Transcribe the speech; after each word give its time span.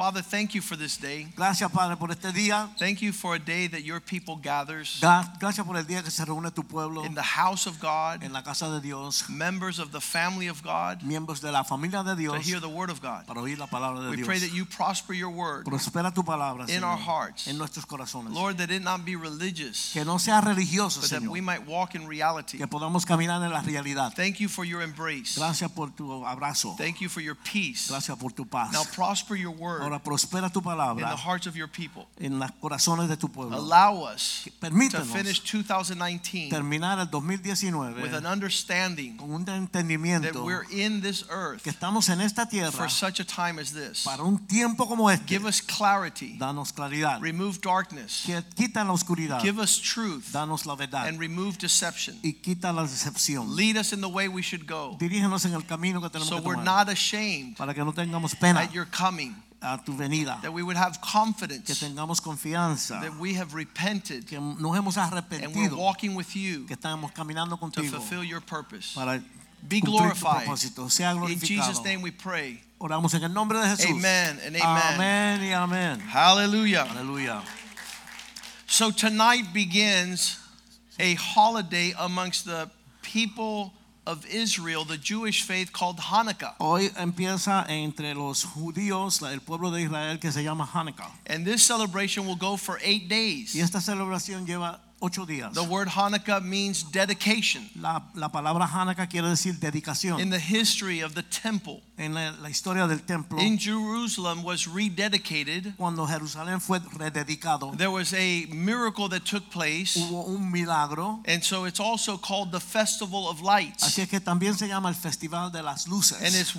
Father, 0.00 0.22
thank 0.22 0.54
you 0.54 0.62
for 0.62 0.76
this 0.76 0.96
day. 0.96 1.26
Gracias, 1.36 1.70
Padre, 1.70 1.94
por 1.94 2.10
este 2.10 2.32
día. 2.32 2.70
Thank 2.78 3.02
you 3.02 3.12
for 3.12 3.34
a 3.34 3.38
day 3.38 3.66
that 3.66 3.82
your 3.84 4.00
people 4.00 4.34
gathers 4.34 4.98
Gracias 5.38 5.66
por 5.66 5.76
el 5.76 5.84
día 5.84 6.02
que 6.02 6.10
se 6.10 6.24
reúne 6.24 6.50
tu 6.54 6.62
pueblo 6.62 7.04
in 7.04 7.14
the 7.14 7.22
house 7.22 7.66
of 7.66 7.78
God, 7.82 8.22
en 8.22 8.32
la 8.32 8.40
casa 8.42 8.70
de 8.70 8.80
Dios, 8.80 9.28
members 9.28 9.78
of 9.78 9.92
the 9.92 10.00
family 10.00 10.48
of 10.48 10.62
God, 10.62 11.02
miembros 11.02 11.42
de 11.42 11.52
la 11.52 11.64
familia 11.64 12.02
de 12.02 12.16
Dios. 12.16 12.32
to 12.32 12.40
hear 12.40 12.60
the 12.60 12.66
word 12.66 12.88
of 12.88 13.02
God. 13.02 13.26
para 13.26 13.42
oír 13.42 13.58
la 13.58 13.66
palabra 13.66 14.00
de 14.02 14.08
We 14.08 14.16
Dios. 14.16 14.26
pray 14.26 14.38
that 14.38 14.54
you 14.54 14.64
prosper 14.64 15.12
your 15.12 15.28
word, 15.28 15.66
Prospera 15.66 16.14
tu 16.14 16.22
palabra, 16.22 16.62
in 16.62 16.80
Señor, 16.80 16.92
our 16.92 16.96
hearts. 16.96 17.46
en 17.46 17.58
nuestros 17.58 17.84
corazones. 17.84 18.32
Lord, 18.32 18.56
that 18.56 18.70
it 18.70 18.82
not 18.82 19.04
be 19.04 19.16
religious, 19.16 19.92
que 19.92 20.02
no 20.06 20.16
sea 20.16 20.40
religioso, 20.40 21.02
but 21.02 21.10
that 21.10 21.28
we 21.28 21.42
might 21.42 21.66
walk 21.66 21.94
in 21.94 22.06
reality. 22.08 22.56
que 22.56 22.66
podamos 22.66 23.04
caminar 23.04 23.42
en 23.44 23.52
la 23.52 23.60
realidad. 23.60 24.14
Thank 24.16 24.40
you 24.40 24.48
for 24.48 24.64
your 24.64 24.80
embrace. 24.80 25.36
Gracias 25.36 25.70
por 25.70 25.90
tu 25.90 26.24
abrazo. 26.24 26.74
Thank 26.78 27.02
you 27.02 27.10
for 27.10 27.20
your 27.20 27.34
peace. 27.34 27.88
Gracias 27.90 28.16
por 28.18 28.30
tu 28.30 28.46
paz. 28.46 28.72
Now 28.72 28.84
prosper 28.94 29.36
your 29.36 29.50
word 29.52 29.89
Ahora 29.90 30.02
prospera 30.02 30.50
tu 30.50 30.60
in 30.60 30.64
the 30.64 30.70
palabra 30.70 31.16
hearts 31.16 31.46
of 31.46 31.56
your 31.56 31.68
people. 31.68 32.06
en 32.20 32.38
los 32.38 32.50
corazones 32.60 33.08
de 33.08 33.16
tu 33.16 33.28
pueblo. 33.28 33.56
Allow 33.56 34.04
us 34.04 34.48
to 34.60 35.04
finish 35.04 35.40
2019 35.40 36.50
terminar 36.50 36.98
el 37.00 37.06
2019 37.06 38.00
with 38.00 38.14
an 38.14 38.24
understanding 38.24 39.16
con 39.16 39.32
un 39.32 39.44
that 39.44 40.34
we're 40.44 40.66
in 40.70 41.00
this 41.00 41.24
earth 41.28 41.62
que 41.62 41.72
estamos 41.72 42.08
en 42.08 42.20
esta 42.20 42.46
tierra 42.46 42.70
for 42.70 42.88
such 42.88 43.18
a 43.18 43.24
time 43.24 43.58
as 43.58 43.72
this. 43.72 44.04
para 44.04 44.22
un 44.22 44.38
tiempo 44.46 44.86
como 44.86 45.08
este. 45.08 45.26
Give 45.26 45.44
us 45.44 45.60
clarity. 45.60 46.38
Danos 46.38 46.72
claridad. 46.72 47.20
Remove 47.20 47.60
darkness. 47.60 48.26
Quita 48.54 48.84
la 48.84 48.92
oscuridad. 48.92 49.40
Give 49.40 49.58
us 49.58 49.78
truth 49.78 50.30
Danos 50.32 50.66
la 50.66 50.76
verdad. 50.76 51.08
and 51.08 51.18
remove 51.18 51.58
deception. 51.58 52.16
Y 52.22 52.34
quita 52.34 52.72
la 52.72 52.82
decepción. 52.82 53.56
Lead 53.56 53.76
us 53.76 53.92
in 53.92 54.00
the 54.00 54.08
way 54.08 54.28
we 54.28 54.42
should 54.42 54.66
go 54.66 54.96
Dirígenos 54.98 55.44
en 55.46 55.54
el 55.54 55.62
camino 55.62 56.00
que 56.00 56.10
tenemos 56.10 56.28
so 56.28 56.40
que 56.40 56.46
we're 56.46 56.62
not 56.62 56.88
ashamed 56.88 57.56
para 57.56 57.74
que 57.74 57.84
no 57.84 57.92
tengamos 57.92 58.34
pena 58.38 58.60
at 58.60 58.72
your 58.72 58.86
coming, 58.86 59.34
a 59.62 59.78
tu 59.84 59.92
venida. 59.92 60.40
that 60.42 60.52
we 60.52 60.62
would 60.62 60.76
have 60.76 61.00
confidence. 61.00 61.66
Que 61.66 61.74
tengamos 61.74 62.20
confianza. 62.20 63.00
that 63.00 63.16
we 63.18 63.34
have 63.34 63.54
repented 63.54 64.26
Que 64.26 64.38
nos 64.40 64.76
hemos 64.76 64.96
arrepentido. 64.96 65.44
and 65.44 65.54
we're 65.54 65.76
walking 65.76 66.14
with 66.14 66.34
you 66.34 66.64
Que 66.66 66.76
estamos 66.76 67.12
caminando 67.12 67.58
to 67.72 67.82
fulfill 67.82 68.24
your 68.24 68.40
purpose. 68.40 68.94
Para 68.94 69.22
Be 69.66 69.80
glorified. 69.80 70.46
propósito. 70.46 70.90
Sea 70.90 71.12
In. 71.12 71.38
Jesus' 71.38 71.84
name 71.84 72.02
we 72.02 72.10
pray. 72.10 72.62
Oramos 72.80 73.12
en 73.14 73.22
el 73.22 73.32
nombre 73.32 73.58
de 73.58 73.66
Jesús. 73.66 73.90
Amen 73.90 74.38
and 74.46 74.56
amen. 74.56 74.94
Amén 74.94 75.40
y 75.42 75.52
amén. 75.52 76.00
Hallelujah. 76.00 76.86
Hallelujah. 76.86 77.42
So 78.66 78.90
tonight 78.90 79.52
begins 79.52 80.38
a 80.98 81.14
holiday 81.14 81.92
amongst 81.98 82.46
the 82.46 82.70
people 83.02 83.74
of 84.06 84.26
Israel, 84.26 84.84
the 84.84 84.96
Jewish 84.96 85.42
faith 85.42 85.72
called 85.72 85.98
Hanukkah. 85.98 86.54
Hoy 86.58 86.90
empieza 86.96 87.68
entre 87.68 88.14
los 88.14 88.44
judíos, 88.44 89.22
el 89.22 89.40
pueblo 89.40 89.70
de 89.70 89.82
Israel 89.82 90.18
que 90.18 90.30
se 90.32 90.42
llama 90.42 90.66
Hanukkah. 90.66 91.10
And 91.26 91.44
this 91.44 91.62
celebration 91.62 92.26
will 92.26 92.36
go 92.36 92.56
for 92.56 92.78
eight 92.82 93.08
days. 93.08 93.54
Y 93.54 93.60
esta 93.60 93.80
celebración 93.80 94.46
lleva 94.46 94.80
ocho 95.00 95.26
días. 95.26 95.52
The 95.54 95.62
word 95.64 95.88
Hanukkah 95.88 96.42
means 96.44 96.82
dedication. 96.82 97.68
La, 97.80 98.02
la 98.14 98.28
palabra 98.28 98.66
Hanukkah 98.66 99.08
quiere 99.08 99.28
decir 99.28 99.54
dedicación. 99.58 100.20
In 100.20 100.30
the 100.30 100.38
history 100.38 101.00
of 101.00 101.14
the 101.14 101.22
temple, 101.22 101.82
en 101.98 102.14
la, 102.14 102.32
la 102.40 102.48
historia 102.48 102.86
del 102.86 103.00
templo, 103.00 103.38
in 103.38 103.58
Jerusalem 103.58 104.42
was 104.42 104.66
rededicated. 104.66 105.76
cuando 105.76 106.06
Jerusalén 106.06 106.60
fue 106.60 106.78
rededicado, 106.96 107.76
There 107.76 107.90
was 107.90 108.12
a 108.14 108.46
miracle 108.52 109.08
that 109.08 109.24
took 109.24 109.50
place. 109.50 109.96
hubo 109.96 110.26
un 110.28 110.50
milagro. 110.50 111.20
And 111.26 111.42
so 111.42 111.64
it's 111.64 111.80
also 111.80 112.16
called 112.16 112.52
the 112.52 112.60
Festival 112.60 113.28
of 113.28 113.40
Lights. 113.40 113.84
Así 113.84 114.02
es 114.02 114.08
que 114.08 114.20
también 114.20 114.54
se 114.56 114.68
llama 114.68 114.88
el 114.88 114.94
Festival 114.94 115.50
de 115.50 115.62
las 115.62 115.88
Luces. 115.88 116.18
And 116.22 116.34
it's 116.34 116.54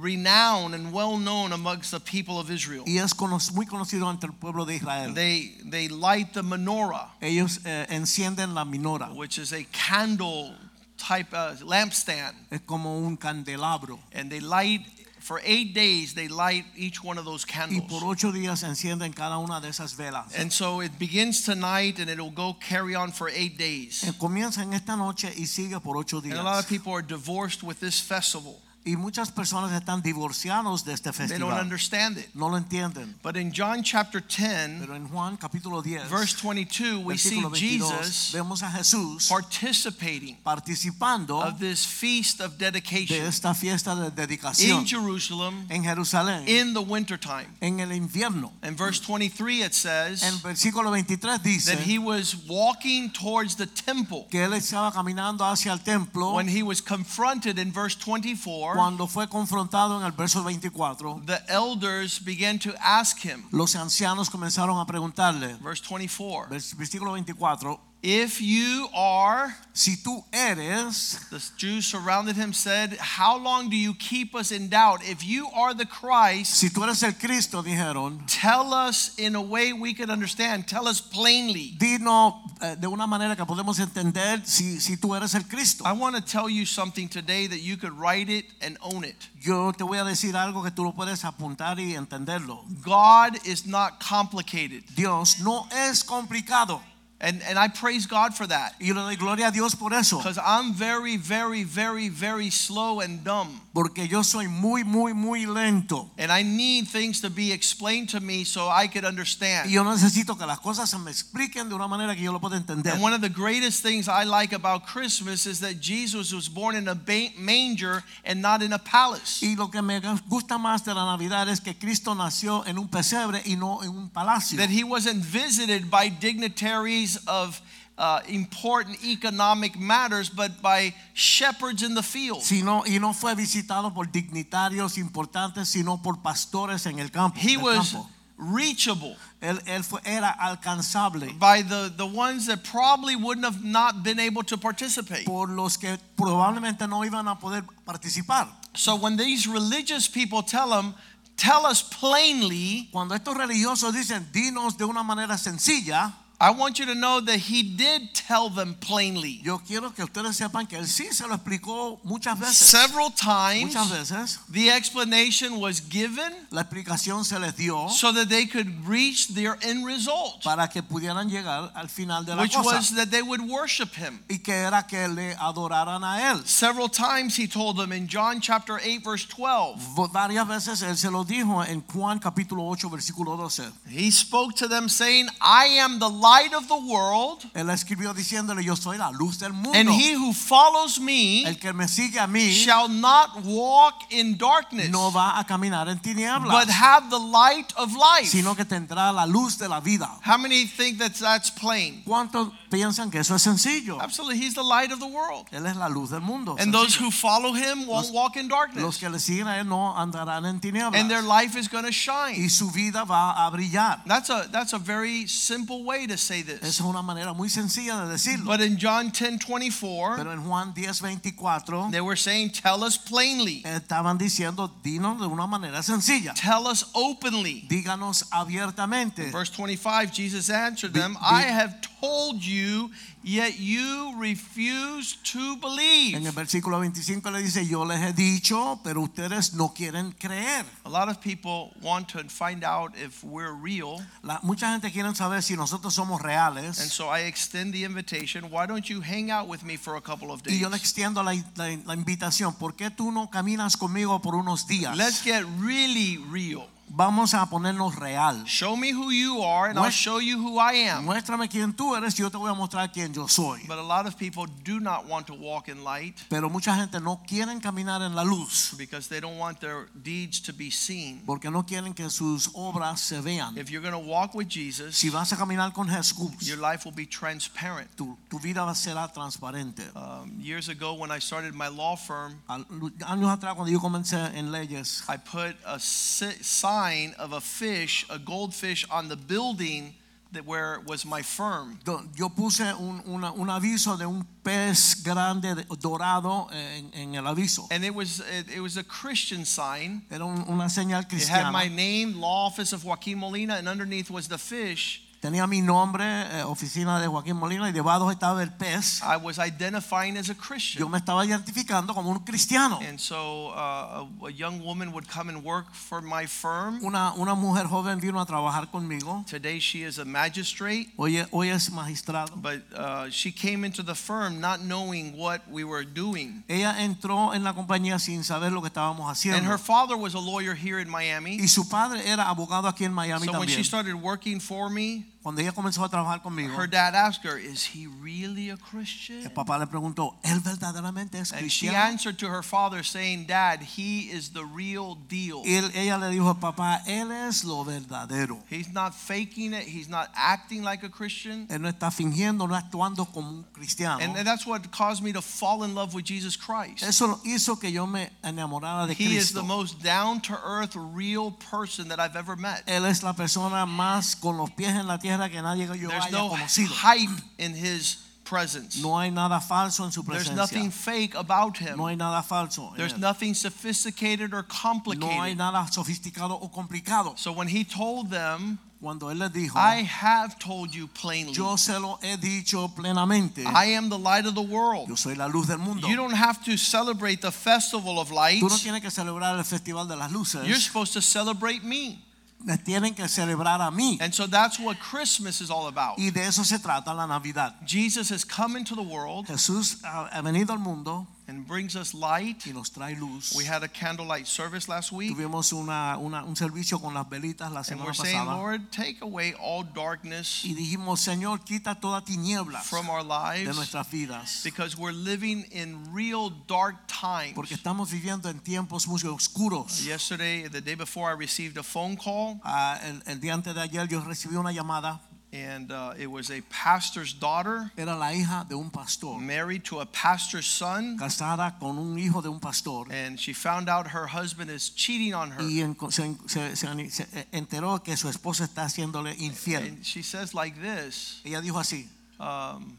renowned 0.00 0.74
and 0.74 0.92
well 0.92 1.18
known 1.18 1.52
amongst 1.52 1.90
the 1.90 2.00
people 2.00 2.38
of 2.38 2.50
Israel. 2.50 2.84
y 2.86 2.98
es 2.98 3.14
muy 3.52 3.66
conocido 3.66 4.10
entre 4.10 4.28
el 4.30 4.34
pueblo 4.36 4.64
de 4.64 4.76
Israel. 4.76 5.14
They 5.14 5.54
they 5.64 5.88
light 5.88 6.32
the 6.32 6.42
menorah, 6.42 7.10
Ellos 7.20 7.60
eh, 7.64 7.86
encienden 7.90 8.54
la 8.54 8.64
minora. 8.64 9.12
which 9.14 9.38
is 9.38 9.52
a 9.52 9.64
candle 9.72 10.54
type 10.96 11.32
uh, 11.32 11.54
lampstand, 11.64 12.34
Es 12.50 12.60
como 12.66 12.98
un 12.98 13.16
candelabro. 13.16 13.98
and 14.12 14.30
they 14.30 14.40
light 14.40 14.82
for 15.20 15.40
eight 15.44 15.74
days. 15.74 16.14
They 16.14 16.28
light 16.28 16.64
each 16.76 17.02
one 17.04 17.18
of 17.18 17.24
those 17.24 17.44
candles. 17.44 17.82
Y 17.82 17.86
por 17.88 18.02
ocho 18.04 18.32
días 18.32 18.62
encienden 18.62 19.12
cada 19.14 19.38
una 19.38 19.60
de 19.60 19.68
esas 19.68 19.94
velas. 19.96 20.34
And 20.38 20.50
so 20.50 20.80
it 20.80 20.98
begins 20.98 21.44
tonight, 21.44 21.98
and 21.98 22.08
it'll 22.08 22.30
go 22.30 22.54
carry 22.54 22.94
on 22.94 23.12
for 23.12 23.28
eight 23.28 23.58
days. 23.58 24.04
Eh, 24.04 24.12
Comienza 24.18 24.62
en 24.62 24.72
esta 24.72 24.96
noche 24.96 25.32
y 25.36 25.44
sigue 25.46 25.80
por 25.82 25.96
ocho 25.96 26.18
And 26.18 26.32
a 26.32 26.42
lot 26.42 26.58
of 26.58 26.68
people 26.68 26.92
are 26.92 27.02
divorced 27.02 27.62
with 27.62 27.78
this 27.80 28.00
festival. 28.00 28.60
Y 28.88 28.96
muchas 28.96 29.30
personas 29.30 29.70
están 29.72 30.00
divorciados 30.00 30.82
de 30.82 30.94
este 30.94 31.12
They 31.12 31.38
don't 31.38 31.60
understand 31.60 32.16
it. 32.16 32.34
No 32.34 32.48
lo 32.48 32.56
entienden. 32.56 33.14
But 33.22 33.36
in 33.36 33.52
John 33.52 33.82
chapter 33.82 34.22
10, 34.22 34.80
Pero 34.80 34.94
en 34.94 35.06
Juan 35.08 35.36
capítulo 35.36 35.82
10, 35.82 36.08
verse 36.08 36.34
22, 36.34 37.04
we 37.04 37.18
see 37.18 37.42
22, 37.42 37.86
Jesus 37.86 38.32
vemos 38.32 38.62
a 38.62 38.70
Jesús 38.70 39.28
participating 39.28 40.38
participando 40.42 41.38
of 41.42 41.58
this 41.58 41.84
feast 41.84 42.40
of 42.40 42.56
de 42.56 42.70
dedication 42.70 43.26
esta 43.26 43.52
fiesta 43.52 43.94
de 43.94 44.10
dedicación 44.10 44.80
in 44.80 44.86
Jerusalem 44.86 45.66
en 45.68 45.84
Jerusalén 45.84 46.48
in 46.48 46.72
the 46.72 46.80
wintertime. 46.80 47.48
en 47.60 47.80
el 47.80 47.92
invierno. 47.92 48.52
In 48.62 48.74
verse 48.74 49.00
23, 49.00 49.64
it 49.64 49.74
says 49.74 50.22
En 50.22 50.40
versículo 50.40 50.90
23 50.90 51.42
dice 51.42 51.66
that 51.66 51.80
he 51.80 51.98
was 51.98 52.34
walking 52.48 53.10
towards 53.10 53.56
the 53.56 53.66
temple 53.66 54.26
que 54.30 54.42
él 54.42 54.54
estaba 54.54 54.92
caminando 54.92 55.44
hacia 55.44 55.72
el 55.72 55.78
templo 55.78 56.32
when 56.34 56.48
he 56.48 56.62
was 56.62 56.80
confronted 56.80 57.58
in 57.58 57.70
verse 57.70 57.94
24. 57.94 58.77
Cuando 58.78 59.06
fue 59.06 59.28
confrontado 59.28 59.98
en 60.00 60.06
el 60.06 60.12
verso 60.12 60.42
24. 60.44 61.22
The 61.26 61.40
elders 61.48 62.20
began 62.24 62.58
to 62.60 62.70
ask 62.80 63.24
him, 63.24 63.44
Los 63.50 63.74
ancianos 63.76 64.30
comenzaron 64.30 64.78
a 64.78 64.86
preguntarle, 64.86 65.56
verse 65.60 65.82
24, 65.88 66.48
vers- 66.50 66.74
versículo 66.76 67.12
24, 67.12 67.80
if 68.02 68.40
you 68.40 68.88
are, 68.94 69.54
si 69.72 69.96
tú 69.96 70.24
eres, 70.32 71.18
the 71.30 71.42
Jews 71.56 71.86
surrounded 71.86 72.36
him, 72.36 72.52
said, 72.52 72.96
How 72.98 73.36
long 73.38 73.70
do 73.70 73.76
you 73.76 73.94
keep 73.94 74.34
us 74.34 74.52
in 74.52 74.68
doubt? 74.68 75.00
If 75.02 75.24
you 75.24 75.48
are 75.48 75.74
the 75.74 75.84
Christ, 75.84 76.54
si 76.54 76.68
tú 76.68 76.84
eres 76.84 77.02
el 77.02 77.12
Cristo, 77.12 77.62
dijeron, 77.62 78.20
tell 78.28 78.72
us 78.72 79.18
in 79.18 79.34
a 79.34 79.42
way 79.42 79.72
we 79.72 79.94
can 79.94 80.10
understand. 80.10 80.68
Tell 80.68 80.86
us 80.86 81.00
plainly. 81.00 81.76
dinos 81.76 82.34
eh, 82.62 82.76
de 82.78 82.86
una 82.86 83.06
manera 83.06 83.34
que 83.34 83.44
podemos 83.44 83.78
entender 83.80 84.42
si, 84.44 84.80
si 84.80 84.96
tú 84.96 85.16
eres 85.16 85.34
el 85.34 85.42
Cristo. 85.42 85.84
I 85.84 85.92
want 85.92 86.14
to 86.14 86.22
tell 86.22 86.48
you 86.48 86.64
something 86.66 87.08
today 87.08 87.48
that 87.48 87.60
you 87.60 87.76
could 87.76 87.92
write 87.92 88.28
it 88.28 88.46
and 88.60 88.78
own 88.80 89.04
it. 89.04 89.28
Yo 89.40 89.72
te 89.72 89.84
voy 89.84 89.98
a 89.98 90.04
decir 90.04 90.36
algo 90.36 90.62
que 90.62 90.70
tú 90.70 90.84
lo 90.84 90.92
puedes 90.92 91.24
apuntar 91.24 91.78
y 91.78 91.94
entenderlo. 91.94 92.64
God 92.82 93.44
is 93.44 93.66
not 93.66 93.98
complicated. 94.00 94.84
Dios 94.94 95.40
no 95.40 95.66
es 95.72 96.04
complicado. 96.04 96.80
And, 97.20 97.42
and 97.42 97.58
I 97.58 97.66
praise 97.66 98.06
God 98.06 98.36
for 98.36 98.46
that. 98.46 98.74
Y 98.80 98.92
le 98.92 98.94
doy 98.94 99.16
gloria 99.16 99.48
a 99.48 99.50
Dios 99.50 99.74
por 99.74 99.92
eso. 99.92 100.18
Because 100.18 100.38
I'm 100.38 100.72
very, 100.72 101.16
very, 101.16 101.64
very, 101.64 102.08
very 102.08 102.48
slow 102.48 103.00
and 103.00 103.24
dumb. 103.24 103.60
Porque 103.74 104.06
yo 104.08 104.22
soy 104.22 104.46
muy, 104.46 104.84
muy, 104.84 105.12
muy 105.14 105.44
lento. 105.44 106.10
And 106.16 106.30
I 106.30 106.42
need 106.42 106.86
things 106.86 107.20
to 107.22 107.30
be 107.30 107.52
explained 107.52 108.10
to 108.10 108.20
me 108.20 108.44
so 108.44 108.68
I 108.68 108.86
could 108.86 109.04
understand. 109.04 109.66
Y 109.66 109.72
yo 109.72 109.82
necesito 109.82 110.38
que 110.38 110.46
las 110.46 110.60
cosas 110.60 110.90
se 110.90 110.98
me 110.98 111.10
expliquen 111.10 111.68
de 111.68 111.74
una 111.74 111.88
manera 111.88 112.14
que 112.14 112.22
yo 112.22 112.30
lo 112.30 112.38
pueda 112.38 112.56
entender. 112.56 112.92
And 112.92 113.02
one 113.02 113.12
of 113.12 113.20
the 113.20 113.28
greatest 113.28 113.82
things 113.82 114.08
I 114.08 114.22
like 114.22 114.52
about 114.52 114.86
Christmas 114.86 115.44
is 115.44 115.58
that 115.60 115.80
Jesus 115.80 116.32
was 116.32 116.48
born 116.48 116.76
in 116.76 116.86
a 116.86 116.96
manger 117.36 118.04
and 118.24 118.40
not 118.40 118.62
in 118.62 118.72
a 118.72 118.78
palace. 118.78 119.42
Y 119.42 119.56
lo 119.56 119.68
que 119.68 119.82
me 119.82 120.00
gusta 120.28 120.56
más 120.56 120.84
de 120.84 120.94
la 120.94 121.04
Navidad 121.04 121.48
es 121.48 121.58
que 121.58 121.74
Cristo 121.74 122.14
nació 122.14 122.64
en 122.64 122.78
un 122.78 122.86
pesebre 122.86 123.42
y 123.44 123.56
no 123.56 123.82
en 123.82 123.90
un 123.90 124.08
palacio. 124.08 124.56
That 124.58 124.70
he 124.70 124.84
wasn't 124.84 125.24
visited 125.24 125.90
by 125.90 126.10
dignitaries 126.10 127.07
of 127.26 127.60
uh, 127.98 128.20
important 128.28 129.04
economic 129.04 129.78
matters, 129.78 130.28
but 130.30 130.62
by 130.62 130.94
shepherds 131.14 131.82
in 131.82 131.94
the 131.94 132.02
field. 132.02 132.42
Sino, 132.42 132.84
y 132.86 132.98
no 132.98 133.12
fue 133.12 133.34
visitado 133.34 133.92
por 133.92 134.06
dignitarios 134.06 134.98
importantes, 134.98 135.68
sino 135.68 135.98
por 135.98 136.18
pastores 136.22 136.86
en 136.86 136.98
el 136.98 137.10
campo. 137.10 137.38
He 137.40 137.56
was 137.56 137.92
campo. 137.92 138.08
reachable 138.38 139.16
Él, 139.40 139.60
él 139.66 139.84
fue, 139.84 140.00
era 140.04 140.30
alcanzable 140.30 141.32
by 141.38 141.62
the, 141.62 141.92
the 141.96 142.06
ones 142.06 142.46
that 142.46 142.64
probably 142.64 143.16
wouldn't 143.16 143.44
have 143.44 143.64
not 143.64 144.02
been 144.02 144.18
able 144.18 144.42
to 144.42 144.56
participate. 144.56 145.24
por 145.24 145.48
los 145.48 145.76
que 145.76 145.96
probablemente 146.16 146.88
no 146.88 147.04
iban 147.04 147.28
a 147.28 147.36
poder 147.36 147.62
participar. 147.84 148.48
So 148.74 148.96
when 148.96 149.16
these 149.16 149.46
religious 149.46 150.08
people 150.08 150.42
tell 150.42 150.72
him, 150.72 150.94
tell 151.36 151.66
us 151.66 151.82
plainly, 151.82 152.88
Cuando 152.92 153.14
estos 153.14 153.36
religiosos 153.36 153.92
dicen, 153.92 154.26
dinos 154.32 154.76
de 154.76 154.84
una 154.84 155.02
manera 155.02 155.36
sencilla, 155.38 156.12
I 156.40 156.50
want 156.50 156.78
you 156.78 156.86
to 156.86 156.94
know 156.94 157.20
that 157.20 157.40
he 157.50 157.64
did 157.64 158.14
tell 158.14 158.48
them 158.48 158.74
plainly. 158.78 159.40
Yo 159.42 159.58
quiero 159.58 159.90
que 159.90 160.04
ustedes 160.04 160.36
sepan 160.36 160.68
que 160.68 160.78
él 160.78 160.86
sí 160.86 161.12
se 161.12 161.26
lo 161.26 161.34
explicó 161.34 161.98
muchas 162.04 162.38
veces. 162.38 162.58
Several 162.58 163.10
times, 163.10 163.74
Muchas 163.74 163.90
veces 163.90 164.38
the 164.48 164.70
explanation 164.70 165.58
was 165.58 165.80
given 165.80 166.32
la 166.52 166.62
explicación 166.62 167.24
se 167.24 167.40
les 167.40 167.56
dio 167.56 167.88
so 167.88 168.12
that 168.12 168.28
they 168.28 168.46
could 168.46 168.86
reach 168.86 169.34
their 169.34 169.58
end 169.62 169.84
result, 169.84 170.44
para 170.44 170.68
que 170.68 170.80
pudieran 170.80 171.28
llegar 171.28 171.72
al 171.74 171.88
final 171.88 172.24
de 172.24 172.36
la 172.36 172.42
which 172.42 172.54
cosa. 172.54 172.76
was 172.76 172.94
that 172.94 173.10
they 173.10 173.20
would 173.22 173.40
worship 173.40 173.96
him. 173.96 174.20
y 174.30 174.38
que 174.38 174.54
era 174.54 174.84
que 174.86 175.08
le 175.08 175.34
adoraran 175.40 176.04
a 176.04 176.20
él. 176.30 176.46
Several 176.46 176.88
times 176.88 177.34
he 177.36 177.48
told 177.48 177.76
them 177.76 177.90
in 177.90 178.06
John 178.06 178.40
chapter 178.40 178.78
8, 178.78 179.02
verse 179.02 179.24
12. 179.26 179.80
V- 179.96 180.08
Varias 180.12 180.46
veces 180.46 180.82
él 180.82 180.96
se 180.96 181.10
lo 181.10 181.24
dijo 181.24 181.64
en 181.66 181.80
Juan 181.82 182.20
capítulo 182.20 182.62
8 182.70 182.88
versículo 182.88 183.36
12. 183.36 183.72
He 183.90 184.12
spoke 184.12 184.54
to 184.54 184.68
them 184.68 184.88
saying, 184.88 185.26
I 185.40 185.66
am 185.80 185.98
the 185.98 186.08
light 186.08 186.27
of 186.54 186.68
the 186.68 186.76
world, 186.76 187.44
Él 187.54 187.70
escribió 187.70 188.12
diciéndole 188.14 188.62
yo 188.64 188.74
soy 188.76 188.98
la 188.98 189.10
luz 189.10 189.38
del 189.38 189.52
mundo. 189.52 189.72
and 189.74 189.88
he 189.88 190.12
who 190.14 190.32
follows 190.32 190.98
me 191.00 191.44
el 191.46 191.56
que 191.58 191.72
me 191.72 191.86
sigue 191.88 192.18
a 192.18 192.26
mí 192.26 192.50
shall 192.52 192.88
not 192.88 193.42
walk 193.44 193.94
in 194.10 194.36
darkness, 194.36 194.90
no 194.90 195.10
va 195.10 195.38
a 195.38 195.44
caminar 195.44 195.88
en 195.88 195.98
tinieblas, 195.98 196.50
but 196.50 196.68
have 196.68 197.10
the 197.10 197.18
light 197.18 197.72
of 197.76 197.94
life. 197.94 198.26
sino 198.28 198.54
que 198.54 198.64
tendrá 198.64 199.12
la 199.12 199.24
luz 199.26 199.56
de 199.58 199.68
la 199.68 199.80
vida. 199.80 200.08
How 200.22 200.36
many 200.38 200.66
think 200.66 200.98
that 200.98 201.14
that's 201.14 201.50
plain? 201.50 202.02
¿Cuántos 202.06 202.52
piensan 202.70 203.10
que 203.10 203.20
eso 203.20 203.34
es 203.34 203.42
sencillo? 203.42 203.98
Absolutely, 204.00 204.38
he's 204.38 204.54
the 204.54 204.62
light 204.62 204.92
of 204.92 205.00
the 205.00 205.06
world. 205.06 205.46
Él 205.52 205.66
es 205.66 205.76
la 205.76 205.88
luz 205.88 206.10
del 206.10 206.20
mundo. 206.20 206.56
And 206.58 206.72
those 206.72 206.94
who 206.94 207.10
follow 207.10 207.52
him 207.54 207.86
won't 207.86 208.06
Los- 208.06 208.12
walk 208.12 208.36
in 208.36 208.48
darkness. 208.48 208.82
Los 208.82 208.98
que 208.98 209.08
le 209.08 209.18
siguen 209.18 209.46
a 209.48 209.58
él 209.60 209.66
no 209.68 209.94
andarán 209.96 210.44
en 210.46 210.60
tinieblas. 210.60 211.00
And 211.00 211.10
their 211.10 211.22
life 211.22 211.56
is 211.56 211.68
going 211.68 211.84
to 211.84 211.92
shine. 211.92 212.34
y 212.36 212.48
su 212.48 212.70
vida 212.70 213.04
va 213.04 213.46
a 213.46 213.50
brillar. 213.50 214.02
That's 214.06 214.28
a 214.30 214.48
that's 214.50 214.72
a 214.74 214.78
very 214.78 215.26
simple 215.26 215.84
way 215.84 216.06
to 216.06 216.17
say 216.18 216.42
this. 216.42 216.62
es 216.62 216.80
una 216.80 217.02
manera 217.02 217.32
muy 217.32 217.48
sencilla 217.48 218.04
de 218.04 218.12
decirlo. 218.12 218.44
But 218.46 218.60
in 218.60 218.76
John 218.80 219.10
10 219.10 219.38
24, 219.46 220.16
Pero 220.16 220.32
en 220.32 220.42
Juan 220.44 220.72
10, 220.74 221.00
24 221.00 221.90
they 221.90 222.00
were 222.00 222.16
saying, 222.16 222.50
Tell 222.50 222.82
us 222.82 222.98
plainly, 222.98 223.62
estaban 223.64 224.18
diciendo, 224.18 224.70
dinos 224.82 225.18
de 225.20 225.26
una 225.26 225.46
manera 225.46 225.82
sencilla. 225.82 226.34
tell 226.34 226.66
us 226.66 226.86
openly. 226.94 227.66
Díganos 227.68 228.24
abiertamente. 228.32 229.30
Verse 229.30 229.50
25, 229.50 230.12
Jesus 230.12 230.50
answered 230.50 230.92
them, 230.92 231.16
I 231.20 231.42
have 231.42 231.80
told 232.00 232.42
you, 232.42 232.90
yet 233.22 233.58
you 233.58 234.14
refuse 234.20 235.16
to 235.32 235.56
believe. 235.56 236.16
En 236.16 236.26
el 236.26 236.32
versículo 236.32 236.80
25 236.80 237.30
le 237.30 237.42
dice, 237.42 237.66
yo 237.66 237.84
les 237.84 238.00
he 238.00 238.12
dicho, 238.12 238.80
pero 238.84 239.02
ustedes 239.02 239.54
no 239.54 239.72
quieren 239.74 240.12
creer. 240.12 240.64
A 240.84 240.88
lot 240.88 241.08
of 241.08 241.18
people 241.20 241.70
want 241.82 242.08
to 242.08 242.20
find 242.28 242.64
out 242.64 242.92
if 242.96 243.22
we're 243.24 243.52
real. 243.52 243.98
La- 244.22 244.40
mucha 244.42 244.70
gente 244.72 244.90
quiere 244.92 245.14
saber 245.14 245.42
si 245.42 245.56
nosotros 245.56 245.94
somos 245.94 246.20
reales. 246.22 246.80
And 246.80 246.90
so 246.90 247.08
I 247.08 247.20
extend 247.26 247.72
the 247.72 247.84
invitation. 247.84 248.44
Why 248.50 248.66
don't 248.66 248.88
you 248.88 249.00
hang 249.00 249.30
out 249.30 249.48
with 249.48 249.62
me 249.62 249.76
for 249.76 249.96
a 249.96 250.00
couple 250.00 250.30
of 250.30 250.42
days? 250.42 250.56
y 250.56 250.60
yo 250.60 250.68
le 250.68 250.76
extiendo 250.76 251.22
la, 251.22 251.32
la- 251.56 251.76
la 251.84 251.94
invitación. 251.94 252.54
¿Por 252.54 252.74
qué 252.76 252.90
tú 252.90 253.12
no 253.12 253.28
caminas 253.30 253.76
conmigo 253.76 254.20
por 254.22 254.34
unos 254.34 254.66
días? 254.66 254.96
Let's 254.96 255.22
get 255.22 255.44
really 255.60 256.18
real. 256.30 256.66
Vamos 256.90 257.34
a 257.34 257.46
ponernos 257.46 257.94
real. 257.96 258.44
Show 258.46 258.76
me 258.76 258.90
who 258.92 259.10
you 259.10 259.42
are, 259.42 259.70
and 259.70 259.78
I'll 259.78 259.90
show 259.90 260.18
you 260.20 260.38
who 260.38 260.58
I 260.58 260.88
am. 260.88 261.04
Muéstrame 261.04 261.48
quién 261.48 261.72
tú 261.74 261.94
eres 261.96 262.14
y 262.18 262.22
yo 262.22 262.30
te 262.30 262.36
voy 262.36 262.50
a 262.50 262.54
mostrar 262.54 262.90
quién 262.92 263.12
yo 263.12 263.28
soy. 263.28 263.62
But 263.66 263.78
a 263.78 263.82
lot 263.82 264.06
of 264.06 264.16
people 264.16 264.46
do 264.64 264.80
not 264.80 265.06
want 265.06 265.26
to 265.28 265.34
walk 265.34 265.68
in 265.68 265.84
light 265.84 266.16
Pero 266.28 266.48
mucha 266.50 266.74
gente 266.74 267.00
no 267.00 267.20
quieren 267.26 267.60
caminar 267.60 268.02
en 268.02 268.14
la 268.14 268.24
luz 268.24 268.74
because 268.76 269.08
they 269.08 269.20
don't 269.20 269.38
want 269.38 269.60
their 269.60 269.88
deeds 269.94 270.40
to 270.42 270.52
be 270.52 270.70
seen. 270.70 271.22
porque 271.26 271.50
no 271.50 271.64
quieren 271.64 271.94
que 271.94 272.08
sus 272.10 272.50
obras 272.54 273.00
se 273.00 273.20
vean. 273.20 273.56
If 273.56 273.70
you're 273.70 273.82
going 273.82 273.92
to 273.92 274.10
walk 274.10 274.34
with 274.34 274.48
Jesus, 274.48 274.96
Si 274.96 275.10
vas 275.10 275.32
a 275.32 275.36
caminar 275.36 275.72
con 275.72 275.88
Jesús, 275.88 276.40
your 276.46 276.58
life 276.58 276.84
will 276.84 276.94
be 276.94 277.06
transparent. 277.06 277.88
tu, 277.96 278.16
tu 278.28 278.38
vida 278.38 278.64
va 278.64 278.72
a 278.72 278.74
ser 278.74 278.94
transparente. 279.12 279.82
Um, 279.94 280.40
years 280.40 280.68
ago, 280.68 280.94
when 280.94 281.10
I 281.10 281.20
started 281.20 281.54
my 281.54 281.68
law 281.68 281.96
firm, 281.96 282.34
Años 282.48 283.30
atrás, 283.30 283.54
cuando 283.54 283.70
yo 283.70 283.80
comencé 283.80 284.16
en 284.36 284.50
leyes, 284.50 285.02
I 285.08 285.16
put 285.16 285.56
a 285.64 285.78
si- 285.78 286.36
sign 286.78 287.14
of 287.18 287.32
a 287.32 287.40
fish, 287.40 288.04
a 288.10 288.18
goldfish, 288.18 288.84
on 288.90 289.08
the 289.08 289.16
building 289.16 289.94
that 290.32 290.44
where 290.44 290.80
was 290.86 291.04
my 291.06 291.22
firm. 291.22 291.78
yo 292.14 292.28
puse 292.28 292.60
un, 292.60 293.02
una- 293.08 293.32
un 293.32 293.48
aviso 293.48 293.96
de 293.98 294.04
un 294.06 294.22
pez 294.44 295.02
grande 295.02 295.64
dorado 295.80 296.48
en, 296.52 296.90
en 296.92 297.14
el 297.14 297.24
aviso. 297.26 297.66
And 297.70 297.82
it 297.84 297.94
was 297.94 298.20
it, 298.20 298.46
it 298.56 298.60
was 298.60 298.76
a 298.76 298.84
Christian 298.84 299.44
sign. 299.46 300.02
Era 300.10 300.26
un- 300.26 300.44
una 300.48 300.68
señal 300.68 301.08
cristiana. 301.08 301.40
It 301.40 301.44
had 301.46 301.52
my 301.52 301.68
name, 301.68 302.20
Law 302.20 302.46
Office 302.46 302.72
of 302.74 302.84
Joaquin 302.84 303.18
Molina, 303.18 303.54
and 303.54 303.66
underneath 303.68 304.10
was 304.10 304.28
the 304.28 304.38
fish. 304.38 305.02
Tenía 305.20 305.48
mi 305.48 305.60
nombre, 305.60 306.04
eh, 306.04 306.44
oficina 306.44 307.00
de 307.00 307.08
Joaquín 307.08 307.36
Molina, 307.36 307.68
y 307.68 307.72
debajo 307.72 308.08
estaba 308.12 308.40
el 308.40 308.52
pez. 308.52 309.02
I 309.02 309.16
was 309.16 309.38
identifying 309.40 310.16
as 310.16 310.28
a 310.30 310.34
Yo 310.34 310.40
Christian. 310.40 310.90
me 310.90 310.98
estaba 310.98 311.26
identificando 311.26 311.92
como 311.92 312.10
un 312.10 312.20
cristiano. 312.20 312.78
And 312.88 313.00
so 313.00 313.48
uh, 313.48 314.06
a, 314.22 314.26
a 314.26 314.30
young 314.30 314.60
woman 314.64 314.92
would 314.92 315.08
come 315.08 315.28
and 315.28 315.42
work 315.44 315.74
for 315.74 316.00
my 316.00 316.24
firm. 316.26 316.78
Una, 316.84 317.12
una 317.16 317.34
mujer 317.34 317.66
joven 317.66 317.98
vino 318.00 318.20
a 318.20 318.26
trabajar 318.26 318.70
conmigo. 318.70 319.24
Today 319.26 319.58
she 319.58 319.82
is 319.82 319.98
a 319.98 320.04
magistrate, 320.04 320.88
Hoy, 320.96 321.18
hoy 321.32 321.48
es 321.48 321.68
magistrado. 321.70 322.40
but 322.40 322.62
uh, 322.76 323.10
she 323.10 323.32
came 323.32 323.64
into 323.64 323.82
the 323.82 323.96
firm 323.96 324.40
not 324.40 324.60
knowing 324.62 325.16
what 325.16 325.42
we 325.50 325.64
were 325.64 325.84
doing. 325.84 326.44
Ella 326.48 326.76
entró 326.84 327.34
en 327.34 327.42
la 327.42 327.54
compañía 327.54 327.98
sin 327.98 328.22
saber 328.22 328.52
lo 328.52 328.60
que 328.62 328.68
estábamos 328.68 329.00
And 329.08 329.10
haciendo. 329.10 329.50
her 329.50 329.58
father 329.58 329.96
was 329.96 330.14
a 330.14 330.20
lawyer 330.20 330.54
here 330.54 330.78
in 330.80 330.88
Miami. 330.88 331.38
Y 331.40 331.48
su 331.48 331.68
padre 331.68 332.08
era 332.08 332.28
abogado 332.28 332.68
aquí 332.68 332.84
en 332.84 332.92
Miami 332.92 333.26
So 333.26 333.32
when 333.32 333.48
she 333.48 333.64
started 333.64 333.94
working 333.96 334.38
for 334.38 334.70
me, 334.70 335.06
Cuando 335.28 335.42
ella 335.42 335.52
comenzó 335.52 335.84
a 335.84 335.90
trabajar 335.90 336.22
conmigo, 336.22 336.56
her 336.56 336.66
dad 336.66 336.94
asked 336.94 337.22
her, 337.22 337.38
Is 337.38 337.62
he 337.74 337.86
really 337.86 338.48
a 338.48 338.54
el 338.54 338.58
Christian? 338.58 339.28
papá 339.34 339.58
le 339.58 339.66
preguntó, 339.66 340.16
¿él 340.22 340.40
verdaderamente 340.40 341.18
es 341.18 341.32
And 341.34 341.50
she 341.50 341.68
answered 341.68 342.16
to 342.20 342.28
her 342.28 342.42
father, 342.42 342.82
saying, 342.82 343.26
Dad, 343.26 343.60
he 343.60 344.10
is 344.10 344.30
the 344.30 344.42
real 344.42 344.94
deal. 344.94 345.42
Él- 345.44 345.70
ella 345.74 345.98
le 345.98 346.08
dijo 346.08 346.34
papá, 346.40 346.80
él 346.86 347.12
es 347.12 347.44
lo 347.44 347.62
verdadero. 347.62 348.42
He's 348.48 348.72
not 348.72 348.94
faking 348.94 349.52
it, 349.52 349.64
he's 349.64 349.90
not 349.90 350.08
acting 350.14 350.62
like 350.62 350.82
a 350.82 350.88
Christian. 350.88 351.46
Él 351.50 351.60
no 351.60 351.68
está 351.68 351.90
fingiendo, 351.90 352.48
no 352.48 352.54
actuando 352.54 353.04
como 353.12 353.28
un 353.28 353.44
cristiano. 353.52 354.02
And, 354.02 354.16
and 354.16 354.26
that's 354.26 354.46
what 354.46 354.70
caused 354.70 355.02
me 355.02 355.12
to 355.12 355.20
fall 355.20 355.62
in 355.62 355.74
love 355.74 355.92
with 355.92 356.06
Jesus 356.06 356.38
Christ. 356.38 356.82
Eso 356.82 357.20
hizo 357.22 357.60
que 357.60 357.70
yo 357.70 357.86
me 357.86 358.08
enamorara 358.24 358.86
de 358.86 358.94
He 358.94 359.14
is 359.18 359.34
the 359.34 359.42
most 359.42 359.82
down 359.82 360.22
to 360.22 360.32
earth, 360.42 360.74
real 360.74 361.32
person 361.50 361.88
that 361.88 362.00
I've 362.00 362.16
ever 362.16 362.34
met. 362.34 362.62
Él 362.66 362.86
es 362.86 363.02
la 363.02 363.12
persona 363.12 363.66
más 363.66 364.16
con 364.16 364.38
los 364.38 364.50
pies 364.52 364.70
en 364.74 364.86
la 364.86 364.96
tierra 364.98 365.17
que 365.28 365.42
nadie 365.42 365.66
yo 365.66 365.88
There's 365.88 366.04
haya 366.04 366.12
no 366.12 366.30
conocido. 366.30 366.68
hype 366.68 367.20
in 367.38 367.54
his 367.54 367.96
presence. 368.28 368.80
No 368.80 368.98
hay 368.98 369.10
nada 369.10 369.40
falso 369.40 369.84
en 369.84 369.92
su 369.92 370.02
presencia. 370.02 370.34
There's 370.34 370.52
nothing 370.52 370.70
fake 370.70 371.14
about 371.14 371.56
him. 371.56 371.76
No 371.76 371.86
hay 371.86 371.96
nada 371.96 372.22
falso. 372.22 372.74
There's 372.76 372.96
nothing 372.96 373.34
sophisticated 373.34 374.32
or 374.32 374.42
complicated. 374.42 375.16
No 375.16 375.22
hay 375.22 375.34
nada 375.34 375.66
sofisticado 375.70 376.38
o 376.40 376.48
complicado. 376.48 377.18
So 377.18 377.32
when 377.32 377.48
he 377.48 377.64
told 377.64 378.10
them, 378.10 378.58
Cuando 378.80 379.10
él 379.10 379.18
les 379.18 379.32
dijo, 379.32 379.56
I 379.56 379.82
have 379.82 380.38
told 380.38 380.72
you 380.72 380.86
plainly, 380.86 381.32
yo 381.32 381.56
se 381.56 381.76
lo 381.80 381.98
he 382.00 382.16
dicho 382.16 382.68
plenamente. 382.68 383.44
I 383.44 383.74
am 383.74 383.88
the 383.88 383.98
light 383.98 384.24
of 384.24 384.36
the 384.36 384.42
world. 384.42 384.88
Yo 384.88 384.94
soy 384.94 385.14
la 385.14 385.26
luz 385.26 385.48
del 385.48 385.58
mundo. 385.58 385.88
You 385.88 385.96
don't 385.96 386.14
have 386.14 386.44
to 386.44 386.56
celebrate 386.56 387.20
the 387.20 387.32
festival 387.32 387.98
of 387.98 388.10
Tú 388.10 388.48
no 388.48 388.56
tienes 388.56 388.80
que 388.80 388.90
celebrar 388.90 389.36
el 389.36 389.42
festival 389.42 389.88
de 389.88 389.96
las 389.96 390.12
luces. 390.12 390.46
You're 390.46 390.60
supposed 390.60 390.92
to 390.92 391.00
celebrate 391.00 391.64
me. 391.64 391.98
Me 392.40 392.56
tienen 392.56 392.94
que 392.94 393.08
celebrar 393.08 393.60
a 393.60 393.70
mí. 393.70 393.98
And 394.00 394.14
so 394.14 394.26
that's 394.26 394.58
what 394.58 394.78
Christmas 394.78 395.40
is 395.40 395.50
all 395.50 395.66
about. 395.66 395.98
Y 395.98 396.10
de 396.10 396.24
eso 396.24 396.44
se 396.44 396.58
trata 396.58 396.94
la 396.94 397.06
Navidad. 397.06 397.54
Jesus 397.66 398.10
has 398.10 398.24
come 398.24 398.56
into 398.56 398.74
the 398.74 398.82
world 398.82 399.26
Jesús 399.26 399.82
ha 399.82 400.20
venido 400.22 400.52
al 400.52 400.60
mundo 400.60 401.06
and 401.28 401.46
brings 401.46 401.76
us 401.76 401.92
light. 401.94 402.46
y 402.46 402.52
nos 402.52 402.70
trae 402.72 402.96
luz. 402.98 403.34
We 403.36 403.44
had 403.44 403.62
a 403.62 403.68
candlelight 403.68 404.26
service 404.26 404.68
last 404.68 404.90
week. 404.92 405.14
Tuvimos 405.14 405.52
una, 405.52 405.96
una- 405.98 406.24
un 406.24 406.34
servicio 406.34 406.80
con 406.80 406.94
las 406.94 407.08
velitas 407.08 407.52
la 407.52 407.62
semana 407.62 407.90
And 407.90 407.98
we're 407.98 408.10
saying. 408.10 408.24
Lord, 408.26 408.70
take 408.70 409.02
away 409.02 409.34
all 409.40 409.62
darkness 409.64 410.44
Y 410.44 410.54
dijimos, 410.54 411.00
Señor, 411.00 411.44
quita 411.44 411.74
toda 411.74 412.02
tiniebla 412.02 412.60
from 412.62 412.88
our 412.88 413.02
de 413.02 413.08
lives 413.44 413.56
nuestras 413.56 413.90
vidas. 413.90 414.40
because 414.42 414.76
we're 414.76 414.92
living 414.92 415.44
in 415.52 415.92
real 415.94 416.30
dark 416.46 416.76
times. 416.86 417.34
Porque 417.34 417.54
estamos 417.54 417.90
viviendo 417.90 418.28
en 418.30 418.40
tiempos 418.40 418.86
muy 418.88 419.00
oscuros. 419.04 419.84
Yesterday, 419.84 420.48
the 420.48 420.60
day 420.60 420.74
before, 420.74 421.10
I 421.12 421.14
received 421.16 421.58
a 421.58 421.62
phone 421.62 421.96
call, 421.96 422.40
Ah, 422.42 422.78
el, 422.82 423.02
el 423.06 423.20
día 423.20 423.34
antes 423.34 423.54
de 423.54 423.60
ayer 423.60 423.86
yo 423.88 424.00
recibí 424.00 424.36
una 424.36 424.50
llamada. 424.52 425.00
And 425.32 425.70
uh, 425.70 425.92
it 425.98 426.06
was 426.10 426.30
a 426.30 426.40
pastor's 426.50 427.12
daughter 427.12 427.70
Era 427.76 427.94
la 427.96 428.10
hija 428.12 428.46
de 428.48 428.54
un 428.56 428.70
pastor. 428.70 429.18
married 429.20 429.62
to 429.64 429.80
a 429.80 429.86
pastor's 429.86 430.46
son. 430.46 430.96
Casada 430.98 431.58
con 431.60 431.78
un 431.78 431.98
hijo 431.98 432.22
de 432.22 432.30
un 432.30 432.40
pastor. 432.40 432.86
And 432.90 433.18
she 433.20 433.32
found 433.34 433.68
out 433.68 433.88
her 433.88 434.06
husband 434.06 434.50
is 434.50 434.70
cheating 434.70 435.12
on 435.14 435.30
her. 435.32 435.42
Y 435.42 435.60
en- 435.60 435.76
se, 435.90 436.14
se- 436.26 436.56
se- 436.56 436.90
se 436.90 437.06
enteró 437.32 437.82
que 437.84 437.96
su 437.96 438.08
esposo 438.08 438.42
está 438.44 438.64
haciéndole 438.64 439.14
infiel. 439.18 439.62
And 439.62 439.84
she 439.84 440.02
says 440.02 440.32
like 440.34 440.56
this 440.60 441.20
Ella 441.24 441.40
dijo 441.42 441.58
así. 441.60 441.86
um, 442.18 442.78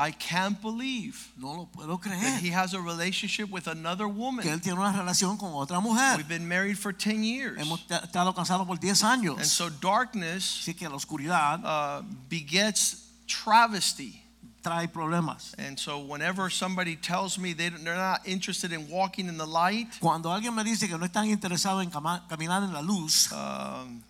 I 0.00 0.12
can't 0.12 0.60
believe 0.62 1.30
No 1.36 1.52
lo 1.52 1.68
puedo 1.70 2.00
that 2.02 2.40
he 2.40 2.50
has 2.50 2.72
a 2.74 2.80
relationship 2.80 3.50
with 3.50 3.66
another 3.68 4.06
Que 4.06 4.14
woman. 4.14 4.46
él 4.48 4.60
tiene 4.62 4.78
una 4.78 4.92
relación 4.92 5.36
con 5.38 5.52
otra 5.52 5.80
mujer. 5.80 6.16
We've 6.16 6.26
been 6.28 6.48
married 6.48 6.78
for 6.78 6.92
10 6.92 7.22
years. 7.22 7.58
Hemos 7.60 7.80
estado 7.88 8.34
casados 8.34 8.66
por 8.66 8.78
10 8.78 9.02
And 9.38 9.44
so 9.46 9.68
darkness 9.68 10.60
Así 10.62 10.74
que 10.74 10.88
la 10.88 10.96
oscuridad 10.96 11.60
uh, 11.64 12.02
begets 12.30 13.06
travesty. 13.26 14.22
trae 14.62 14.86
problemas. 14.88 15.54
And 15.58 15.78
so 15.78 15.98
whenever 16.00 16.50
somebody 16.50 16.94
tells 16.96 17.38
me 17.38 17.54
they, 17.54 17.70
don't- 17.70 17.82
they're 17.82 17.96
not 17.96 18.26
interested 18.26 18.72
in 18.72 18.88
walking 18.90 19.26
in 19.28 19.38
the 19.38 19.46
light, 19.46 19.88
Cuando 20.00 20.28
alguien 20.30 20.54
me 20.54 20.62
dice 20.64 20.86
que 20.86 20.98
no 20.98 21.06
están 21.06 21.28
interesados 21.30 21.82
en 21.82 21.90
caminar 21.90 22.62
en 22.64 22.72
la 22.72 22.82
luz, 22.82 23.32
um, 23.32 24.02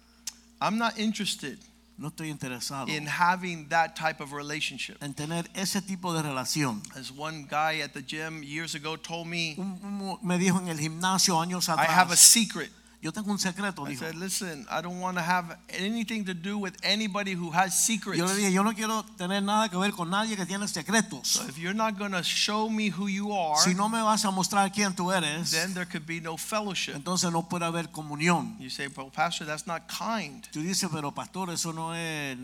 I'm 0.60 0.76
not 0.76 0.98
interested 0.98 1.58
no 2.00 2.08
estoy 2.08 2.30
interesado 2.30 2.88
in 2.88 3.06
having 3.06 3.68
that 3.68 3.94
type 3.94 4.22
of 4.22 4.32
relationship. 4.32 4.96
en 5.02 5.12
tener 5.14 5.48
ese 5.54 5.82
tipo 5.82 6.12
de 6.14 6.22
relación. 6.22 6.82
As 6.96 7.12
one 7.12 7.44
guy 7.48 7.80
at 7.82 7.92
the 7.92 8.02
gym 8.02 8.42
years 8.42 8.74
ago 8.74 8.96
told 8.96 9.26
me, 9.26 9.54
Un- 9.58 9.78
un- 9.82 10.18
me 10.22 10.38
dijo 10.38 10.58
en 10.58 10.68
el 10.68 10.78
gimnasio 10.78 11.38
años 11.40 11.68
atrás. 11.68 11.88
I 11.88 11.92
have 11.92 12.10
a 12.12 12.16
secret. 12.16 12.72
Yo 13.02 13.12
tengo 13.12 13.30
un 13.30 13.38
secreto, 13.38 13.86
I 13.86 13.92
dijo. 13.92 14.00
said, 14.00 14.14
listen, 14.14 14.66
I 14.70 14.82
don't 14.82 15.00
want 15.00 15.16
to 15.16 15.22
have 15.22 15.56
anything 15.70 16.24
to 16.26 16.34
do 16.34 16.58
with 16.58 16.74
anybody 16.82 17.32
who 17.34 17.50
has 17.50 17.72
secrets. 17.74 18.18
Yo 18.18 18.26
le 18.26 18.34
dije, 18.34 18.52
yo 18.52 18.62
no 18.62 18.74
quiero 18.74 19.02
tener 19.16 19.42
nada 19.42 19.68
que 19.70 19.78
ver 19.78 19.92
con 19.92 20.10
nadie 20.10 20.36
que 20.36 20.44
tiene 20.44 20.68
secretos. 20.68 21.26
So 21.26 21.44
if 21.48 21.56
you're 21.56 21.72
not 21.74 21.98
going 21.98 22.12
to 22.12 22.22
show 22.22 22.68
me 22.68 22.90
who 22.90 23.08
you 23.08 23.32
are, 23.32 23.56
Si 23.56 23.74
no 23.74 23.88
me 23.88 24.02
vas 24.02 24.24
a 24.26 24.30
mostrar 24.30 24.70
quién 24.70 24.94
tú 24.94 25.10
eres, 25.12 25.50
then 25.50 25.72
there 25.72 25.86
could 25.86 26.04
be 26.06 26.20
no 26.20 26.36
fellowship. 26.36 26.94
entonces 26.94 27.32
no 27.32 27.48
puede 27.48 27.64
haber 27.64 27.88
comunión. 27.90 28.56
You 28.60 28.68
say, 28.68 28.88
but 28.88 29.12
pastor, 29.14 29.46
that's 29.46 29.66
not 29.66 29.82
kind. 29.88 30.46
Tú 30.52 30.60
dices, 30.60 30.90
pero 30.92 31.10
pastor, 31.12 31.48
eso 31.50 31.72
no 31.72 31.94
es 31.94 32.36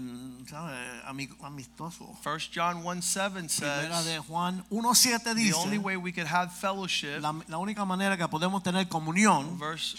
¿sabe? 0.49 0.75
Ami- 1.07 1.29
amistoso. 1.43 2.05
1 2.25 2.39
John 2.55 2.83
1 2.83 3.03
7 3.03 3.31
Primera 3.59 3.97
says, 4.03 4.05
de 4.07 4.19
Juan 4.21 4.65
1.7 4.71 5.23
the 5.23 5.35
dice, 5.35 5.55
only 5.55 5.77
way 5.79 5.97
we 5.99 6.13
could 6.13 6.27
have 6.27 6.51
fellowship, 6.51 7.21
la, 7.21 7.35
la 7.49 7.59
única 7.59 7.85
manera 7.85 8.17
que 8.17 8.27
podemos 8.29 8.63
tener 8.63 8.89
comunión, 8.89 9.59
verse, 9.59 9.99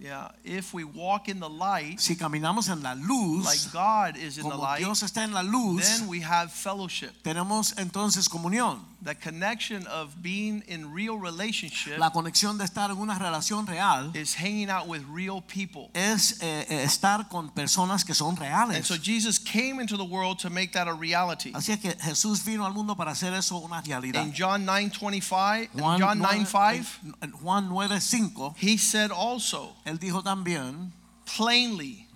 yeah, 0.00 0.28
if 0.44 0.72
we 0.72 0.82
walk 0.82 1.28
in 1.28 1.40
the 1.40 1.48
light, 1.48 2.00
si 2.00 2.16
caminamos 2.16 2.70
en 2.70 2.82
la 2.82 2.94
luz, 2.94 3.44
like 3.44 3.72
God 3.72 4.16
is 4.16 4.38
in 4.38 4.48
the 4.48 4.56
light, 4.56 4.78
Dios 4.78 5.02
está 5.02 5.24
en 5.24 5.32
la 5.32 5.42
luz, 5.42 5.98
then 5.98 6.08
we 6.08 6.20
have 6.20 6.50
fellowship. 6.50 7.10
tenemos 7.22 7.74
entonces 7.76 8.28
comunión. 8.28 8.80
The 9.02 9.14
connection 9.14 9.86
of 9.86 10.22
being 10.22 10.62
in 10.68 10.92
real 10.92 11.16
relationship 11.16 11.96
La 11.98 12.10
conexión 12.10 12.58
de 12.58 12.64
estar 12.64 12.90
en 12.90 12.98
una 12.98 13.18
relación 13.18 13.66
real 13.66 14.10
is 14.14 14.34
hanging 14.34 14.68
out 14.68 14.88
with 14.88 15.02
real 15.10 15.40
people. 15.40 15.90
es 15.94 16.42
eh, 16.42 16.66
eh, 16.68 16.82
estar 16.84 17.28
con 17.30 17.50
personas 17.50 18.04
que 18.04 18.14
son 18.14 18.36
reales. 18.36 18.76
And 18.76 18.84
so 18.84 18.96
Jesus 18.96 19.38
came 19.38 19.80
into 19.80 19.96
the 19.96 20.04
world 20.04 20.38
to 20.40 20.50
make 20.50 20.72
that 20.72 20.86
a 20.86 20.92
reality. 20.92 21.52
Así 21.54 21.72
es 21.72 21.80
que 21.80 21.92
Jesús 21.92 22.44
vino 22.44 22.66
al 22.66 22.74
mundo 22.74 22.94
para 22.94 23.12
hacer 23.12 23.32
eso 23.32 23.56
una 23.58 23.80
realidad. 23.80 24.22
In 24.22 24.34
John 24.36 24.66
9:25, 24.66 25.70
Juan 25.78 26.00
John 26.00 26.18
9 26.18 26.44
5, 26.44 27.00
9, 27.02 27.16
en 27.22 27.32
Juan 27.32 27.68
9:5, 27.70 28.54
he 28.58 28.76
said 28.76 29.10
also 29.10 29.74
él 29.90 29.98
dijo 29.98 30.22
también 30.22 30.92
plainly, 31.36 32.06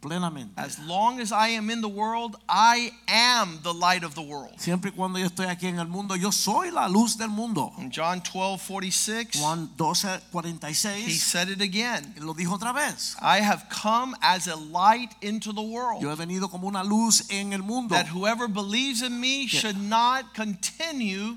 plenamente, 0.00 0.52
As 0.56 0.78
long 0.78 1.20
as 1.20 1.32
I 1.32 1.48
am 1.56 1.70
in 1.70 1.80
the 1.80 1.88
world, 1.88 2.36
I 2.48 2.92
am 3.08 3.60
the 3.62 3.74
light 3.74 4.04
of 4.04 4.14
the 4.14 4.22
world. 4.22 4.58
siempre 4.58 4.92
cuando 4.92 5.18
yo 5.18 5.26
estoy 5.26 5.46
aquí 5.46 5.66
en 5.66 5.78
el 5.78 5.88
mundo, 5.88 6.14
yo 6.14 6.30
soy 6.30 6.70
la 6.70 6.88
luz 6.88 7.16
del 7.16 7.28
mundo. 7.28 7.72
In 7.78 7.90
John 7.90 8.20
12 8.22 8.60
46, 8.62 9.40
Juan 9.40 9.68
he 11.04 11.18
said 11.18 11.48
it 11.48 11.60
again. 11.60 12.14
lo 12.20 12.34
dijo 12.34 12.52
otra 12.54 12.72
vez. 12.72 13.16
I 13.20 13.40
have 13.40 13.68
come 13.68 14.14
as 14.22 14.46
a 14.46 14.56
light 14.56 15.14
into 15.20 15.52
the 15.52 15.62
world 15.62 16.02
Yo 16.02 16.10
he 16.10 16.16
venido 16.16 16.50
como 16.50 16.68
una 16.68 16.84
luz 16.84 17.28
en 17.30 17.52
el 17.52 17.62
mundo. 17.62 17.94
that 17.94 18.06
whoever 18.06 18.46
believes 18.48 19.02
in 19.02 19.20
me 19.20 19.46
should 19.46 19.76
not 19.76 20.34
continue 20.34 21.36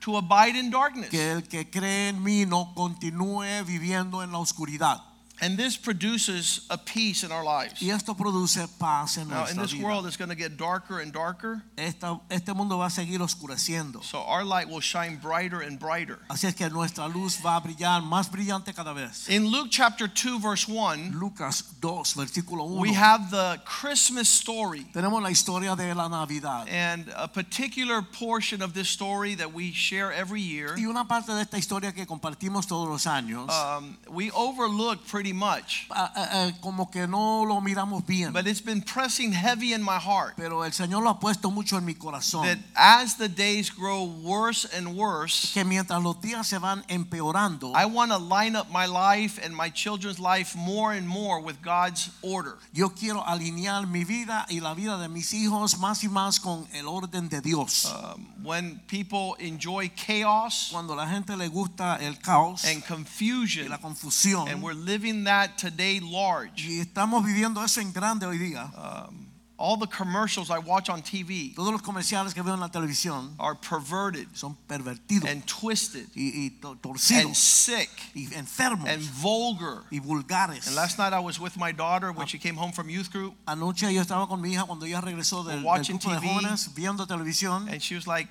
to 0.00 0.16
abide 0.16 0.56
in 0.56 0.70
darkness. 0.70 1.10
Que 1.10 1.32
el 1.32 1.42
que 1.42 1.70
cree 1.70 2.08
en 2.08 2.22
mí 2.22 2.46
no 2.46 2.72
continúe 2.74 3.64
viviendo 3.66 4.22
en 4.22 4.32
la 4.32 4.38
oscuridad. 4.38 5.09
And 5.42 5.56
this 5.56 5.76
produces 5.76 6.66
a 6.68 6.76
peace 6.76 7.24
in 7.24 7.32
our 7.32 7.42
lives. 7.42 7.80
Y 7.80 7.88
esto 7.90 8.14
produce 8.14 8.58
paz 8.78 9.16
en 9.16 9.28
Now, 9.28 9.46
in 9.46 9.56
this 9.56 9.72
vida. 9.72 9.84
world, 9.84 10.06
it's 10.06 10.16
going 10.18 10.28
to 10.28 10.34
get 10.36 10.56
darker 10.58 11.00
and 11.00 11.12
darker. 11.12 11.62
Esta- 11.78 12.20
este 12.30 12.48
mundo 12.54 12.76
va 12.78 12.86
a 12.86 12.90
seguir 12.90 13.20
oscureciendo. 13.20 14.04
So 14.04 14.18
our 14.20 14.44
light 14.44 14.68
will 14.68 14.80
shine 14.80 15.16
brighter 15.16 15.60
and 15.62 15.78
brighter. 15.78 16.18
Así 16.28 16.44
es 16.46 16.54
que 16.54 16.68
nuestra 16.68 17.08
luz 17.08 17.38
va 17.44 17.56
a 17.56 17.60
brillar 17.60 18.02
más 18.02 18.30
brillante 18.30 18.74
cada 18.74 18.92
vez. 18.92 19.28
In 19.30 19.46
Luke 19.46 19.68
chapter 19.70 20.06
2, 20.08 20.38
verse 20.40 20.68
1, 20.68 21.12
Lucas 21.18 21.62
2, 21.80 22.14
versículo 22.14 22.66
1. 22.68 22.80
we 22.82 22.92
have 22.92 23.30
the 23.30 23.58
Christmas 23.64 24.28
story. 24.28 24.86
Tenemos 24.92 25.22
la 25.22 25.30
historia 25.30 25.74
de 25.74 25.94
la 25.94 26.08
Navidad. 26.08 26.68
And 26.68 27.10
a 27.16 27.28
particular 27.28 28.02
portion 28.02 28.60
of 28.62 28.74
this 28.74 28.88
story 28.90 29.36
that 29.36 29.52
we 29.54 29.72
share 29.72 30.12
every 30.12 30.42
year, 30.42 30.74
Y 30.76 30.84
una 30.84 31.06
parte 31.06 31.32
de 31.32 31.40
esta 31.40 31.56
historia 31.56 31.92
que 31.92 32.04
compartimos 32.06 32.66
todos 32.66 32.88
los 32.88 33.06
años, 33.06 33.48
um, 33.50 33.96
we 34.10 34.30
overlook 34.32 35.06
pretty 35.06 35.29
much. 35.32 35.86
ah, 35.90 36.12
ah, 36.14 36.28
ah, 36.32 36.52
como 36.60 36.90
que 36.90 37.06
no 37.06 37.44
lo 37.44 37.60
miramos 37.60 38.06
bien. 38.06 38.32
But 38.32 38.46
it's 38.46 38.60
been 38.60 38.82
pressing 38.82 39.32
heavy 39.32 39.72
in 39.72 39.82
my 39.82 39.98
heart 39.98 40.34
Pero 40.36 40.62
el 40.62 40.72
Señor 40.72 41.02
lo 41.02 41.10
ha 41.10 41.18
puesto 41.20 41.50
mucho 41.50 41.76
en 41.76 41.84
mi 41.84 41.94
corazón. 41.94 42.44
that 42.44 42.58
as 42.74 43.16
the 43.16 43.28
days 43.28 43.70
grow 43.70 44.04
worse 44.04 44.64
and 44.64 44.96
worse, 44.96 45.52
que 45.52 45.64
mientras 45.64 46.02
los 46.02 46.16
días 46.20 46.46
se 46.46 46.58
van 46.58 46.84
empeorando, 46.88 47.72
I 47.74 47.86
want 47.86 48.10
to 48.12 48.18
line 48.18 48.56
up 48.56 48.70
my 48.70 48.86
life 48.86 49.38
and 49.42 49.54
my 49.54 49.70
children's 49.70 50.18
life 50.18 50.56
more 50.56 50.92
and 50.92 51.06
more 51.06 51.40
with 51.40 51.60
God's 51.62 52.10
order. 52.22 52.56
yo 52.72 52.90
quiero 52.90 53.22
alinear 53.24 53.86
mi 53.86 54.04
vida 54.04 54.46
y 54.48 54.60
la 54.60 54.74
vida 54.74 54.98
de 54.98 55.08
mis 55.08 55.32
hijos 55.32 55.78
más 55.78 56.02
y 56.04 56.08
más 56.08 56.40
con 56.40 56.66
el 56.72 56.86
orden 56.86 57.28
de 57.28 57.40
Dios. 57.40 57.86
Um, 57.86 58.26
when 58.42 58.80
people 58.86 59.36
enjoy 59.38 59.88
chaos 59.94 60.70
Cuando 60.70 60.94
la 60.94 61.06
gente 61.06 61.36
le 61.36 61.48
gusta 61.48 61.98
el 62.00 62.14
caos 62.18 62.64
and 62.64 62.82
y 62.82 62.86
confusion, 62.86 63.68
la 63.68 63.78
confusión, 63.78 64.48
and 64.48 64.62
we're 64.62 64.74
living 64.74 65.19
that 65.24 65.56
today 65.58 66.00
large. 66.00 66.66
y 66.66 66.80
estamos 66.80 67.24
viviendo 67.24 67.62
eso 67.64 67.80
en 67.80 67.92
grande 67.92 68.26
hoy 68.26 68.38
día. 68.38 68.70
Um, 68.76 69.26
all 69.62 69.76
the 69.76 69.86
commercials 69.86 70.48
I 70.48 70.56
watch 70.58 70.88
on 70.88 71.02
TV 71.02 71.52
Todos 71.54 71.70
los 71.70 71.82
comerciales 71.82 72.32
que 72.32 72.42
veo 72.42 72.54
en 72.54 72.60
la 72.60 72.70
televisión 72.70 73.34
are 73.38 73.54
perverted 73.54 74.26
son 74.32 74.56
pervertidos 74.66 75.28
and 75.30 75.44
twisted 75.44 76.06
y, 76.16 76.46
y 76.46 76.50
to- 76.62 76.78
and 76.82 77.34
sick 77.36 77.90
y 78.14 78.26
enfermos 78.34 78.88
and 78.88 79.02
vulgar. 79.20 79.84
y 79.90 79.98
vulgares. 80.00 80.66
And 80.66 80.74
last 80.76 80.98
night 80.98 81.12
I 81.12 81.18
was 81.20 81.38
with 81.38 81.58
my 81.58 81.72
daughter 81.72 82.10
when 82.10 82.26
she 82.26 82.38
came 82.38 82.56
home 82.56 82.72
from 82.72 82.88
youth 82.88 83.10
group, 83.12 83.34
Anoche 83.46 83.92
yo 83.92 84.00
estaba 84.00 84.26
con 84.26 84.40
mi 84.40 84.52
hija 84.54 84.64
cuando 84.64 84.86
ella 84.86 85.02
regresó 85.02 85.44
del, 85.44 85.56
del 85.56 85.64
watching 85.64 85.98
grupo 85.98 86.14
de 86.14 86.20
TV. 86.20 86.28
jóvenes 86.32 86.74
viendo 86.74 87.06
televisión. 87.06 87.68
and 87.68 87.82
she 87.82 87.94
was 87.94 88.06
like, 88.06 88.30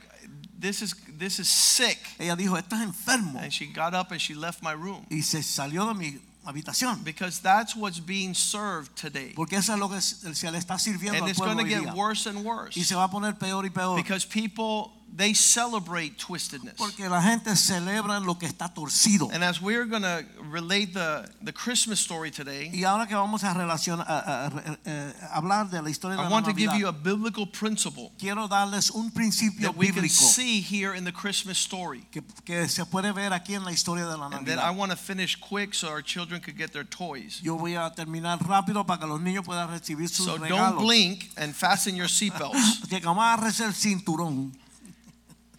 "This 0.60 0.82
is 0.82 0.96
this 1.20 1.38
is 1.40 1.48
sick." 1.48 2.00
Ella 2.18 2.36
dijo, 2.36 2.58
esto 2.58 2.76
es 2.76 2.82
enfermo. 2.82 3.38
And 3.40 3.52
she 3.54 3.68
got 3.68 3.94
up 3.94 4.12
and 4.12 4.20
she 4.20 4.34
left 4.34 4.64
my 4.64 4.74
room 4.74 5.06
Y 5.12 5.22
se 5.22 5.44
salió 5.44 5.86
de 5.86 5.94
mi 5.94 6.18
habitación. 6.46 7.04
because 7.04 7.40
that's 7.42 7.76
what's 7.76 8.00
being 8.00 8.34
served 8.34 8.96
today, 8.96 9.34
Porque 9.36 9.54
eso 9.58 9.74
es 9.74 9.80
lo 9.80 9.90
que 9.90 10.00
se 10.02 10.52
le 10.52 10.58
está 10.58 10.78
sirviendo 10.80 11.18
and 11.18 11.24
al 11.24 11.30
it's 11.30 11.40
going 11.40 11.56
pueblo 11.56 11.64
to 11.64 11.70
hoy 11.76 11.84
get 11.86 11.94
día. 11.94 11.94
worse 11.96 12.26
and 12.28 12.44
worse 12.46 12.78
Y 12.78 12.84
se 12.84 12.96
va 12.96 13.06
a 13.06 13.10
poner 13.10 13.38
peor 13.38 13.66
y 13.66 13.70
peor. 13.70 13.96
because 13.98 14.26
people 14.26 14.92
they 15.16 15.34
celebrate 15.34 16.18
twistedness. 16.18 16.76
Porque 16.78 17.10
la 17.10 17.22
gente 17.22 17.56
celebra 17.56 18.20
lo 18.20 18.38
que 18.38 18.48
está 18.48 18.74
torcido. 18.74 19.30
And 19.34 19.44
as 19.44 19.62
we're 19.62 19.86
going 19.86 20.04
to 20.04 20.24
relate 20.50 20.94
the 20.94 21.30
the 21.44 21.52
Christmas 21.54 22.00
story 22.00 22.32
today, 22.32 22.70
Y 22.74 22.84
ahora 22.84 23.08
que 23.08 23.16
vamos 23.16 23.44
a 23.44 23.54
relacionar, 23.54 24.06
a, 24.08 24.20
a- 24.20 24.48
a- 24.48 24.78
eh, 24.86 25.14
hablar 25.32 25.70
de 25.70 25.82
la 25.82 25.90
historia 25.90 26.16
de 26.18 26.24
I 26.24 26.26
la 26.26 26.32
want 26.32 26.46
to 26.46 26.54
give 26.54 26.74
you 26.78 26.88
a 26.88 26.92
biblical 26.94 27.46
principle 27.46 28.12
quiero 28.18 28.48
darles 28.48 28.90
un 28.92 29.12
principio 29.12 29.70
that 29.72 29.78
we 29.78 29.92
can 29.92 30.08
see 30.10 30.62
here 30.62 30.94
in 30.96 31.04
the 31.04 31.12
Christmas 31.14 31.58
story. 31.58 32.06
que, 32.12 32.22
que 32.46 32.68
se 32.70 32.86
puede 32.86 33.12
ver 33.14 33.34
aquí 33.34 33.56
en 33.56 33.64
la 33.66 33.72
historia 33.72 34.06
de 34.06 34.18
la 34.18 34.28
And 34.28 34.46
then 34.46 34.60
I 34.60 34.70
want 34.72 34.92
to 34.92 34.98
finish 34.98 35.36
quick 35.40 35.74
so 35.74 35.88
our 35.90 36.02
children 36.04 36.42
could 36.42 36.58
get 36.58 36.72
their 36.72 36.86
toys. 36.86 37.40
Yo 37.42 37.58
voy 37.58 37.76
a 37.76 37.92
terminar 37.94 38.40
rápido 38.40 38.86
para 38.86 39.00
que 39.00 39.08
los 39.08 39.20
niños 39.22 39.44
puedan 39.46 39.70
recibir 39.70 40.08
sus 40.10 40.26
So 40.26 40.38
don't 40.38 40.78
blink 40.78 41.30
and 41.38 41.54
fasten 41.56 41.96
your 41.96 42.08
seatbelts. 42.10 42.88
Que 42.90 43.02
amarres 43.06 43.60
el 43.60 43.74
cinturón. 43.74 44.52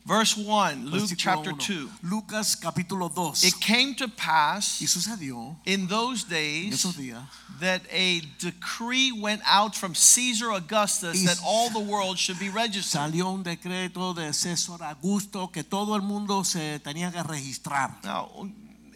Verse 0.07 0.37
1, 0.37 0.87
Luke 0.87 1.11
chapter 1.17 1.53
2. 1.53 1.91
Lucas 2.03 2.57
capítulo 2.57 3.15
2. 3.15 3.47
It 3.47 3.61
came 3.61 3.95
to 3.95 4.09
pass 4.09 4.81
Y 4.81 4.87
sucedió 4.87 5.57
in 5.67 5.87
those 5.89 6.25
en 6.25 6.31
days 6.31 6.75
esos 6.75 6.97
días 6.97 7.23
that 7.61 7.83
a 7.93 8.23
decree 8.39 9.13
went 9.13 9.43
out 9.45 9.77
from 9.77 9.95
Caesar 9.95 10.51
Augustus 10.53 11.25
that 11.27 11.39
all 11.45 11.69
the 11.71 11.81
world 11.81 12.19
should 12.19 12.39
be 12.39 12.49
registered. 12.49 13.01
salió 13.01 13.33
un 13.33 13.43
decreto 13.43 14.15
de 14.15 14.33
César 14.33 14.81
Augusto 14.83 15.53
que 15.53 15.63
todo 15.63 15.95
el 15.95 16.03
mundo 16.03 16.43
se 16.45 16.81
tenía 16.81 17.13
que 17.13 17.23
registrar. 17.23 17.97
Now, 18.03 18.49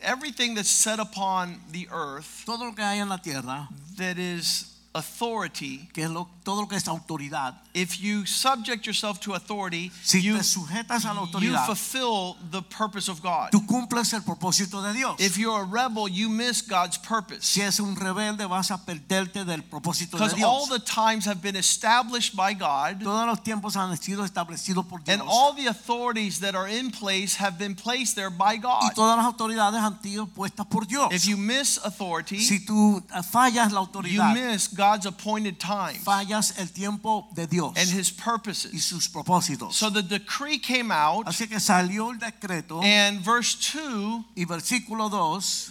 everything 0.03 0.55
that's 0.55 0.71
set 0.71 0.99
upon 0.99 1.61
the 1.71 1.87
earth 1.93 2.45
Todo 2.47 2.65
lo 2.65 2.73
que 2.73 2.83
hay 2.83 2.99
en 2.99 3.09
la 3.09 3.19
tierra 3.19 3.69
that 3.99 4.19
is 4.19 4.74
authority, 4.95 5.89
que 5.93 6.03
es 6.05 6.11
lo, 6.11 6.29
todo 6.45 6.63
lo 6.63 6.69
que 6.69 6.77
es 6.77 6.87
autoridad, 6.89 7.55
if 7.75 7.99
you 8.01 8.25
subject 8.27 8.87
yourself 8.87 9.19
to 9.21 9.35
authority, 9.35 9.91
si 10.03 10.21
you, 10.21 10.37
te 10.37 10.43
sujetas 10.45 11.05
a 11.05 11.09
la 11.13 11.15
you 11.15 11.27
autoridad, 11.27 11.67
fulfill 11.67 12.37
the 12.51 12.63
purpose 12.63 13.09
of 13.09 13.21
God. 13.23 13.51
tú 13.51 13.67
cumples 13.67 14.13
el 14.13 14.21
propósito 14.23 14.83
de 14.83 14.93
Dios. 14.93 15.17
If 15.19 15.37
you're 15.37 15.63
a 15.63 15.65
rebel, 15.65 16.09
you 16.09 16.29
miss 16.29 16.63
God's 16.63 16.97
purpose. 16.99 17.45
Si 17.47 17.61
es 17.61 17.81
un 17.81 17.97
rebelde, 17.97 18.47
vas 18.49 18.71
a 18.71 18.79
perderte 18.79 19.45
del 19.45 19.63
propósito 19.63 20.17
de 20.17 20.25
Because 20.25 20.43
all 20.43 20.67
Dios. 20.67 20.79
the 20.79 20.85
times 20.85 21.25
have 21.27 21.43
been 21.43 21.57
established 21.57 22.37
by 22.37 22.55
God, 22.55 23.03
Todos 23.03 23.27
los 23.27 23.43
tiempos 23.43 23.77
han 23.77 23.97
sido 23.97 24.25
establecidos 24.25 24.87
por 24.89 25.01
Dios. 25.01 25.19
and 25.19 25.23
all 25.29 25.53
the 25.55 25.67
authorities 25.67 26.39
that 26.41 26.55
are 26.55 26.69
in 26.69 26.91
place 26.91 27.35
have 27.37 27.59
been 27.59 27.75
placed 27.75 28.15
there 28.15 28.31
by 28.31 28.55
y 28.55 28.59
God. 28.59 28.95
todas 28.95 29.17
las 29.17 29.27
autoridades 29.27 29.81
han 29.81 30.01
sido 30.03 30.27
puestas 30.27 30.67
por 30.69 30.85
Dios. 30.87 31.13
If 31.13 31.25
you 31.27 31.37
miss 31.37 31.79
authority, 31.85 32.39
si 32.41 32.61
tú 32.65 33.03
fallas 33.33 33.73
la 33.73 33.81
you 33.81 33.87
autoridad, 33.87 34.33
miss 34.35 34.69
God's 34.85 35.07
appointed 35.07 35.59
time 35.59 35.95
fallas 35.95 36.59
el 36.59 36.67
tiempo 36.67 37.27
de 37.35 37.47
Dios 37.47 37.73
and 37.77 37.89
His 37.89 38.11
purposes. 38.11 38.73
y 38.73 38.79
sus 38.79 39.09
propósitos. 39.09 39.73
So 39.73 39.89
the 39.89 40.03
decree 40.03 40.59
came 40.59 40.91
out, 40.93 41.27
Así 41.27 41.49
que 41.49 41.59
salió 41.59 42.11
el 42.13 42.19
decreto 42.19 42.83
and 42.83 43.21
verse 43.21 43.55
2 43.73 44.25
y 44.37 44.45
versículo 44.45 45.11
2 45.11 45.71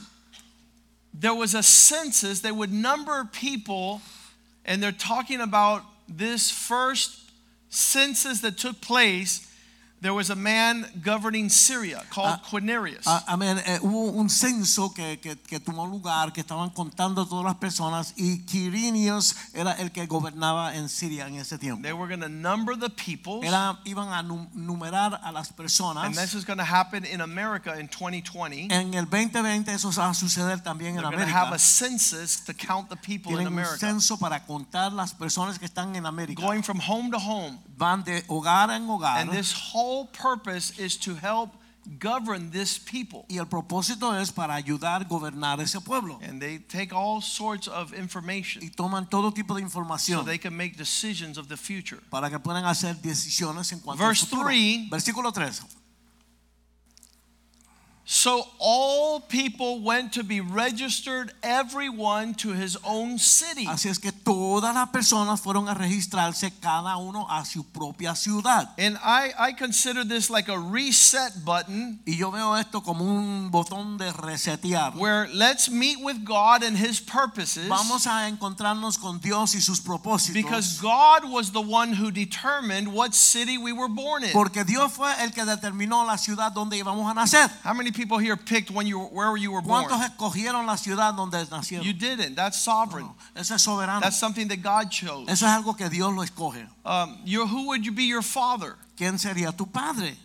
there 1.13 1.35
was 1.35 1.53
a 1.53 1.61
census 1.61 2.41
they 2.41 2.51
would 2.51 2.71
number 2.71 3.23
people 3.31 4.01
and 4.65 4.81
they're 4.81 4.91
talking 4.91 5.41
about 5.41 5.83
this 6.09 6.49
first 6.49 7.29
census 7.69 8.41
that 8.41 8.57
took 8.57 8.81
place 8.81 9.47
there 10.03 10.13
was 10.13 10.29
a 10.29 10.35
man 10.35 10.85
governing 11.03 11.49
syria 11.49 12.03
called 12.11 12.29
Ah, 12.29 12.41
quirinius 12.47 13.01
Ah, 13.07 13.23
Amén. 13.27 13.57
Eh, 13.65 13.79
hubo 13.81 14.11
un 14.11 14.29
censo 14.29 14.93
que, 14.93 15.17
que, 15.19 15.35
que 15.37 15.59
tomó 15.59 15.87
lugar, 15.87 16.31
que 16.33 16.41
estaban 16.41 16.69
contando 16.69 17.25
todas 17.25 17.45
las 17.45 17.55
personas 17.55 18.13
y 18.17 18.43
Quirinios 18.45 19.35
era 19.53 19.71
el 19.79 19.91
que 19.91 20.05
gobernaba 20.05 20.75
en 20.75 20.89
Siria 20.89 21.27
en 21.27 21.35
ese 21.35 21.57
tiempo. 21.57 21.81
they 21.81 21.93
were 21.93 22.07
going 22.07 22.19
to 22.21 22.29
number 22.29 22.75
the 22.77 22.89
people. 22.89 23.41
Era, 23.47 23.79
iban 23.85 24.11
a 24.13 24.21
nu- 24.21 24.47
numerar 24.53 25.19
a 25.23 25.31
las 25.31 25.51
personas. 25.51 26.05
and 26.05 26.15
this 26.15 26.33
is 26.35 26.45
going 26.45 26.57
to 26.59 26.65
happen 26.65 27.05
in 27.05 27.21
america 27.21 27.79
in 27.79 27.87
2020 27.87 28.67
En 28.71 28.93
el 28.93 29.05
2020 29.05 29.71
eso 29.73 29.89
va 29.91 30.09
a 30.09 30.13
suceder 30.13 30.61
también 30.61 30.97
en 30.97 31.01
they're 31.01 31.15
going 31.15 31.27
to 31.27 31.33
have 31.33 31.53
a 31.55 31.59
census 31.59 32.43
to 32.43 32.53
count 32.53 32.89
the 32.89 32.97
people 32.97 33.31
in 33.31 33.37
Tienen 33.37 33.47
un 33.47 33.53
america 33.53 33.77
censo 33.79 34.17
para 34.17 34.43
contar 34.45 34.91
las 34.91 35.13
personas 35.13 35.57
que 35.57 35.65
están 35.65 35.95
en 35.95 36.05
América. 36.05 36.41
going 36.41 36.61
from 36.61 36.79
home 36.79 37.09
to 37.09 37.17
home 37.19 37.57
Van 37.77 38.03
de 38.03 38.23
hogar 38.27 38.69
en 38.69 38.87
hogar. 38.89 39.17
and 39.21 39.31
this 39.31 39.53
whole 39.53 39.92
purpose 40.11 40.73
is 40.79 40.97
to 40.99 41.15
help 41.15 41.51
govern 41.99 42.49
this 42.51 42.79
people 42.79 43.25
Y 43.29 43.37
el 43.37 43.45
propósito 43.47 44.15
es 44.17 44.31
para 44.31 44.53
ayudar 44.55 45.01
a 45.01 45.05
gobernar 45.05 45.59
ese 45.59 45.81
pueblo. 45.81 46.17
and 46.21 46.39
they 46.41 46.57
take 46.59 46.93
all 46.95 47.21
sorts 47.21 47.67
of 47.67 47.93
information 47.93 48.63
Y 48.63 48.69
toman 48.69 49.09
todo 49.09 49.31
tipo 49.33 49.53
de 49.55 49.61
información. 49.61 50.19
so 50.19 50.25
they 50.25 50.37
can 50.39 50.55
make 50.55 50.77
decisions 50.77 51.37
of 51.37 51.47
the 51.49 51.57
future. 51.57 51.99
para 52.09 52.29
que 52.29 52.39
puedan 52.39 52.63
hacer 52.65 52.95
decisiones 53.01 53.71
en 53.73 53.79
cuanto 53.81 54.01
Verse 54.03 54.23
al 54.23 54.29
futuro. 54.29 54.47
three. 54.47 54.87
Versículo 54.89 55.31
3. 55.33 55.61
So 58.05 58.45
all 58.59 59.21
people 59.21 59.79
went 59.81 60.11
to 60.15 60.23
be 60.25 60.41
registered, 60.41 61.31
everyone 61.41 62.33
to 62.35 62.51
his 62.51 62.77
own 62.83 63.17
city. 63.17 63.65
Así 63.65 63.87
es 63.87 63.97
que 63.97 64.11
todas 64.11 64.75
las 64.75 64.89
personas 64.89 65.39
fueron 65.39 65.69
a 65.69 65.73
registrarse 65.73 66.51
cada 66.61 66.97
uno 66.97 67.25
a 67.29 67.45
su 67.45 67.63
propia 67.63 68.13
ciudad. 68.15 68.69
And 68.77 68.97
I, 69.01 69.31
I 69.39 69.53
consider 69.53 70.03
this 70.03 70.29
like 70.29 70.49
a 70.49 70.59
reset 70.59 71.45
button 71.45 72.01
Y 72.05 72.17
yo 72.17 72.29
veo 72.29 72.55
esto 72.55 72.81
como 72.81 73.05
un 73.05 73.49
botón 73.49 73.97
de 73.97 74.11
resetear. 74.11 74.95
where 74.97 75.29
let's 75.33 75.69
meet 75.69 75.97
with 76.03 76.25
God 76.25 76.61
and 76.61 76.75
his 76.77 76.99
purposes 76.99 77.69
Vamos 77.69 78.05
a 78.05 78.27
encontrarnos 78.27 78.97
con 78.99 79.19
Dios 79.19 79.55
y 79.55 79.61
sus 79.61 79.79
propósitos. 79.79 80.33
because 80.33 80.81
God 80.81 81.23
was 81.31 81.51
the 81.53 81.61
one 81.61 81.93
who 81.93 82.11
determined 82.11 82.93
what 82.93 83.13
city 83.15 83.57
we 83.57 83.71
were 83.71 83.87
born 83.87 84.25
in. 84.25 84.31
Porque 84.33 84.65
Dios 84.65 84.91
fue 84.91 85.09
el 85.21 85.31
que 85.31 85.45
determinó 85.45 86.05
la 86.05 86.17
ciudad 86.17 86.51
donde 86.51 86.77
íbamos 86.77 87.09
a 87.09 87.13
nacer. 87.13 87.49
How 87.63 87.73
many 87.73 87.92
people 87.93 88.17
here 88.17 88.35
picked 88.35 88.71
when 88.71 88.85
you 88.87 88.99
were, 88.99 89.05
where 89.05 89.37
you 89.37 89.51
were 89.51 89.61
born? 89.61 89.85
¿Cuántos 89.85 90.01
escogieron 90.01 90.65
la 90.65 90.75
ciudad 90.75 91.15
donde 91.15 91.45
nacieron? 91.49 91.83
You 91.83 91.93
didn't. 91.93 92.35
That's 92.35 92.59
sovereign. 92.59 93.05
No, 93.05 93.15
eso 93.41 93.55
es 93.55 93.61
soberano. 93.61 94.01
That's 94.01 94.17
something 94.17 94.47
that 94.49 94.61
God 94.61 94.89
chose. 94.91 95.29
Eso 95.29 95.45
es 95.45 95.51
algo 95.51 95.77
que 95.77 95.89
Dios 95.89 96.13
lo 96.13 96.23
escoge. 96.23 96.67
Um, 96.85 97.17
your, 97.23 97.47
who 97.47 97.67
would 97.67 97.85
you 97.85 97.91
be 97.91 98.03
your 98.03 98.21
father? 98.21 98.75
¿Quién 98.97 99.17
sería 99.17 99.55
tu 99.55 99.65
padre? 99.65 100.15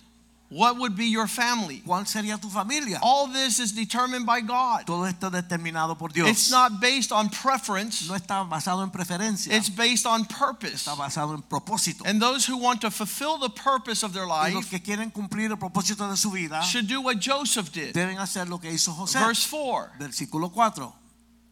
What 0.50 0.78
would 0.78 0.96
be 0.96 1.06
your 1.06 1.26
family? 1.26 1.82
¿Cuál 1.84 2.06
sería 2.06 2.40
tu 2.40 2.48
familia? 2.48 2.98
All 3.02 3.28
this 3.28 3.58
is 3.58 3.72
determined 3.72 4.24
by 4.24 4.40
God. 4.40 4.86
Todo 4.86 5.04
esto 5.04 5.26
es 5.26 5.32
determinado 5.32 5.98
por 5.98 6.08
Dios. 6.08 6.28
It's 6.28 6.50
not 6.50 6.80
based 6.80 7.12
on 7.12 7.28
preference, 7.28 8.08
no 8.08 8.14
está 8.14 8.48
basado 8.48 8.82
en 8.82 8.90
preferencia. 8.90 9.52
it's 9.54 9.68
based 9.68 10.06
on 10.06 10.24
purpose. 10.24 10.86
está 10.86 10.94
basado 10.94 11.34
en 11.34 11.42
propósito. 11.42 12.02
And 12.06 12.20
those 12.20 12.46
who 12.46 12.56
want 12.56 12.80
to 12.80 12.90
fulfill 12.90 13.38
the 13.38 13.50
purpose 13.50 14.02
of 14.02 14.14
their 14.14 14.24
y 14.24 14.50
los 14.50 14.64
life 14.64 14.70
que 14.70 14.80
quieren 14.80 15.10
cumplir 15.10 15.50
el 15.50 15.58
propósito 15.58 16.08
de 16.08 16.16
su 16.16 16.30
vida 16.30 16.62
should 16.62 16.88
do 16.88 17.02
what 17.02 17.16
Joseph 17.20 17.70
did. 17.70 17.92
deben 17.92 18.18
hacer 18.18 18.48
lo 18.48 18.58
que 18.58 18.72
hizo 18.72 18.94
José. 18.94 19.18
Verse 19.18 19.46
4 19.46 19.98
Versículo 19.98 20.50
4. 20.50 21.07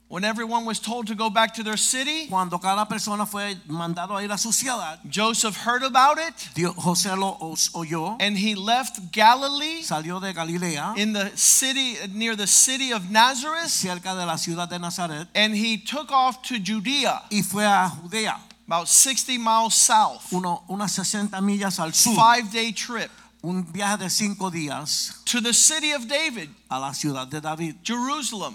When 0.08 0.22
everyone 0.22 0.64
was 0.64 0.78
told 0.78 1.08
to 1.08 1.16
go 1.16 1.30
back 1.30 1.52
to 1.54 1.64
their 1.64 1.76
city, 1.76 2.28
Cuando 2.28 2.58
cada 2.58 2.86
persona 2.86 3.26
fue 3.26 3.56
mandado 3.66 4.16
a 4.16 4.22
ir 4.22 4.30
a 4.30 4.38
su 4.38 4.52
ciudad, 4.52 5.00
Joseph 5.10 5.56
heard 5.56 5.82
about 5.82 6.18
it 6.18 6.48
Dios, 6.54 6.76
José 6.76 7.16
lo 7.18 7.36
oyó, 7.74 8.16
and 8.20 8.38
he 8.38 8.54
left 8.54 9.10
Galilee 9.10 9.82
salió 9.82 10.20
de 10.20 10.32
Galilea, 10.32 10.94
in 10.96 11.12
the 11.12 11.36
city 11.36 11.96
near 12.14 12.36
the 12.36 12.46
city 12.46 12.92
of 12.92 13.10
Nazareth 13.10 13.68
cerca 13.68 14.14
de 14.14 14.24
la 14.24 14.36
ciudad 14.36 14.68
de 14.68 14.78
Nazaret, 14.78 15.26
and 15.34 15.56
he 15.56 15.76
took 15.76 16.12
off 16.12 16.40
to 16.42 16.60
Judea, 16.60 17.22
y 17.32 17.42
fue 17.42 17.64
a 17.64 17.90
Judea, 18.00 18.38
about 18.68 18.86
60 18.86 19.38
miles 19.38 19.74
south. 19.74 20.32
uno, 20.32 20.62
unas 20.68 20.92
60 20.92 21.40
millas 21.40 21.80
al 21.80 21.92
sur, 21.92 22.14
Five 22.14 22.52
day 22.52 22.70
trip 22.72 23.10
un 23.42 23.64
viaje 23.64 23.98
de 23.98 24.08
cinco 24.08 24.50
días 24.50 25.20
to 25.24 25.40
the 25.40 25.52
city 25.52 25.90
of 25.92 26.06
David, 26.06 26.48
a 26.70 26.78
la 26.78 26.92
ciudad 26.92 27.28
de 27.28 27.40
David, 27.40 27.74
Jerusalem, 27.82 28.54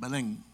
Belén. 0.00 0.45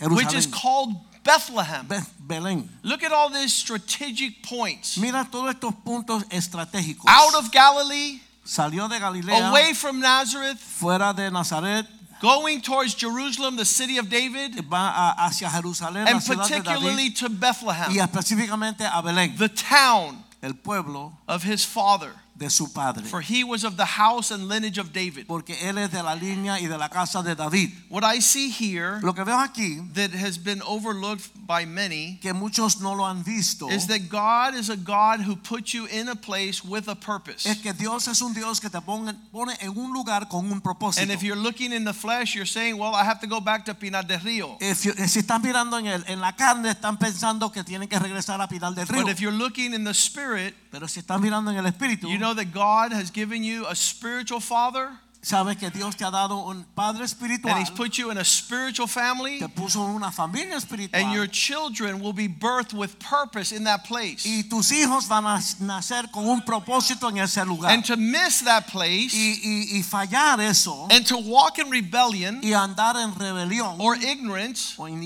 Which 0.00 0.34
is 0.34 0.46
called 0.46 0.94
Bethlehem. 1.24 1.86
Be- 1.86 1.96
Belén. 2.26 2.68
Look 2.82 3.02
at 3.02 3.12
all 3.12 3.30
these 3.30 3.52
strategic 3.52 4.42
points. 4.42 4.96
Mira 4.96 5.26
todos 5.30 5.54
estos 5.54 5.74
puntos 5.84 6.24
estratégicos. 6.30 7.04
Out 7.08 7.34
of 7.34 7.50
Galilee, 7.50 8.20
Salió 8.44 8.88
de 8.88 8.98
Galilea, 8.98 9.48
away 9.50 9.72
from 9.74 10.00
Nazareth, 10.00 10.58
fuera 10.58 11.14
de 11.14 11.30
Nazaret, 11.30 11.84
going 12.20 12.60
towards 12.60 12.94
Jerusalem, 12.94 13.56
the 13.56 13.64
city 13.64 13.98
of 13.98 14.08
David, 14.08 14.64
va 14.70 15.14
hacia 15.18 15.48
Jerusalén, 15.48 16.06
and 16.06 16.24
particularly 16.24 17.10
to 17.10 17.26
y 17.26 17.34
Bethlehem, 17.34 17.90
específicamente 17.90 18.82
a 18.82 19.02
Belén, 19.02 19.36
the 19.36 19.48
town 19.48 20.22
el 20.42 20.54
pueblo 20.54 21.12
of 21.26 21.42
his 21.42 21.64
father. 21.64 22.12
De 22.38 22.50
su 22.50 22.66
padre. 22.72 23.02
For 23.04 23.22
he 23.22 23.44
was 23.44 23.64
of 23.64 23.76
the 23.76 23.84
house 23.86 24.30
and 24.30 24.46
lineage 24.48 24.78
of 24.78 24.92
David. 24.92 25.26
Porque 25.26 25.56
él 25.62 25.78
es 25.78 25.90
de 25.90 26.02
la 26.02 26.14
línea 26.14 26.60
y 26.60 26.66
de 26.66 26.76
la 26.76 26.88
casa 26.88 27.22
de 27.22 27.34
David. 27.34 27.70
What 27.88 28.04
I 28.04 28.20
see 28.20 28.50
here 28.50 29.00
Lo 29.02 29.14
que 29.14 29.24
veo 29.24 29.38
aquí, 29.38 29.80
that 29.94 30.10
has 30.12 30.36
been 30.36 30.60
overlooked 30.62 31.30
by 31.46 31.64
many 31.64 32.18
que 32.20 32.34
muchos 32.34 32.80
no 32.80 32.92
lo 32.92 33.04
han 33.04 33.22
visto, 33.22 33.68
is 33.70 33.86
that 33.86 34.08
God 34.10 34.54
is 34.54 34.68
a 34.68 34.76
God 34.76 35.20
who 35.20 35.36
puts 35.36 35.72
you 35.72 35.86
in 35.86 36.08
a 36.08 36.14
place 36.16 36.62
with 36.62 36.88
a 36.88 36.94
purpose. 36.94 37.46
es 37.46 37.58
que 37.62 37.72
Dios 37.72 38.06
es 38.06 38.20
un 38.20 38.34
Dios 38.34 38.60
que 38.60 38.68
te 38.68 38.80
pone, 38.80 39.14
pone 39.32 39.54
en 39.60 39.70
un 39.70 39.92
lugar 39.94 40.28
con 40.28 40.50
un 40.50 40.60
propósito. 40.60 41.02
And 41.02 41.10
if 41.10 41.22
you're 41.22 41.40
looking 41.40 41.72
in 41.72 41.84
the 41.84 41.94
flesh, 41.94 42.34
you're 42.34 42.44
saying, 42.44 42.76
well, 42.76 42.94
I 42.94 43.04
have 43.04 43.20
to 43.20 43.26
go 43.26 43.40
back 43.40 43.64
to 43.66 43.74
Pinar 43.74 44.02
del 44.02 44.20
Rio. 44.20 44.58
If 44.60 44.84
you- 44.84 44.94
eh, 44.98 45.08
si 45.08 45.20
están 45.20 45.40
mirando 45.42 45.78
en, 45.78 45.86
el, 45.86 46.04
en 46.06 46.20
la 46.20 46.32
carne, 46.32 46.70
están 46.70 46.98
pensando 46.98 47.50
que 47.50 47.64
tienen 47.64 47.88
que 47.88 47.98
regresar 47.98 48.40
a 48.42 48.46
Pinar 48.48 48.74
del 48.74 48.86
Río. 48.86 49.02
But 49.02 49.10
if 49.10 49.20
you're 49.20 49.32
looking 49.36 49.72
in 49.72 49.84
the 49.84 49.94
spirit, 49.94 50.54
Pero 50.76 50.88
si 50.88 51.00
están 51.00 51.22
mirando 51.22 51.50
en 51.50 51.56
el 51.56 51.64
espíritu, 51.64 52.06
you 52.06 52.18
know 52.18 52.34
that 52.34 52.52
God 52.52 52.92
has 52.92 53.10
given 53.10 53.42
you 53.42 53.64
a 53.66 53.74
spiritual 53.74 54.40
father 54.42 54.90
sabes 55.26 55.56
que 55.56 55.70
Dios 55.70 55.96
te 55.96 56.04
ha 56.04 56.10
dado 56.10 56.36
un 56.46 56.64
padre 56.74 57.04
espiritual, 57.04 57.52
and 57.56 57.60
he's 57.60 57.70
put 57.70 57.98
you 57.98 58.10
in 58.12 58.18
a 58.18 58.24
spiritual 58.24 58.86
family 58.86 59.40
te 59.40 59.48
puso 59.48 59.84
en 59.84 59.96
una 59.96 60.12
familia 60.12 60.56
espiritual. 60.56 61.02
and 61.02 61.12
your 61.12 61.26
children 61.26 62.00
will 62.00 62.12
be 62.12 62.28
birthed 62.28 62.72
with 62.72 62.96
purpose 63.00 63.50
in 63.50 63.64
that 63.64 63.84
place. 63.84 64.24
y 64.24 64.44
tus 64.48 64.70
hijos 64.70 65.08
van 65.08 65.26
a 65.26 65.40
nacer 65.60 66.10
con 66.12 66.28
un 66.28 66.42
propósito 66.42 67.08
en 67.08 67.18
ese 67.18 67.44
lugar. 67.44 67.72
And 67.72 67.84
to 67.84 67.96
miss 67.96 68.42
that 68.42 68.68
place 68.68 69.12
y, 69.14 69.40
y- 69.42 69.78
y 69.78 69.82
fallar 69.82 70.40
eso 70.40 70.86
and 70.90 71.04
to 71.06 71.18
walk 71.18 71.58
in 71.58 71.70
rebellion 71.70 72.40
y 72.42 72.52
andar 72.52 72.96
en 72.96 73.12
rebelión 73.12 73.80
or 73.80 73.96
ignorance 73.96 74.74
o 74.78 74.86
en 74.86 75.02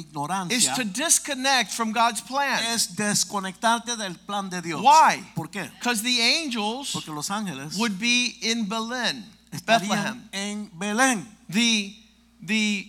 is 0.51 0.69
to 0.75 0.85
disconnect 0.85 1.71
from 1.73 1.93
God's 1.93 2.21
plan. 2.21 2.63
es 2.75 2.95
desconectarte 2.95 3.97
del 3.97 4.17
plan 4.27 4.51
de 4.51 4.61
Dios. 4.61 4.83
Why? 4.83 5.25
¿Por 5.35 5.49
qué? 5.49 5.71
Because 5.79 6.03
the 6.03 6.21
angels 6.21 6.93
Porque 6.93 7.11
los 7.11 7.31
ángeles 7.31 7.79
would 7.79 7.99
be 7.99 8.37
in 8.43 8.67
estarían 8.67 9.40
Bethlehem. 9.67 10.29
en 10.33 10.71
Belén. 10.79 11.27
The 11.49 11.95
the 12.43 12.89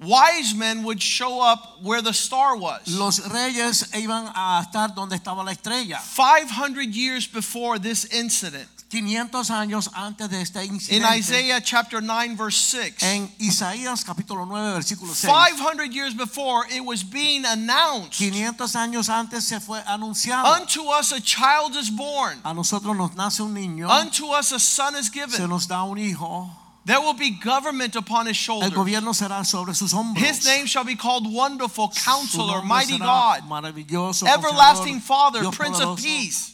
wise 0.00 0.54
men 0.54 0.84
would 0.84 1.02
show 1.02 1.40
up 1.40 1.82
where 1.82 2.02
the 2.02 2.12
star 2.12 2.56
was. 2.56 2.86
Los 2.88 3.20
reyes 3.28 3.84
iban 3.92 4.30
a 4.34 4.62
estar 4.62 4.94
donde 4.94 5.16
estaba 5.16 5.44
la 5.44 5.52
estrella. 5.52 5.98
500 5.98 6.94
years 6.94 7.26
before 7.26 7.78
this 7.78 8.04
incident, 8.06 8.81
500 8.92 9.50
años 9.50 9.88
antes 9.94 10.28
de 10.28 10.42
este 10.42 10.62
In. 10.66 10.76
Isaiah 11.16 11.62
chapter 11.62 12.02
9, 12.02 12.36
verse 12.36 12.58
6. 12.58 13.02
En 13.02 13.34
Isaías 13.38 14.04
capítulo 14.04 14.44
9 14.44 14.74
versículo 14.74 15.14
6. 15.14 15.32
500 15.32 15.94
years 15.94 16.12
before, 16.14 16.66
it 16.70 16.84
was 16.84 17.02
being 17.02 17.46
announced 17.46 18.18
500 18.18 18.76
años 18.76 19.08
antes 19.08 19.44
se 19.44 19.60
fue 19.60 19.82
anunciado. 19.86 20.44
Unto 20.60 20.90
us 20.90 21.10
a 21.12 21.20
child 21.22 21.74
is 21.74 21.88
born, 21.90 22.38
A 22.44 22.52
nosotros 22.52 22.94
nos 22.94 23.14
nace 23.16 23.42
un 23.42 23.54
niño, 23.54 23.88
unto 23.88 24.26
us 24.38 24.52
a 24.52 24.58
son 24.58 24.94
is 24.96 25.08
given. 25.10 25.30
se 25.30 25.48
nos 25.48 25.66
da 25.66 25.82
un 25.84 25.96
hijo. 25.96 26.50
There 26.84 27.00
will 27.00 27.14
be 27.14 27.30
government 27.30 27.94
upon 27.94 28.26
his 28.26 28.36
shoulders. 28.36 28.70
El 28.70 28.74
gobierno 28.76 29.14
será 29.14 29.44
sobre 29.44 29.72
sus 29.72 29.92
hombros. 29.92 30.18
His 30.18 30.44
name 30.44 30.66
shall 30.66 30.84
be 30.84 30.96
called 30.96 31.32
Wonderful 31.32 31.92
Counselor, 31.94 32.62
Mighty 32.62 32.98
God, 32.98 33.42
Everlasting 34.26 34.98
Father, 34.98 35.40
Dios 35.42 35.56
Prince 35.56 35.80
of 35.80 35.98
Peace. 35.98 36.52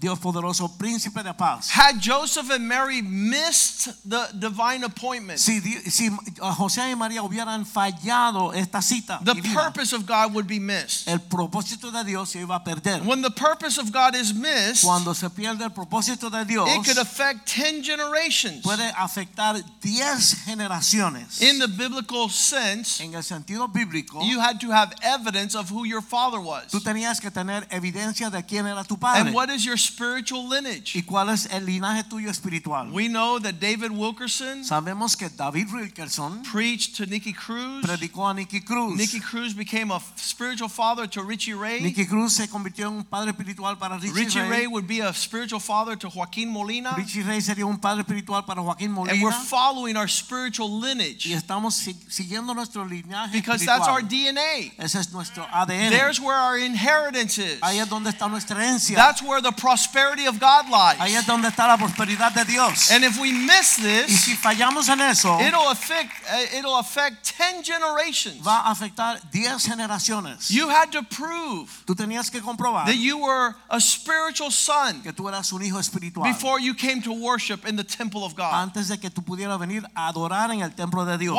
Dios 0.00 0.18
poderoso, 0.18 0.68
príncipe 0.76 1.22
de 1.22 1.32
paz. 1.32 1.70
Had 1.70 2.00
Joseph 2.00 2.50
and 2.50 2.66
Mary 2.66 3.02
missed 3.02 4.08
the 4.08 4.28
divine 4.38 4.82
appointment, 4.82 5.38
Si, 5.38 5.60
si 5.60 6.08
uh, 6.08 6.54
José 6.54 6.90
y 6.90 6.94
María 6.94 7.22
hubieran 7.22 7.64
fallado 7.64 8.52
esta 8.54 8.82
cita, 8.82 9.20
the 9.22 9.34
divina, 9.34 9.54
purpose 9.54 9.92
of 9.92 10.06
God 10.06 10.34
would 10.34 10.48
be 10.48 10.58
missed. 10.58 11.08
el 11.08 11.20
propósito 11.20 11.92
de 11.92 12.04
Dios 12.04 12.30
se 12.30 12.40
iba 12.40 12.56
a 12.56 12.64
perder. 12.64 13.04
When 13.04 13.22
the 13.22 13.30
purpose 13.30 13.78
of 13.78 13.92
God 13.92 14.16
is 14.16 14.34
missed, 14.34 14.84
Cuando 14.84 15.12
se 15.12 15.28
pierde 15.28 15.62
el 15.62 15.70
propósito 15.70 16.30
de 16.30 16.44
Dios, 16.44 16.68
it 16.68 16.84
could 16.84 16.98
affect 16.98 17.46
10 17.46 17.82
generations. 17.82 18.62
puede 18.62 18.90
afectar 18.96 19.62
10 19.80 20.44
generaciones. 20.44 21.40
In 21.40 21.58
the 21.58 21.68
biblical 21.68 22.28
sense, 22.28 23.00
en 23.02 23.14
el 23.14 23.22
sentido 23.22 23.68
bíblico, 23.68 24.22
you 24.24 24.40
had 24.40 24.58
to 24.60 24.70
have 24.70 24.92
evidence 25.02 25.54
of 25.56 25.70
who 25.70 25.84
your 25.84 26.02
father 26.02 26.40
was. 26.40 26.66
tú 26.70 26.80
tenías 26.80 27.20
que 27.20 27.30
tener 27.30 27.66
evidencia 27.70 28.30
de 28.30 28.42
quién 28.44 28.66
era 28.66 28.84
tu 28.84 28.96
padre 28.96 29.20
And 29.20 29.34
what 29.34 29.50
is 29.50 29.64
your 29.64 29.78
spiritual 29.78 30.48
lineage? 30.48 30.96
y 30.96 31.02
cuál 31.02 31.30
es 31.30 31.46
el 31.50 31.66
linaje 31.66 32.04
tuyo 32.04 32.30
espiritual. 32.30 32.90
We 32.92 33.08
know 33.08 33.38
that 33.40 33.60
David 33.60 33.90
Wilkerson 33.90 34.64
Sabemos 34.64 35.16
que 35.16 35.28
David 35.28 35.68
Wilkerson 35.72 36.42
preached 36.42 36.96
to 36.96 37.06
Nicky 37.06 37.32
Cruz. 37.32 37.82
predicó 37.84 38.28
a 38.28 38.34
Nicky 38.34 38.60
Cruz. 38.60 38.96
Nicky 38.96 39.20
Cruz 39.20 39.54
became 39.54 39.90
a 39.90 40.00
spiritual 40.16 40.68
father 40.68 41.06
to 41.06 41.22
Richie 41.22 41.54
Ray. 41.54 41.80
Nicky 41.80 42.06
Cruz 42.06 42.34
se 42.34 42.48
convirtió 42.48 42.88
en 42.88 42.98
un 42.98 43.04
padre 43.04 43.30
espiritual 43.30 43.78
para 43.78 43.98
Richie, 43.98 44.12
Richie 44.12 44.40
Ray. 44.40 44.50
Ray 44.50 44.66
would 44.66 44.86
be 44.86 45.00
a 45.00 45.12
spiritual 45.12 45.60
father 45.60 45.96
to 45.96 46.08
Joaquin 46.08 46.48
Molina. 46.48 46.94
Richie 46.96 47.22
Ray 47.22 47.40
sería 47.40 47.66
un 47.66 47.78
padre 47.78 48.02
espiritual 48.02 48.44
para 48.44 48.62
Joaquín 48.62 48.88
And 48.88 48.98
we're 48.98 49.30
Molina. 49.30 49.44
Following 49.58 49.96
our 49.96 50.08
spiritual 50.08 50.68
Y 50.68 50.86
lineage 50.86 51.32
estamos 51.34 51.74
siguiendo 52.08 52.54
nuestro 52.54 52.84
linaje 52.84 53.32
because 53.32 53.64
that's 53.66 53.88
our. 53.88 54.02
DNA. 54.02 54.72
Ese 54.78 55.00
es 55.00 55.12
nuestro 55.12 55.44
ADN. 55.52 55.90
There's 55.90 56.20
where 56.20 56.36
our 56.36 56.56
inheritance 56.56 57.38
is. 57.38 57.60
Ahí 57.60 57.78
es 57.78 57.88
donde 57.88 58.10
está 58.10 58.28
nuestra 58.28 58.56
herencia. 58.56 58.96
That's 58.96 59.22
where 59.22 59.42
the 59.42 59.52
prosperity 59.52 60.26
of 60.26 60.38
God 60.38 60.68
lies. 60.70 61.00
Ahí 61.00 61.14
es 61.14 61.26
donde 61.26 61.48
está 61.48 61.66
la 61.66 61.76
prosperidad 61.76 62.32
de 62.32 62.44
Dios. 62.44 62.90
And 62.90 63.04
if 63.04 63.18
we 63.18 63.32
miss 63.32 63.76
this, 63.76 64.08
Y 64.08 64.16
si 64.16 64.36
fallamos 64.36 64.88
en 64.88 65.00
eso, 65.00 65.38
it'll 65.40 65.70
affect 65.70 66.12
uh, 66.30 66.56
it'll 66.56 66.78
affect 66.78 67.24
10 67.36 67.62
generations. 67.64 68.40
va 68.46 68.60
a 68.60 68.70
afectar 68.70 69.20
10 69.30 69.66
generaciones. 69.66 70.50
You 70.50 70.68
had 70.68 70.92
to 70.92 71.02
prove 71.02 71.68
Tú 71.84 71.94
tenías 71.94 72.30
que 72.30 72.40
comprobar 72.40 72.86
that 72.86 72.96
you 72.96 73.18
were 73.18 73.54
a 73.68 73.80
spiritual 73.80 74.50
son 74.50 75.02
que 75.02 75.12
tú 75.12 75.28
eras 75.28 75.52
un 75.52 75.62
hijo 75.62 75.78
espiritual 75.78 76.24
before 76.24 76.60
you 76.60 76.74
came 76.74 77.02
to 77.02 77.12
worship 77.12 77.66
in 77.66 77.76
the 77.76 77.84
temple 77.84 78.24
of 78.24 78.34
God. 78.34 78.52
antes 78.54 78.88
de 78.88 78.98
que 78.98 79.10
tú 79.10 79.22
pudieras 79.22 79.47
venir 79.56 79.88
a 79.94 80.08
adorar 80.08 80.50
en 80.50 80.60
el 80.60 80.74
templo 80.74 81.04
de 81.04 81.16
Dios. 81.16 81.38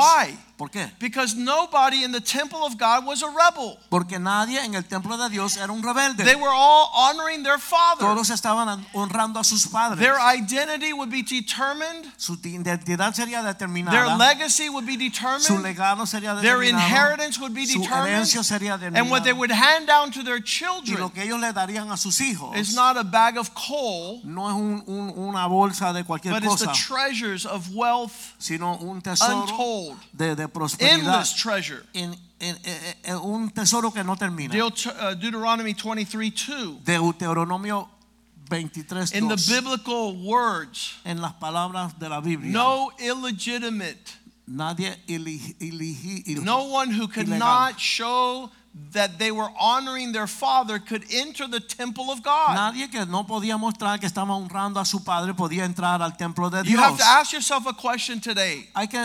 ¿Por 0.60 0.70
qué? 0.70 0.92
Because 1.00 1.38
nobody 1.38 2.04
in 2.04 2.12
the 2.12 2.20
temple 2.20 2.60
of 2.66 2.76
God 2.78 3.06
was 3.06 3.24
a 3.24 3.28
rebel. 3.30 3.80
Porque 3.90 4.20
nadie 4.20 4.60
en 4.62 4.76
el 4.76 4.84
templo 4.84 5.16
de 5.16 5.30
Dios 5.30 5.56
era 5.56 5.72
un 5.72 5.82
rebelde. 5.82 6.26
They 6.26 6.36
were 6.36 6.52
all 6.54 6.90
honoring 6.94 7.44
their 7.44 7.58
father. 7.60 8.02
Todos 8.02 8.30
estaban 8.30 8.86
honrando 8.94 9.40
a 9.40 9.46
sus 9.46 9.66
padres. 9.68 10.00
Their 10.02 10.20
identity 10.20 10.92
would 10.92 11.10
be 11.10 11.24
determined. 11.24 12.12
Su 12.18 12.36
identidad 12.44 13.14
sería 13.14 13.42
determinada. 13.42 13.92
Their 13.98 14.18
legacy 14.18 14.68
would 14.68 14.86
be 14.86 14.98
determined. 14.98 15.44
Su 15.46 15.60
legado 15.60 16.06
sería 16.06 16.36
determinado. 16.36 16.42
Their 16.42 16.64
inheritance 16.64 17.40
would 17.40 17.54
be 17.54 17.66
determined. 17.66 17.88
Su 18.28 18.36
herencia 18.36 18.44
sería 18.44 18.78
determinada. 18.78 19.00
And 19.00 19.10
what 19.10 19.24
they 19.24 19.32
would 19.32 19.52
hand 19.54 19.88
down 19.88 20.12
to 20.12 20.26
their 20.26 20.44
children. 20.44 20.98
Y 20.98 21.00
lo 21.00 21.14
que 21.14 21.24
ellos 21.24 21.40
le 21.40 21.54
darían 21.54 21.90
a 21.90 21.96
sus 21.96 22.20
hijos 22.20 22.58
is 22.58 22.74
not 22.76 22.98
a 22.98 23.04
bag 23.04 23.38
of 23.38 23.52
coal, 23.54 24.20
no 24.26 24.50
es 24.50 24.56
un- 24.56 24.84
un- 24.88 25.14
una 25.16 25.48
bolsa 25.48 25.94
de 25.94 26.04
cualquier 26.04 26.34
but 26.34 26.44
it's 26.44 26.60
the 26.60 26.68
treasures 26.74 27.46
of 27.46 27.70
wealth 27.74 28.12
sino 28.38 28.74
un 28.82 29.02
tesoro 29.02 29.44
untold, 29.44 29.98
de, 30.12 30.36
de 30.36 30.49
prosperidad. 30.50 30.94
endless 31.00 31.34
treasure. 31.34 31.84
En, 31.94 32.16
en- 32.40 32.58
en- 33.04 33.18
un 33.18 33.50
tesoro 33.50 33.92
que 33.92 34.04
no 34.04 34.16
termina. 34.16 34.54
Uh, 34.56 35.16
Deuteronomy 35.16 35.74
23 35.74 36.32
2. 36.32 36.84
Deuteronomio 36.84 37.90
23, 38.50 39.14
In 39.14 39.28
the 39.28 39.36
2. 39.36 39.48
biblical 39.48 40.16
words, 40.24 40.96
en 41.06 41.22
las 41.22 41.34
palabras 41.34 41.98
de 42.00 42.10
la 42.10 42.20
Biblia. 42.20 42.52
no 42.52 42.90
illegitimate, 43.00 44.18
Nadie 44.48 44.98
eligi- 45.08 45.56
eligi- 45.60 46.42
no 46.42 46.64
one 46.64 46.90
who 46.92 47.08
could 47.08 47.28
Ilegal. 47.28 47.38
not 47.38 47.80
show 47.80 48.50
that 48.92 49.20
they 49.20 49.32
were 49.32 49.50
honoring 49.60 50.12
their 50.12 50.28
father 50.28 50.80
could 50.80 51.04
enter 51.12 51.48
the 51.48 51.60
temple 51.60 52.10
of 52.10 52.24
God. 52.24 52.56
Nadie 52.56 52.90
que 52.90 53.06
no 53.06 53.24
podía 53.26 53.58
mostrar 53.58 54.00
que 54.00 54.08
estaba 54.08 54.36
honrando 54.36 54.80
a 54.80 54.86
su 54.86 55.04
padre 55.04 55.34
podía 55.34 55.66
entrar 55.66 56.02
al 56.02 56.18
templo 56.18 56.50
de 56.50 56.64
Dios. 56.64 56.72
You 56.72 56.80
have 56.80 56.98
to 56.98 57.06
ask 57.06 57.32
yourself 57.32 57.68
a 57.68 57.74
question 57.74 58.20
today. 58.20 58.68
Hay 58.76 58.88
que 58.88 59.00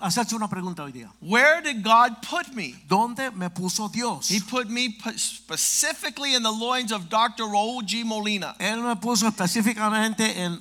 hacerse 0.00 0.34
una 0.34 0.48
pregunta 0.48 0.82
hoy 0.82 0.92
día. 0.92 1.10
Where 1.20 1.62
did 1.62 1.82
God 1.82 2.22
put 2.22 2.54
me? 2.54 2.74
¿Dónde 2.86 3.30
me 3.34 3.48
puso 3.48 3.90
Dios? 3.90 4.28
He 4.28 4.40
put 4.40 4.68
me 4.68 4.96
specifically 5.16 6.34
in 6.34 6.42
the 6.42 6.52
loins 6.52 6.92
of 6.92 7.08
Dr. 7.08 7.44
Raul 7.44 7.82
G. 7.82 8.04
Molina. 8.04 8.54
Él 8.58 8.82
me 8.82 8.96
puso 8.96 9.26
específicamente 9.26 10.42
en 10.42 10.60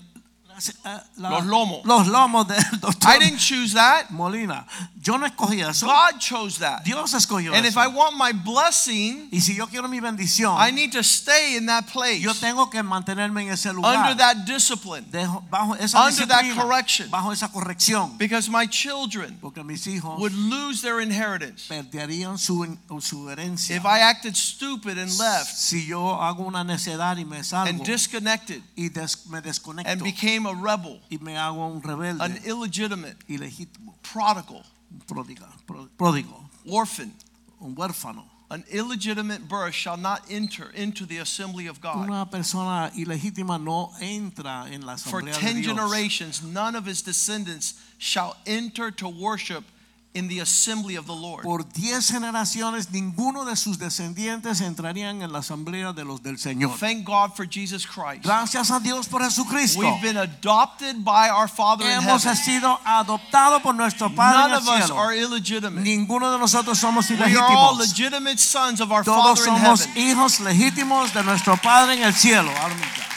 Eh, 0.86 1.00
la- 1.18 1.30
Los 1.30 1.46
lomos. 1.46 1.82
Los 1.86 2.08
lomos 2.08 2.48
del 2.48 2.64
doctor 2.82 3.10
I 3.16 3.18
didn't 3.20 3.40
choose 3.40 3.74
that. 3.74 4.10
Molina. 4.10 4.66
Yo 5.02 5.18
no 5.18 5.26
escogí 5.26 5.62
eso. 5.62 5.86
God 5.88 6.20
chose 6.20 6.60
that. 6.60 6.84
Dios 6.84 7.14
escogió 7.14 7.54
And 7.56 7.66
if. 7.66 7.78
I 7.78 7.88
want 7.88 8.18
my 8.18 8.34
blessing, 8.34 9.30
y 9.32 9.40
si 9.40 9.56
yo 9.56 9.68
quiero 9.68 9.88
mi 9.88 10.00
bendición, 10.00 10.56
I 10.60 10.72
need 10.72 10.92
to 10.92 11.00
stay 11.04 11.56
in 11.56 11.66
that 11.68 11.86
place 11.88 12.20
yo 12.20 12.34
tengo 12.34 12.70
que 12.70 12.84
mantenerme 12.84 13.44
en 13.44 13.50
ese 13.54 13.72
lugar. 13.74 13.96
under 13.96 14.16
that 14.18 14.46
discipline 14.46 15.06
Dejo- 15.12 15.42
bajo 15.50 15.76
esa 15.76 16.04
Under 16.06 16.26
that 16.28 16.44
correction. 16.56 17.10
bajo 17.10 17.32
esa 17.32 17.48
corrección, 17.48 18.18
because 18.18 18.50
my 18.50 18.66
children 18.68 19.38
porque 19.42 19.64
mis 19.64 19.86
hijos 19.88 20.20
would 20.20 20.34
lose 20.34 20.82
their 20.82 21.00
inheritance 21.00 21.68
perderían 21.70 22.38
su, 22.38 22.78
su 23.02 23.30
herencia. 23.30 23.76
if 23.78 23.86
I 23.86 24.00
acted 24.02 24.36
stupid 24.36 24.98
and 24.98 25.12
left 25.18 25.56
si 25.56 25.86
yo 25.86 26.16
hago 26.22 26.44
una 26.46 26.64
necedad 26.64 27.18
y 27.18 27.24
me 27.26 27.44
salgo 27.44 27.70
and 27.70 27.86
disconnected 27.86 28.62
y 28.76 28.90
des- 28.90 29.26
me 29.28 29.40
desconecto 29.42 29.90
and 29.90 30.04
became 30.04 30.46
a 30.50 30.56
rebel, 30.56 31.00
y 31.10 31.18
me 31.22 31.34
hago 31.38 31.68
un 31.72 31.82
rebelde 31.82 32.22
an 32.22 32.38
illegitimate, 32.46 33.18
ilegítimo, 33.28 33.96
prodigal, 34.04 34.64
un 34.92 35.02
pródiga- 35.08 35.50
pródigo, 35.98 36.50
orphan, 36.70 37.14
un 37.62 37.76
huérfano. 37.76 38.24
an 38.52 38.64
illegitimate 38.72 39.48
birth 39.48 39.76
shall 39.76 39.96
not 39.98 40.24
enter 40.28 40.72
into 40.72 41.06
the 41.06 41.18
assembly 41.20 41.68
of 41.68 41.80
God. 41.80 42.08
Una 42.10 42.26
persona 42.26 42.90
ilegítima 42.98 43.60
no 43.64 43.92
entra 44.02 44.68
en 44.72 44.82
la 44.82 44.96
For 44.98 45.22
asamblea 45.22 45.34
de 45.36 45.40
10 45.40 45.54
Dios. 45.62 45.66
generations, 45.68 46.42
none 46.44 46.76
of 46.76 46.86
his 46.88 47.04
descendants 47.04 47.76
shall 48.00 48.36
enter 48.48 48.90
to 48.90 49.08
worship 49.08 49.64
in 50.14 50.28
the 50.28 50.40
assembly 50.40 50.96
of 50.96 51.06
the 51.06 51.14
Lord. 51.14 51.44
Por 51.44 51.64
diez 51.64 52.12
generaciones 52.12 52.90
ninguno 52.92 53.46
de 53.46 53.56
sus 53.56 53.78
descendientes 53.78 54.60
entrarían 54.62 55.22
en 55.22 55.32
la 55.32 55.40
asamblea 55.40 55.94
de 55.94 56.04
los 56.04 56.24
del 56.24 56.40
Señor. 56.40 56.78
Thank 56.80 57.06
God 57.06 57.36
for 57.36 57.46
Jesus 57.46 57.86
Christ. 57.86 58.24
Gracias 58.24 58.72
a 58.72 58.80
Dios 58.80 59.08
por 59.08 59.22
Jesucristo. 59.22 59.80
We've 59.80 60.02
been 60.02 60.18
adopted 60.18 61.04
by 61.04 61.30
our 61.30 61.48
Father 61.48 61.86
in 61.86 62.02
Hemos 62.02 62.24
heaven. 62.24 62.38
sido 62.38 62.80
adoptados 62.84 63.62
por 63.62 63.76
nuestro 63.76 64.10
Padre 64.10 64.50
None 64.50 64.52
en 64.54 64.58
of 64.58 64.68
us 64.68 64.92
are 64.92 65.16
illegitimate. 65.16 65.84
Ninguno 65.84 66.32
de 66.32 66.40
nosotros 66.40 66.80
somos 66.80 67.10
ilegítimos. 67.12 67.34
We 67.34 67.38
are 67.38 67.56
all 67.56 67.78
legitimate 67.78 68.40
sons 68.40 68.82
of 68.82 68.92
our 68.92 69.04
Todos 69.04 69.40
Father 69.40 69.52
in 69.52 69.56
heaven. 69.58 69.78
Todos 69.78 69.82
somos 69.82 69.98
hijos 69.98 70.40
legítimos 70.40 71.14
de 71.14 71.24
nuestro 71.24 71.56
Padre 71.58 71.94
en 71.94 72.04
el 72.04 72.14
cielo. 72.14 72.50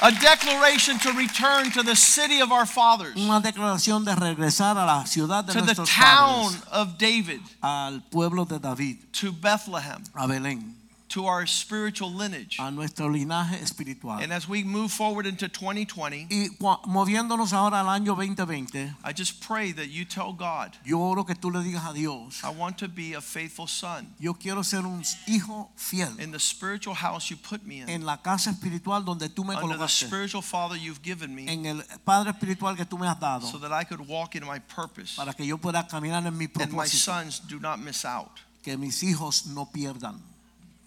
A 0.05 0.11
declaration 0.11 0.99
to 0.99 1.13
return 1.13 1.71
to 1.71 1.83
the 1.85 1.95
city 1.95 2.41
of 2.41 2.51
our 2.51 2.67
fathers, 2.67 3.15
Una 3.17 3.41
declaración 3.41 4.05
de 4.05 4.13
regresar 4.17 4.77
a 4.77 4.85
la 4.85 5.05
ciudad 5.05 5.45
de 5.47 5.53
to 5.53 5.63
the 5.63 5.75
town 5.75 6.53
padres, 6.53 6.63
of 6.73 6.99
David, 6.99 7.41
al 7.63 8.01
pueblo 8.11 8.45
de 8.45 8.59
David, 8.59 8.97
to 9.13 9.31
Bethlehem, 9.31 10.03
a 10.17 10.27
Belén, 10.27 10.75
to 11.13 11.27
our 11.27 11.47
spiritual 11.47 12.11
lineage. 12.11 12.57
a 12.59 12.71
nuestro 12.71 13.09
linaje 13.09 13.61
espiritual. 13.61 14.19
And 14.19 14.33
as 14.33 14.49
we 14.49 14.65
move 14.65 14.91
forward 14.91 15.27
into 15.27 15.49
2020, 15.49 16.27
Y 16.31 16.49
moviéndonos 16.87 17.53
ahora 17.53 17.81
al 17.81 17.89
año 17.89 18.17
2020, 18.17 18.95
I 19.05 19.13
just 19.13 19.41
pray 19.47 19.73
that 19.73 19.89
you 19.89 20.07
tell 20.07 20.33
God, 20.33 20.77
yo 20.85 20.99
oro 21.01 21.25
que 21.25 21.35
tú 21.35 21.51
le 21.53 21.61
digas 21.61 21.91
a 21.91 21.93
Dios, 21.93 22.43
I 22.43 22.51
want 22.51 22.79
to 22.79 22.89
be 22.89 23.13
a 23.13 23.21
faithful 23.21 23.67
son 23.67 24.15
yo 24.19 24.35
quiero 24.35 24.63
ser 24.63 24.87
un 24.87 25.03
hijo 25.27 25.71
fiel 25.77 26.19
in 26.19 26.33
the 26.33 26.41
spiritual 26.41 26.95
house 26.95 27.31
you 27.31 27.37
put 27.37 27.67
me 27.67 27.81
in, 27.81 27.91
en 27.91 28.07
la 28.07 28.17
casa 28.17 28.51
espiritual 28.51 29.05
donde 29.05 29.29
tú 29.29 29.45
me 29.45 29.55
under 29.55 29.77
the 29.77 29.89
spiritual 29.89 30.43
father 30.43 30.77
you've 30.77 31.03
given 31.03 31.35
me, 31.35 31.47
en 31.47 31.67
el 31.67 31.83
Padre 32.07 32.31
espiritual 32.31 32.75
que 32.75 32.87
tú 32.87 32.99
me 32.99 33.07
has 33.07 33.21
dado, 33.21 33.47
so 33.47 33.59
that 33.59 33.73
I 33.73 33.85
could 33.85 34.01
walk 34.09 34.35
in 34.35 34.47
my 34.47 34.59
purpose 34.59 35.17
para 35.17 35.35
que 35.35 35.45
yo 35.45 35.59
pueda 35.59 35.87
caminar 35.87 36.27
en 36.27 36.37
mi 36.37 36.49
and 36.59 36.73
my 36.73 36.87
sons 36.87 37.39
do 37.41 37.59
not 37.61 37.79
miss 37.79 38.05
out. 38.07 38.41
que 38.63 38.79
mis 38.79 39.03
hijos 39.03 39.47
no 39.47 39.67
pierdan. 39.67 40.32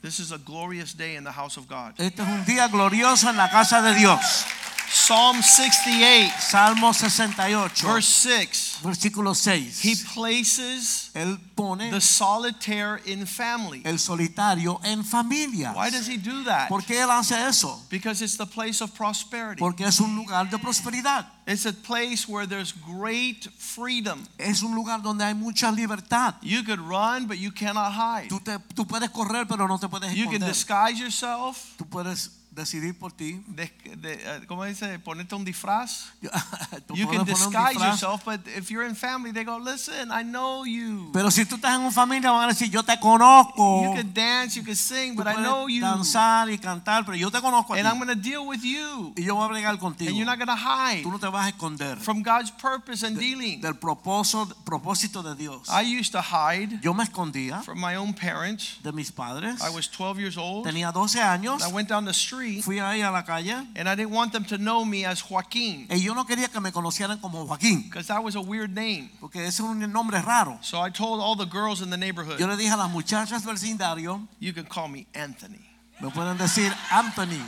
This 0.06 0.20
is 0.20 0.32
a 0.32 0.38
glorious 0.38 0.94
day 0.94 1.16
in 1.16 1.24
the 1.24 1.32
house 1.32 1.58
of 1.58 1.68
God. 1.68 1.96
Este 1.98 2.22
es 2.22 2.28
un 2.28 2.46
día 2.46 2.68
glorioso 2.68 3.28
en 3.28 3.38
la 3.38 3.50
casa 3.50 3.82
de 3.82 3.96
Dios. 3.96 4.46
Psalm 4.96 5.42
68, 5.42 6.32
Salmo 6.40 6.94
68, 6.94 7.86
verse 7.86 8.08
6. 8.08 8.80
versículo 8.82 9.34
He 9.84 9.94
places 10.14 11.12
Él 11.14 11.38
pone 11.54 11.92
the 11.92 12.00
solitaire 12.00 13.02
in 13.06 13.26
family. 13.28 13.82
el 13.84 14.00
solitario 14.00 14.80
en 14.86 15.04
familia. 15.04 15.74
Why 15.76 15.90
does 15.90 16.08
he 16.08 16.18
do 16.18 16.46
that? 16.46 16.70
¿Por 16.70 16.82
qué 16.82 17.02
él 17.02 17.10
hace 17.12 17.36
eso? 17.36 17.82
Because 17.90 18.22
it's 18.22 18.38
the 18.38 18.46
place 18.46 18.82
of 18.82 18.96
prosperity. 18.96 19.60
Porque 19.60 19.82
es 19.82 20.00
un 20.00 20.16
lugar 20.16 20.50
de 20.50 20.58
prosperidad. 20.58 21.26
It's 21.46 21.66
a 21.66 21.74
place 21.74 22.26
where 22.26 22.48
there's 22.48 22.72
great 22.72 23.50
freedom. 23.58 24.26
Es 24.40 24.64
un 24.64 24.74
lugar 24.74 25.02
donde 25.02 25.26
hay 25.26 25.34
mucha 25.34 25.72
libertad. 25.72 26.36
You 26.42 26.64
could 26.64 26.80
run, 26.80 27.28
but 27.28 27.38
you 27.38 27.52
cannot 27.52 27.92
hide. 27.92 28.30
Tú, 28.30 28.40
te- 28.40 28.60
tú 28.74 28.88
puedes 28.88 29.10
correr, 29.10 29.46
pero 29.46 29.68
no 29.68 29.78
te 29.78 29.90
puedes 29.90 30.16
You 30.16 30.30
can 30.30 30.40
disguise 30.40 30.98
yourself. 30.98 31.76
Tú 31.78 31.86
puedes 31.86 32.32
decidir 32.56 32.98
por 32.98 33.12
ti. 33.12 33.44
De, 33.48 33.72
de, 33.98 34.14
eh, 34.14 34.46
¿Cómo 34.48 34.64
dice? 34.64 34.98
Ponerte 35.00 35.36
un 35.36 35.44
disfraz. 35.44 36.14
You 36.94 37.08
can 37.08 37.26
disguise 37.26 37.76
yourself, 37.76 38.24
but 38.24 38.40
if 38.56 38.72
you're 38.72 38.88
in 38.88 38.96
family, 38.96 39.32
they 39.32 39.44
go, 39.44 39.58
listen, 39.58 40.12
I 40.12 40.24
know 40.24 40.66
you. 40.66 41.12
Pero 41.12 41.30
si 41.30 41.46
tú 41.46 41.56
estás 41.56 41.76
en 41.76 41.82
una 41.82 41.92
familia, 41.92 42.32
van 42.32 42.46
a 42.46 42.48
decir, 42.48 42.70
yo 42.70 42.84
te 42.84 42.98
conozco. 43.00 43.84
You 43.84 43.96
can 43.96 44.14
dance, 44.14 44.56
you 44.56 44.64
can 44.64 44.76
sing, 44.76 45.16
but 45.16 45.28
I 45.28 45.36
know 45.36 45.68
you. 45.68 45.82
danzar 45.82 46.50
y 46.50 46.58
cantar, 46.58 47.06
pero 47.06 47.18
yo 47.18 47.30
te 47.30 47.42
conozco 47.42 47.74
And. 47.76 47.86
I'm 47.88 47.98
going 47.98 48.08
to 48.08 48.16
deal 48.16 48.48
with 48.48 48.64
you. 48.64 49.14
Y 49.18 49.24
yo 49.24 49.36
voy 49.36 49.46
a 49.46 49.48
bregar 49.50 49.78
contigo. 49.78 50.10
And 50.10 50.18
you're 50.18 50.26
not 50.26 50.38
going 50.38 50.48
to 50.48 50.56
hide 50.56 51.04
Tú 51.04 51.12
no 51.12 51.20
te 51.20 51.28
vas 51.28 51.46
a 51.46 51.50
esconder 51.50 51.98
from 51.98 52.24
God's 52.24 52.52
purpose 52.52 53.06
and 53.06 53.18
dealing. 53.20 53.60
del 53.60 53.76
propósito, 53.76 54.56
propósito 54.64 55.22
de 55.24 55.36
Dios. 55.36 55.68
I 55.70 55.82
used 55.82 56.14
to 56.14 56.22
hide 56.22 56.80
Yo 56.82 56.94
me 56.94 57.04
escondía 57.04 57.62
from 57.64 57.80
my 57.80 57.96
own 57.96 58.14
parents. 58.14 58.78
de 58.82 58.94
mis 58.94 59.12
padres. 59.12 59.62
I 59.62 59.70
was 59.70 59.90
12 59.90 60.20
years 60.20 60.38
old. 60.38 60.66
Tenía 60.66 60.94
12 60.94 61.20
años. 61.22 61.62
I 61.62 61.72
went 61.72 61.90
down 61.90 62.06
the 62.06 62.14
street 62.14 62.45
Fui 62.62 62.80
ahí 62.80 63.02
a 63.02 63.12
la 63.12 63.24
calle. 63.24 63.54
and 63.76 63.88
I 63.88 63.96
didn't 63.96 64.12
want 64.12 64.32
them 64.32 64.46
to 64.46 64.58
know 64.58 64.86
me 64.86 65.06
as 65.06 65.22
Joaquin 65.22 65.88
Y 65.90 65.98
yo 65.98 66.14
no 66.14 66.26
quería 66.26 66.48
que 66.52 66.60
me 66.60 66.72
conocieran 66.72 67.20
como 67.20 67.46
Joaquín. 67.46 67.84
because 67.84 68.08
that 68.08 68.24
was 68.24 68.36
a 68.36 68.42
weird 68.42 68.74
name. 68.74 69.10
Porque 69.20 69.38
ese 69.46 69.60
es 69.60 69.60
un 69.62 69.80
nombre 69.92 70.22
raro. 70.22 70.58
So 70.62 70.80
I 70.80 70.90
told 70.90 71.22
all 71.22 71.36
the 71.36 71.46
girls 71.46 71.82
in 71.82 71.90
the 71.90 71.98
neighborhood. 71.98 72.40
Yo 72.40 72.48
le 72.48 72.56
dije 72.58 72.72
a 72.74 72.78
las 72.78 72.90
muchachas 72.92 73.44
del 73.44 73.54
vecindario, 73.56 74.28
you 74.40 74.54
can 74.54 74.66
call 74.66 74.88
me 74.88 75.06
Anthony. 75.14 75.62
me 76.02 76.10
pueden 76.10 76.38
decir 76.38 76.72
Anthony. 76.92 77.42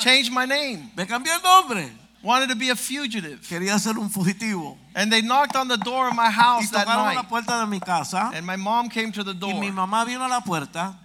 Change 0.00 0.30
my 0.30 0.44
name. 0.44 0.90
Me 0.96 1.06
cambié 1.06 1.32
el 1.34 1.42
nombre. 1.42 1.90
Wanted 2.24 2.48
to 2.48 2.56
be 2.56 2.70
a 2.70 2.76
fugitive. 2.76 3.40
Quería 3.42 3.78
ser 3.78 3.98
un 3.98 4.08
fugitivo. 4.08 4.78
And 4.94 5.12
they 5.12 5.20
knocked 5.20 5.56
on 5.56 5.68
the 5.68 5.76
door 5.76 6.08
of 6.08 6.14
my 6.14 6.30
house 6.30 6.70
that 6.70 6.86
night. 6.86 7.14
la 7.14 7.22
puerta 7.22 7.60
de 7.60 7.66
mi 7.66 7.80
casa. 7.80 8.30
And 8.34 8.46
my 8.46 8.56
mom 8.56 8.88
came 8.88 9.12
to 9.12 9.22
the 9.22 9.34
door. 9.34 9.52
Y 9.52 9.60
mi 9.60 9.70
mamá 9.70 10.06
vino 10.06 10.24
a 10.24 10.28
la 10.28 10.40
puerta. 10.40 10.96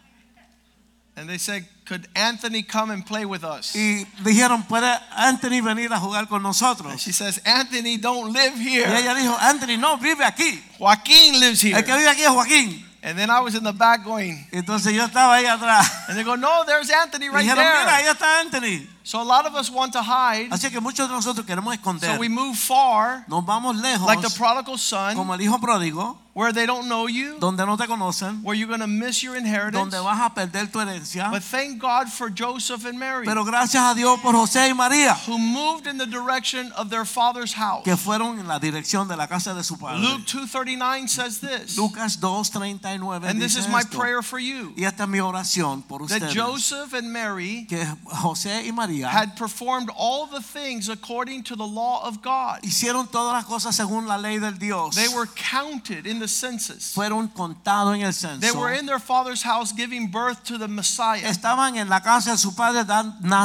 and 1.19 1.29
they 1.29 1.37
said, 1.37 1.67
Could 1.85 2.07
Anthony 2.15 2.63
come 2.63 2.91
and 2.91 3.05
play 3.05 3.25
with 3.25 3.43
us? 3.43 3.75
Y 3.75 4.05
dijeron, 4.23 4.63
¿puede 4.63 4.97
Anthony 5.17 5.59
venir 5.59 5.91
a 5.91 5.99
jugar 5.99 6.29
con 6.29 6.37
And 6.37 6.45
nosotros? 6.45 7.01
she 7.01 7.11
says, 7.11 7.41
Anthony 7.45 7.97
don't 7.97 8.31
live 8.31 8.53
here." 8.57 8.87
Y 8.87 9.01
ella 9.01 9.13
dijo, 9.13 9.37
Anthony 9.37 9.77
no 9.77 9.97
vive 9.97 10.23
aquí. 10.23 10.61
Joaquin 10.77 11.39
lives 11.39 11.61
here. 11.61 11.75
El 11.75 11.83
que 11.83 11.93
vive 11.97 12.07
aquí 12.07 12.21
es 12.21 12.29
Joaquín. 12.29 12.85
And 13.01 13.17
then 13.17 13.29
I 13.29 13.39
was 13.41 13.55
in 13.55 13.63
the 13.63 13.73
back 13.73 14.03
going, 14.03 14.45
Entonces 14.53 14.93
yo 14.93 15.05
estaba 15.05 15.35
ahí 15.35 15.45
atrás. 15.45 15.89
and 16.07 16.17
they 16.17 16.23
go, 16.23 16.35
No, 16.35 16.63
there's 16.65 16.89
Anthony 16.89 17.27
right 17.29 17.43
dijeron, 17.43 17.57
mira, 17.57 17.95
ahí 17.95 18.05
está 18.05 18.39
Anthony. 18.39 18.87
So 19.03 19.21
a 19.21 19.23
lot 19.23 19.45
of 19.47 19.55
us 19.55 19.71
want 19.71 19.93
to 19.93 20.01
hide. 20.03 20.49
Así 20.51 20.69
que 20.69 20.79
muchos 20.79 21.07
de 21.07 21.13
nosotros 21.15 21.45
queremos 21.45 21.73
esconder. 21.73 22.15
So 22.15 22.19
we 22.19 22.29
move 22.29 22.55
far, 22.57 23.25
Nos 23.27 23.45
vamos 23.45 23.75
lejos, 23.77 24.05
like 24.07 24.21
the 24.21 24.29
prodigal 24.37 24.77
son, 24.77 25.15
como 25.15 25.33
el 25.33 25.41
hijo 25.41 25.57
pródigo, 25.59 26.17
where 26.33 26.53
they 26.53 26.65
don't 26.65 26.87
know 26.87 27.07
you, 27.07 27.37
donde 27.39 27.65
no 27.65 27.75
te 27.75 27.85
conocen, 27.87 28.43
where 28.43 28.55
you're 28.55 28.67
going 28.67 28.79
to 28.81 28.87
miss 28.87 29.23
your 29.23 29.35
inheritance. 29.35 29.73
donde 29.91 30.03
vas 30.03 30.19
a 30.21 30.29
perder 30.33 30.71
tu 30.71 30.79
herencia. 30.79 31.29
But 31.31 31.41
thank 31.43 31.79
God 31.79 32.07
for 32.07 32.29
Joseph 32.29 32.85
and 32.85 32.99
Mary, 32.99 33.25
Pero 33.25 33.43
gracias 33.43 33.81
a 33.81 33.95
Dios 33.95 34.19
por 34.21 34.33
José 34.33 34.69
y 34.69 34.73
María, 34.73 35.15
who 35.27 35.37
moved 35.39 35.87
in 35.87 35.97
the 35.97 36.05
direction 36.05 36.71
of 36.73 36.89
their 36.89 37.05
father's 37.05 37.53
house. 37.53 37.83
que 37.83 37.97
fueron 37.97 38.39
en 38.39 38.47
la 38.47 38.59
dirección 38.59 39.07
de 39.07 39.15
la 39.17 39.27
casa 39.27 39.53
de 39.55 39.63
su 39.63 39.77
padre. 39.77 39.99
Luke 40.01 40.25
2:39 40.27 41.07
says 41.09 41.39
this. 41.39 41.77
Lucas 41.77 42.17
2:39 42.19 43.25
And 43.27 43.41
this 43.41 43.55
is 43.55 43.67
my 43.67 43.79
esto. 43.79 43.97
prayer 43.97 44.21
for 44.21 44.39
you. 44.39 44.73
Y 44.77 44.83
esta 44.83 45.03
es 45.03 45.09
mi 45.09 45.19
oración 45.19 45.81
por 45.81 46.03
ustedes. 46.03 46.33
That. 46.33 46.35
Joseph 46.35 46.93
and 46.93 47.11
Mary 47.11 47.65
que 47.67 47.83
José 48.05 48.65
y 48.67 48.71
María 48.71 48.88
had 48.97 49.35
performed 49.35 49.89
all 49.95 50.27
the 50.27 50.41
things 50.41 50.89
according 50.89 51.43
to 51.43 51.55
the 51.55 51.65
law 51.65 52.05
of 52.05 52.21
God. 52.21 52.61
hicieron 52.63 53.07
todas 53.11 53.33
las 53.33 53.45
cosas 53.45 53.75
según 53.75 54.07
la 54.07 54.17
ley 54.17 54.39
del 54.39 54.53
Dios. 54.53 54.95
They 54.95 55.07
were 55.07 55.27
counted 55.27 56.05
in 56.05 56.19
the 56.19 56.27
census. 56.27 56.93
fueron 56.93 57.29
contados 57.29 57.95
en 57.95 58.01
el 58.01 58.11
censo. 58.11 58.41
They 58.41 58.51
were 58.51 58.73
in 58.73 58.85
their 58.85 58.99
father's 58.99 59.43
house 59.43 59.71
giving 59.71 60.07
birth 60.07 60.43
to 60.45 60.57
the 60.57 60.67
Messiah. 60.67 61.23
Estaban 61.23 61.77
en 61.77 61.87
la 61.89 61.99
casa 61.99 62.31
de 62.31 62.37
su 62.37 62.51
padre 62.51 62.83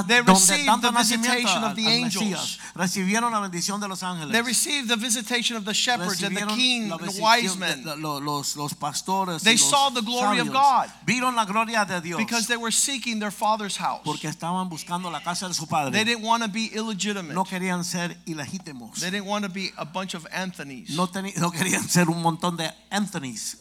They 0.07 0.20
received 0.20 0.66
dando 0.66 0.90
the 0.90 0.98
visitation 0.98 1.64
of 1.64 1.76
the 1.76 1.87
angels. 1.87 2.59
Recibieron 2.74 3.30
la 3.33 3.40
bendición 3.40 3.80
de 3.80 3.88
los 3.88 4.02
ángeles. 4.02 4.33
They 4.33 4.42
received 4.42 4.88
the 4.88 4.96
visitation 4.96 5.57
of 5.57 5.64
the 5.64 5.74
shepherds 5.74 6.22
and 6.22 6.37
the 6.37 6.46
king 6.46 6.90
and 6.90 7.00
the 7.00 7.20
wise 7.20 7.57
men 7.57 7.85
los, 7.85 8.57
los 8.57 8.74
pastores 8.74 9.42
y 9.42 9.44
They 9.44 9.57
saw 9.57 9.90
the 9.90 10.00
glory 10.00 10.38
of. 10.38 10.54
God. 10.54 10.90
Vieron 11.07 11.35
la 11.35 11.44
gloria 11.44 11.85
de 11.85 12.00
Dios 12.00 12.18
because 12.18 12.46
they 12.46 12.57
were 12.57 12.70
seeking 12.70 13.18
their 13.18 13.33
father's 13.33 13.76
house. 13.76 14.02
porque 14.04 14.28
estaban 14.28 14.68
buscando 14.68 15.11
la 15.11 15.20
casa 15.20 15.33
de 15.40 15.54
su 15.54 15.66
They 15.66 16.04
didn't 16.04 16.22
want 16.22 16.42
to 16.42 16.48
be 16.48 16.70
illegitimate. 16.74 17.34
No 17.34 17.44
querían 17.44 17.84
ser 17.84 18.16
ilegítimos. 18.26 19.00
They 19.00 19.10
didn't 19.10 19.26
want 19.26 19.44
to 19.44 19.50
be 19.50 19.72
a 19.76 19.84
bunch 19.84 20.14
of 20.14 20.26
Anthonys. 20.32 20.90
No, 20.90 21.08
no 21.38 21.50
querían 21.50 21.88
ser 21.88 22.08
un 22.08 22.22
montón 22.22 22.56
de 22.56 22.72
Anthonys. 22.90 23.56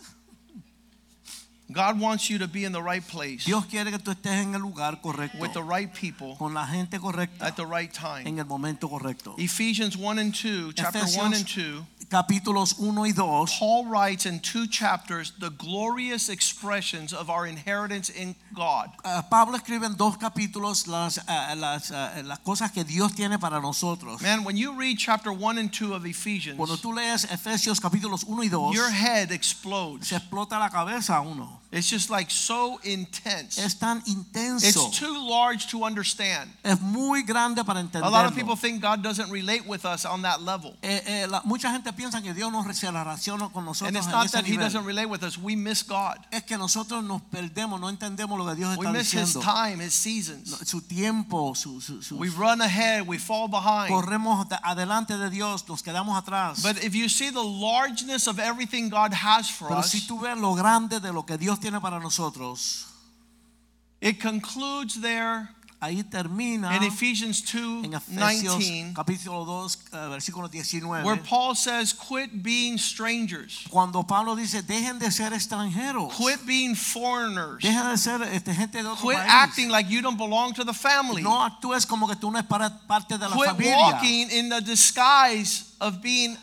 God 1.71 1.99
wants 1.99 2.29
you 2.29 2.37
to 2.39 2.47
be 2.47 2.65
in 2.65 2.71
the 2.71 2.81
right 2.81 3.05
place 3.07 3.45
Dios 3.45 3.65
quiere 3.65 3.89
que 3.89 3.97
tú 3.97 4.11
estés 4.11 4.43
en 4.43 4.53
el 4.53 4.61
lugar 4.61 5.01
correcto, 5.01 5.39
with 5.39 5.53
the 5.53 5.63
right 5.63 5.91
people 5.93 6.35
con 6.37 6.53
la 6.53 6.65
gente 6.65 6.99
correcta, 6.99 7.41
at 7.41 7.55
the 7.55 7.65
right 7.65 7.91
time. 7.91 8.27
en 8.27 8.37
el 8.37 8.45
momento 8.45 8.87
correcto. 8.87 9.35
Ephesians 9.37 9.97
1 9.97 10.19
and 10.19 10.35
2, 10.35 10.73
chapter 10.73 10.99
1 10.99 11.33
and 11.33 11.47
2, 11.47 11.85
Capítulos 12.09 12.77
1 12.77 13.01
y 13.01 13.11
2. 13.11 13.57
Paul 13.57 13.85
writes 13.85 14.25
in 14.25 14.39
two 14.39 14.67
chapters 14.67 15.33
the 15.39 15.49
glorious 15.49 16.29
expressions 16.29 17.11
of 17.11 17.29
our 17.29 17.47
inheritance 17.47 18.09
in 18.09 18.35
God. 18.53 18.89
Ah, 19.03 19.25
Pablo 19.29 19.57
escribe 19.57 19.85
en 19.85 19.95
dos 19.97 20.17
capítulos 20.17 20.87
las, 20.87 21.19
ah, 21.27 21.55
las, 21.55 21.91
ah, 21.91 22.21
las 22.23 22.39
cosas 22.39 22.71
que 22.71 22.83
Dios 22.83 23.13
tiene 23.13 23.39
para 23.39 23.59
nosotros. 23.59 24.21
Man, 24.21 24.43
when 24.43 24.55
you 24.55 24.73
read 24.73 24.97
chapter 24.97 25.31
1 25.31 25.57
and 25.57 25.71
2 25.71 25.93
of 25.93 26.05
Ephesians, 26.05 26.57
Cuando 26.57 26.77
tú 26.77 26.93
lees 26.93 27.25
Efesios 27.25 27.79
capítulos 27.79 28.23
1 28.23 28.43
y 28.43 28.49
2, 28.49 28.73
your 28.73 28.91
head 28.91 29.31
explodes. 29.31 30.07
se 30.07 30.15
explota 30.15 30.59
la 30.59 30.69
cabeza 30.69 31.19
uno. 31.21 31.63
It's 31.73 31.89
just 31.89 32.11
like 32.11 32.29
so 32.29 32.79
intense. 32.83 33.57
Es 33.57 33.79
tan 33.79 34.03
intenso. 34.05 34.67
It's 34.67 34.99
too 34.99 35.27
large 35.27 35.65
to 35.71 35.83
understand. 35.83 36.51
es 36.63 36.79
muy 36.79 37.23
grande 37.23 37.63
para 37.63 37.79
A 37.79 38.09
lot 38.11 38.27
of 38.27 38.35
people 38.35 38.55
think 38.55 38.79
God 38.79 39.01
doesn't 39.01 39.31
relate 39.31 39.65
with 39.65 39.83
us 39.83 40.05
on 40.05 40.21
that 40.21 40.39
level. 40.43 40.75
Eh, 40.83 41.01
eh, 41.03 41.27
la- 41.27 41.41
mucha 41.45 41.71
gente 41.71 41.91
piensa 41.91 42.21
que 42.21 42.31
Dios 42.35 42.51
no 42.51 42.61
se 42.71 42.91
relaciona 42.91 43.51
con 43.51 43.65
nosotros 43.65 43.87
And 43.87 43.97
it's 43.97 44.07
not 44.07 44.29
that 44.31 44.45
He 44.45 44.55
doesn't 44.55 44.85
relate 44.85 45.07
with 45.07 45.23
us, 45.23 45.35
we 45.35 45.55
miss 45.55 45.81
God. 45.81 46.17
Es 46.29 46.43
que 46.43 46.57
nosotros 46.57 47.03
nos 47.03 47.23
perdemos, 47.23 47.79
no 47.79 47.89
entendemos 47.89 48.37
lo 48.43 48.51
que 48.51 48.55
Dios 48.55 48.77
We 48.77 48.85
está 48.87 48.91
miss 48.91 49.13
His 49.13 49.33
time, 49.43 49.79
His 49.83 49.93
seasons. 49.93 50.49
Su 50.69 50.81
tiempo, 50.81 51.53
su, 51.55 51.79
su- 51.81 52.01
su- 52.01 52.17
We 52.17 52.29
run 52.29 52.61
ahead, 52.61 53.07
we 53.07 53.17
fall 53.17 53.47
behind. 53.47 53.89
corremos 53.89 54.45
adelante 54.63 55.17
de 55.17 55.29
Dios, 55.29 55.67
nos 55.67 55.81
quedamos 55.81 56.17
atrás. 56.17 56.61
But 56.61 56.83
if 56.83 56.93
you 56.95 57.07
see 57.09 57.29
the 57.31 57.43
largeness 57.43 58.27
of 58.27 58.39
everything 58.39 58.89
God 58.89 59.13
has 59.13 59.49
for 59.49 59.67
Pero 59.67 59.79
us, 59.79 59.89
si 59.91 60.01
tú 60.07 60.19
ves 60.19 60.37
lo 60.37 60.53
grande 60.55 60.99
de 60.99 61.11
lo 61.11 61.23
que 61.23 61.37
Dios 61.37 61.59
tiene 61.59 61.79
para 61.81 61.99
nosotros, 61.99 62.85
it 64.01 64.19
concludes 64.19 64.99
there 65.01 65.49
ahí 65.83 66.03
termina 66.03 66.75
in 66.77 66.83
Ephesians 66.83 67.41
2 67.43 67.83
en 67.85 67.93
Efesios 67.93 68.57
19, 68.57 68.93
capítulo 68.93 69.43
2, 69.45 69.79
eh, 69.91 70.07
versículo 70.09 70.47
19, 70.49 71.03
where 71.03 71.21
Paul 71.21 71.55
says, 71.55 71.93
Quit 71.93 72.31
being 72.41 72.77
strangers, 72.77 73.65
cuando 73.69 74.01
Pablo 74.03 74.35
dice, 74.35 74.61
dejen 74.61 74.97
de 74.99 75.11
ser 75.11 75.33
extranjeros, 75.33 76.13
quit 76.15 76.45
being 76.45 76.73
foreigners, 76.75 77.61
dejen 77.61 77.89
de 77.91 77.97
ser 77.97 78.21
este, 78.33 78.53
gente 78.53 78.81
de 78.81 78.87
otro 78.87 79.05
quit 79.07 79.17
país. 79.17 79.29
acting 79.29 79.69
like 79.69 79.89
you 79.89 80.01
don't 80.01 80.17
belong 80.17 80.53
to 80.53 80.63
the 80.63 80.73
family, 80.73 81.21
no 81.21 81.43
actúes 81.43 81.85
como 81.85 82.07
que 82.07 82.15
tú 82.15 82.31
no 82.31 82.41
para- 82.43 82.69
parte 82.87 83.17
de 83.17 83.27
la 83.27 83.35
quit 83.35 83.45
familia. 83.47 83.77
walking 83.77 84.29
in 84.31 84.49
the 84.49 84.61
disguise 84.61 85.65
of 85.79 86.01
being 86.01 86.37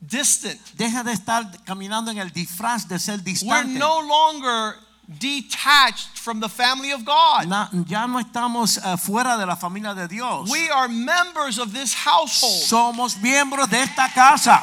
distant. 0.00 0.60
Deja 0.76 1.02
de 1.02 1.12
estar 1.12 1.50
caminando 1.64 2.10
en 2.10 2.18
el 2.18 2.30
disfraz 2.30 2.86
de 2.86 2.98
ser 2.98 3.22
distante 3.22 3.48
We're 3.72 3.78
no 3.78 4.00
longer 4.02 4.76
detached 5.08 6.18
from 6.18 6.40
the 6.40 6.48
family 6.48 6.92
of 6.92 7.04
God. 7.04 7.46
Na- 7.48 7.68
ya 7.86 8.06
no 8.06 8.18
estamos 8.18 8.78
eh, 8.78 8.96
fuera 8.96 9.36
de 9.38 9.46
la 9.46 9.56
familia 9.56 9.94
de 9.94 10.08
Dios. 10.08 10.50
We 10.50 10.70
are 10.70 10.88
members 10.88 11.58
of 11.58 11.72
this 11.72 11.94
household. 11.94 12.62
Somos 12.64 13.16
miembros 13.20 13.68
de 13.68 13.82
esta 13.82 14.08
casa. 14.14 14.62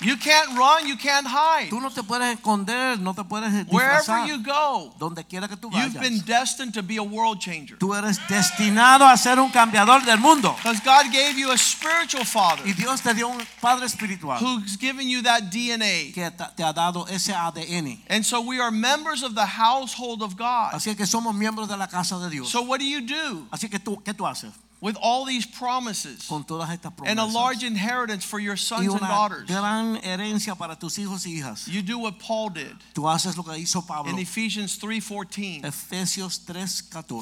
You 0.00 0.16
can't 0.16 0.56
run, 0.56 0.86
you 0.86 0.96
can't 0.96 1.26
hide. 1.26 1.70
Tú 1.70 1.80
no 1.80 1.90
te 1.90 2.02
puedes 2.02 2.36
esconder, 2.36 3.00
no 3.00 3.14
te 3.14 3.24
puedes 3.24 3.66
Wherever 3.66 4.26
you 4.26 4.42
go, 4.42 4.94
Donde 4.98 5.24
quiera 5.24 5.48
que 5.48 5.56
tú 5.56 5.70
vayas, 5.70 5.92
you've 5.92 6.00
been 6.00 6.20
destined 6.24 6.72
to 6.74 6.82
be 6.82 6.98
a 6.98 7.02
world 7.02 7.40
changer. 7.40 7.78
Tú 7.78 7.94
eres 7.94 8.18
destinado 8.28 9.06
a 9.06 9.16
ser 9.16 9.40
un 9.40 9.50
cambiador 9.50 10.04
del 10.04 10.18
mundo. 10.18 10.54
Because 10.56 10.80
God 10.80 11.10
gave 11.12 11.36
you 11.36 11.50
a 11.50 11.58
spiritual 11.58 12.24
father 12.24 12.62
Y 12.64 12.72
Dios 12.74 13.02
te 13.02 13.12
dio 13.12 13.28
un 13.28 13.42
padre 13.60 13.86
espiritual 13.86 14.38
who's 14.38 14.76
given 14.76 15.08
you 15.08 15.22
that 15.22 15.50
DNA. 15.50 16.12
que 16.12 16.30
te 16.56 16.62
ha 16.62 16.72
dado 16.72 17.06
ese 17.08 17.32
ADN. 17.32 17.98
And 18.08 18.24
so 18.24 18.40
we 18.40 18.60
are 18.60 18.70
members 18.70 19.24
of 19.24 19.34
the 19.34 19.46
household 19.46 20.22
of 20.22 20.36
God. 20.36 20.74
Así 20.74 20.94
que 20.96 21.06
somos 21.06 21.34
miembros 21.34 21.68
de 21.68 21.76
la 21.76 21.88
casa 21.88 22.18
de 22.18 22.30
Dios. 22.30 22.48
So 22.48 22.62
what 22.62 22.78
do 22.78 22.86
you 22.86 23.00
do 23.00 23.48
Así 23.50 23.68
que 23.68 23.80
tú, 23.80 24.00
¿qué 24.04 24.14
tú 24.14 24.26
haces 24.26 24.52
with 24.80 24.96
all 25.02 25.24
these 25.24 25.44
promises 25.46 26.26
con 26.28 26.44
todas 26.44 26.70
estas 26.70 26.92
and 27.04 27.18
a 27.18 27.24
large 27.24 27.64
inheritance 27.64 28.24
for 28.24 28.38
your 28.38 28.56
sons 28.56 28.86
and 28.86 29.00
daughters? 29.00 29.46
gran 29.46 29.96
herencia 30.02 30.56
para 30.56 30.76
tus 30.76 30.96
hijos 30.98 31.26
y 31.26 31.40
hijas. 31.40 31.66
You 31.66 31.82
do 31.82 31.98
what 31.98 32.18
Paul 32.18 32.50
did 32.50 32.76
Tú 32.94 33.02
haces 33.08 33.36
lo 33.36 33.42
que 33.42 33.54
hizo 33.54 33.86
Pablo. 33.86 34.12
in 34.12 34.18
Ephesians 34.18 34.78
3:14. 34.78 35.62
Efesios 35.64 36.38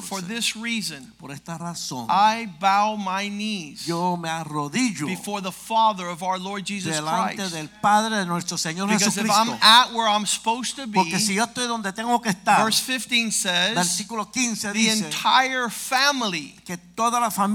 For 0.03 0.21
this 0.21 0.55
reason, 0.55 1.11
razón, 1.19 2.07
I 2.09 2.47
bow 2.59 2.95
my 2.95 3.29
knees 3.29 3.87
yo 3.87 4.15
me 4.17 4.29
arrodillo 4.29 5.07
before 5.07 5.41
the 5.41 5.51
Father 5.51 6.07
of 6.07 6.21
our 6.23 6.37
Lord 6.39 6.65
Jesus 6.65 6.99
Christ. 6.99 7.53
del 7.53 7.69
Padre 7.81 8.17
de 8.17 8.25
nuestro 8.25 8.57
Señor 8.57 8.87
Because 8.87 9.17
if 9.17 9.29
I'm 9.29 9.49
at 9.61 9.93
where 9.93 10.07
I'm 10.07 10.25
supposed 10.25 10.75
to 10.75 10.87
be, 10.87 11.17
si 11.19 11.35
yo 11.35 11.45
estoy 11.45 11.67
donde 11.67 11.91
tengo 11.93 12.19
que 12.19 12.31
estar, 12.31 12.63
verse 12.63 12.79
15 12.79 13.31
says, 13.31 13.97
15 14.07 14.73
the 14.73 14.73
dice 14.73 15.05
entire 15.05 15.69
family, 15.69 16.55
que 16.65 16.77
toda 16.77 17.19
la 17.19 17.29
familia, 17.29 17.46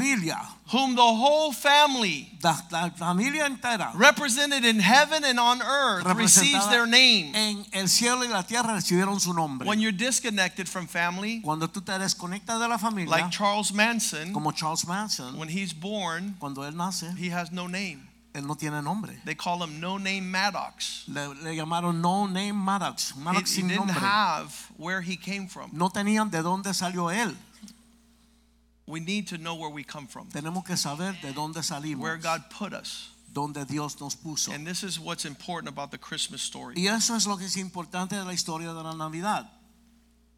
whom 0.71 0.95
the 0.95 1.03
whole 1.03 1.53
family 1.53 2.29
la, 2.43 2.57
la 2.71 2.91
familia 2.91 3.47
entera, 3.49 3.91
represented 3.95 4.65
in 4.65 4.79
heaven 4.81 5.25
and 5.25 5.39
on 5.39 5.61
earth 5.63 6.05
receives 6.17 6.69
their 6.71 6.87
name. 6.87 7.35
en 7.35 7.65
el 7.73 7.89
cielo 7.89 8.23
y 8.25 8.29
la 8.29 8.43
tierra 8.43 8.75
recibieron 8.75 9.21
su 9.21 9.33
nombre. 9.33 9.67
When 9.67 9.81
you're 9.81 9.93
disconnected 9.93 10.69
from 10.69 10.87
family, 10.87 11.41
Cuando 11.43 11.67
tú 11.69 11.81
te 11.85 11.93
desconectas 11.93 12.59
de 12.61 12.69
la 12.69 12.79
familia, 12.79 13.11
like 13.11 13.31
Charles 13.31 13.73
Manson, 13.73 14.33
como 14.33 14.53
Charles 14.53 14.87
Manson, 14.87 15.37
when 15.39 15.49
he's 15.49 15.73
born, 15.73 16.37
cuando 16.41 16.63
él 16.63 16.75
nace, 16.75 17.07
he 17.19 17.29
has 17.31 17.51
no 17.53 17.67
name. 17.67 18.09
él 18.35 18.47
no 18.47 18.55
tiene 18.55 18.83
nombre. 18.83 19.13
They 19.27 19.35
call 19.35 19.63
him 19.63 19.79
No 19.79 19.99
Name 19.99 20.31
Maddox. 20.31 21.05
Le, 21.07 21.35
le 21.43 21.55
llamaron 21.55 22.01
No 22.01 22.27
Name 22.27 22.53
Maddox, 22.57 23.13
He, 23.15 23.21
Maddox 23.21 23.51
he 23.51 23.61
sin 23.61 23.69
didn't 23.69 23.87
nombre. 23.89 24.01
have 24.01 24.71
where 24.79 25.03
he 25.03 25.17
came 25.17 25.47
from. 25.49 25.69
No 25.75 25.91
tenían 25.91 26.31
de 26.31 26.39
dónde 26.43 26.73
salió 26.73 27.11
él. 27.13 27.37
We 28.93 29.01
need 29.01 29.27
to 29.29 29.39
know 29.39 29.55
where 29.55 29.71
we 29.71 29.85
come 29.85 30.07
from, 30.07 30.29
Tenemos 30.29 30.67
que 30.67 30.77
saber 30.77 31.19
de 31.23 31.33
dónde 31.33 31.63
salimos, 31.63 32.01
where 32.03 32.19
God 32.19 32.43
put 32.51 32.75
us. 32.75 33.09
dónde 33.33 33.67
Dios 33.67 33.99
nos 33.99 34.15
puso. 34.15 34.53
And 34.53 34.67
this 34.67 34.83
is 34.83 35.01
what's 35.01 35.25
important 35.25 35.69
about 35.73 35.91
the 35.91 35.97
Christmas 35.99 36.43
story. 36.43 36.75
Y 36.77 36.89
eso 36.89 37.15
es 37.17 37.27
lo 37.27 37.37
que 37.39 37.47
es 37.47 37.57
importante 37.57 38.11
de 38.15 38.25
la 38.25 38.35
historia 38.35 38.75
de 38.75 38.83
la 38.83 38.93
Navidad. 38.93 39.47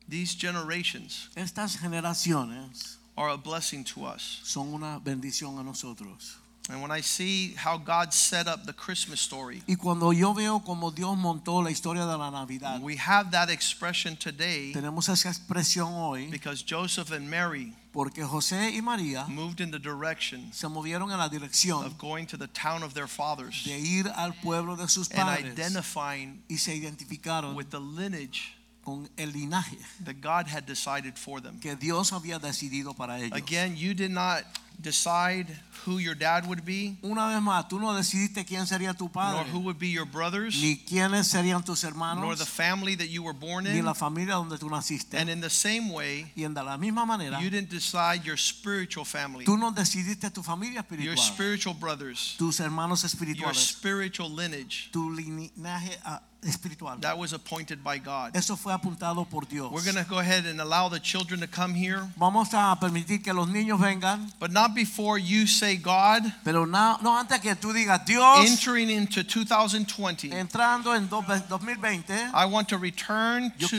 These 0.08 0.34
generations 0.36 1.30
Estas 1.34 1.76
generaciones 1.76 2.98
are 3.16 3.30
a 3.30 3.36
blessing 3.36 3.82
to 3.84 4.04
us. 4.04 4.40
son 4.44 4.72
una 4.72 5.00
bendición 5.00 5.58
a 5.58 5.64
nosotros. 5.64 6.36
And 6.70 6.80
when 6.80 6.90
I 6.92 7.00
see 7.02 7.54
how 7.56 7.76
God 7.76 8.14
set 8.14 8.46
up 8.46 8.64
the 8.64 8.72
Christmas 8.72 9.20
story, 9.20 9.62
Y 9.66 9.74
cuando 9.74 10.12
yo 10.12 10.32
veo 10.32 10.60
como 10.60 10.90
Dios 10.92 11.16
montó 11.18 11.60
la 11.62 11.70
historia 11.70 12.06
de 12.06 12.16
la 12.16 12.30
Navidad, 12.30 12.80
we 12.80 12.96
have 12.96 13.32
that 13.32 13.50
expression 13.50 14.16
today 14.16 14.72
tenemos 14.72 15.08
esa 15.08 15.28
expresión 15.28 15.92
hoy 15.92 16.28
because 16.30 16.62
Joseph 16.62 17.10
and 17.10 17.28
Mary 17.28 17.74
porque 17.94 18.24
José 18.24 18.72
y 18.74 18.82
María 18.82 19.24
moved 19.28 19.60
in 19.60 19.70
the 19.70 19.78
direction 19.78 20.52
se 20.52 20.66
movieron 20.66 21.12
en 21.12 21.18
la 21.18 21.28
dirección 21.28 21.84
of 21.86 21.96
going 21.96 22.26
to 22.26 22.36
the 22.36 22.48
town 22.48 22.82
of 22.82 22.92
their 22.92 23.06
fathers 23.06 23.62
de 23.64 23.78
ir 23.78 24.08
al 24.16 24.32
pueblo 24.42 24.76
de 24.76 24.88
sus 24.88 25.08
and 25.12 25.20
padres 25.20 25.52
identifying 25.54 26.42
y 26.50 26.56
se 26.56 26.74
identificaron 26.74 27.54
with 27.54 27.70
the 27.70 27.80
lineage 27.80 28.56
con 28.84 29.08
el 29.16 29.28
linaje 29.32 29.78
that 30.04 30.20
God 30.20 30.46
had 30.46 30.66
decided 30.66 31.16
for 31.16 31.40
them. 31.40 31.58
que 31.60 31.74
Dios 31.76 32.12
había 32.12 32.38
decidido 32.38 32.94
para 32.94 33.18
ellos. 33.18 33.32
Again, 33.32 33.76
you 33.76 33.94
did 33.94 34.10
not 34.10 34.44
decide 34.84 35.46
who 35.84 35.98
your 35.98 36.14
dad 36.14 36.46
would 36.46 36.64
be, 36.64 36.96
Una 37.02 37.26
vez 37.28 37.42
más, 37.42 37.68
tú 37.68 37.78
no 37.80 37.92
decidiste 37.94 38.44
quién 38.44 38.66
sería 38.66 38.94
tu 38.94 39.10
nor 39.14 39.44
who 39.52 39.58
would 39.60 39.78
be 39.78 39.88
your 39.88 40.06
brothers, 40.06 40.60
ni 40.62 40.76
quiénes 40.76 41.26
serían 41.26 41.64
tus 41.64 41.82
nor 41.82 42.36
the 42.36 42.46
family 42.46 42.94
that 42.94 43.08
you 43.08 43.22
were 43.22 43.34
born 43.34 43.64
ni 43.64 43.78
in. 43.78 43.84
la 43.84 43.94
familia 43.94 44.34
donde 44.34 44.58
tú 44.58 44.70
naciste. 44.70 45.18
And 45.18 45.28
in 45.28 45.40
the 45.40 45.50
same 45.50 45.90
way, 45.90 46.30
Y 46.36 46.44
en 46.44 46.54
de 46.54 46.62
la 46.62 46.76
misma 46.78 47.04
manera, 47.04 47.40
you 47.40 47.50
didn't 47.50 47.70
decide 47.70 48.24
your 48.24 48.38
spiritual 48.38 49.04
family, 49.04 49.44
tú 49.44 49.58
no 49.58 49.72
decidiste 49.72 50.30
tu 50.32 50.42
familia 50.42 50.84
your 50.98 51.16
spiritual 51.16 51.74
brothers, 51.74 52.36
tus 52.38 52.60
hermanos 52.60 53.02
your 53.34 53.54
spiritual 53.54 54.30
lineage. 54.30 54.90
tu 54.92 55.10
linaje 55.10 55.98
ah, 56.04 56.22
espiritual. 56.44 56.96
That 57.00 57.18
was 57.18 57.32
appointed 57.32 57.82
by 57.82 57.98
God. 57.98 58.36
Eso 58.36 58.56
fue 58.56 58.72
apuntado 58.72 59.28
por 59.28 59.42
Dios. 59.42 59.70
We're 59.72 59.84
going 59.84 60.02
to 60.02 60.08
go 60.08 60.18
ahead 60.18 60.46
and 60.46 60.60
allow 60.60 60.88
the 60.88 61.00
children 61.00 61.40
to 61.40 61.46
come 61.46 61.74
here, 61.74 62.00
Vamos 62.18 62.52
a 62.54 62.76
permitir 62.80 63.22
que 63.22 63.32
los 63.32 63.48
niños 63.48 63.80
vengan, 63.80 64.32
but 64.38 64.50
not 64.52 64.74
before 64.74 65.18
you 65.18 65.46
say, 65.46 65.76
God, 65.76 66.22
pero 66.44 66.64
no, 66.64 66.98
no 67.02 67.16
antes 67.18 67.40
que 67.40 67.54
tú 67.54 67.72
digas, 67.72 68.04
Dios, 68.06 68.50
entering 68.50 68.90
into 68.90 69.22
2020, 69.24 70.30
entrando 70.30 70.94
en 70.94 71.08
dos- 71.08 71.24
2020, 71.48 72.12
I 72.34 72.44
want 72.46 72.68
to 72.68 72.78
return 72.78 73.52
yo 73.58 73.68
to 73.68 73.78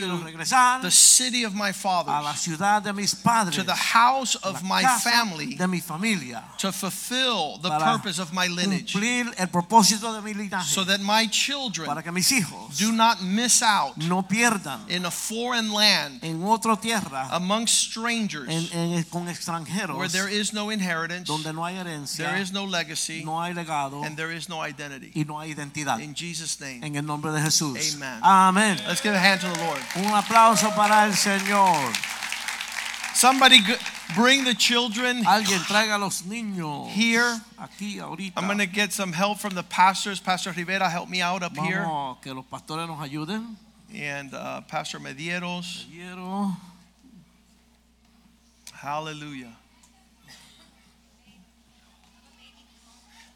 the 0.82 0.92
city 0.92 1.44
of 1.44 1.54
my 1.54 1.72
fathers. 1.72 2.14
a 2.14 2.22
la 2.22 2.34
ciudad 2.34 2.84
de 2.84 2.94
mis 2.94 3.14
padres, 3.14 3.56
to 3.56 3.64
the 3.64 3.74
house 3.76 4.36
of 4.36 4.64
my 4.64 4.84
family, 5.04 5.56
de 5.56 5.68
mi 5.68 5.80
familia, 5.80 6.44
to 6.58 6.72
fulfill 6.72 7.58
the 7.62 7.70
purpose 7.70 8.20
of 8.20 8.34
my 8.34 8.48
lineage, 8.48 8.94
cumplir 8.94 9.34
el 9.38 9.48
propósito 9.48 10.14
de 10.14 10.22
mi 10.22 10.34
linaje, 10.34 10.74
so 10.74 10.84
that 10.84 11.00
my 11.02 11.28
children 11.28 11.88
para 11.88 12.02
que 12.02 12.12
mis 12.12 12.32
hijos 12.32 12.55
do 12.78 12.92
not 12.92 13.22
miss 13.22 13.62
out 13.62 13.96
no 13.98 14.22
pierdan 14.22 14.80
in 14.90 15.06
a 15.06 15.12
foreign 15.12 15.72
land 15.72 16.24
en 16.24 16.42
otra 16.44 16.76
tierra 16.80 17.28
amongst 17.32 17.74
strangers 17.92 18.48
en, 18.50 18.68
en- 18.74 19.04
con 19.06 19.28
extranjeros 19.30 19.98
where 19.98 20.10
there 20.10 20.28
is 20.30 20.54
no 20.54 20.70
inheritance, 20.72 21.26
donde 21.28 21.54
no 21.54 21.64
hay 21.66 21.76
herencia, 21.76 22.26
there 22.28 22.42
is 22.42 22.52
no 22.52 22.66
legacy, 22.66 23.24
no 23.24 23.40
hay 23.42 23.54
legado 23.54 24.04
and 24.06 24.16
there 24.18 24.32
is 24.36 24.48
no 24.50 24.62
identity. 24.62 25.12
y 25.16 25.24
no 25.26 25.40
hay 25.40 25.52
identidad. 25.52 26.00
In 26.02 26.14
Jesus' 26.16 26.60
name. 26.60 26.84
En 26.84 26.96
el 26.96 27.04
nombre 27.06 27.32
de 27.32 27.42
Jesús. 27.42 27.78
Amen. 27.96 28.20
Amén. 28.22 28.78
Let's 28.88 29.02
give 29.02 29.14
a 29.14 29.20
hand 29.20 29.42
to 29.42 29.48
the 29.48 29.60
Lord. 29.64 29.82
Un 29.96 30.14
aplauso 30.14 30.70
para 30.76 31.06
el 31.06 31.14
Señor. 31.14 31.94
Somebody 33.26 33.60
bring 34.14 34.44
the 34.44 34.54
children 34.54 35.24
Alguien 35.24 35.60
traiga 35.66 35.96
a 35.96 35.98
los 35.98 36.22
niños 36.22 36.90
here. 36.90 37.42
aquí 37.58 37.98
ahorita. 37.98 38.34
I'm 38.38 38.46
going 38.46 38.60
to 38.60 38.68
get 38.68 38.94
some 38.94 39.12
help 39.12 39.40
from 39.40 39.56
the 39.56 39.64
pastors. 39.64 40.20
Pastor 40.20 40.52
Rivera, 40.52 40.88
help 40.88 41.10
me 41.10 41.24
out 41.24 41.42
up 41.42 41.58
here. 41.58 41.88
Que 42.22 42.36
los 42.36 42.46
pastores 42.46 42.88
nos 42.88 43.00
ayuden. 43.00 43.56
And 43.92 44.32
uh, 44.32 44.62
Pastor 44.62 45.00
Medeiros. 45.00 45.86
Quiero 45.92 46.56
Hallelujah. 48.74 49.56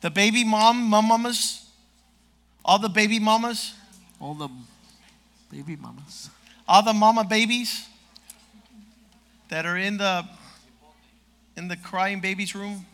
The 0.02 0.12
baby 0.12 0.44
mom, 0.44 0.84
mom 0.84 1.08
mamas, 1.08 1.66
all 2.64 2.78
the 2.78 2.90
baby 2.90 3.18
mamas, 3.18 3.74
all 4.22 4.36
the 4.36 4.50
baby 5.52 5.76
mamas. 5.76 6.30
all 6.68 6.84
the 6.84 6.94
mama 6.94 7.24
babies 7.24 7.90
that 9.50 9.66
are 9.66 9.78
in 9.78 9.98
the 9.98 10.26
in 11.56 11.68
the 11.68 11.78
crying 11.78 12.20
babies 12.22 12.56
room. 12.56 12.86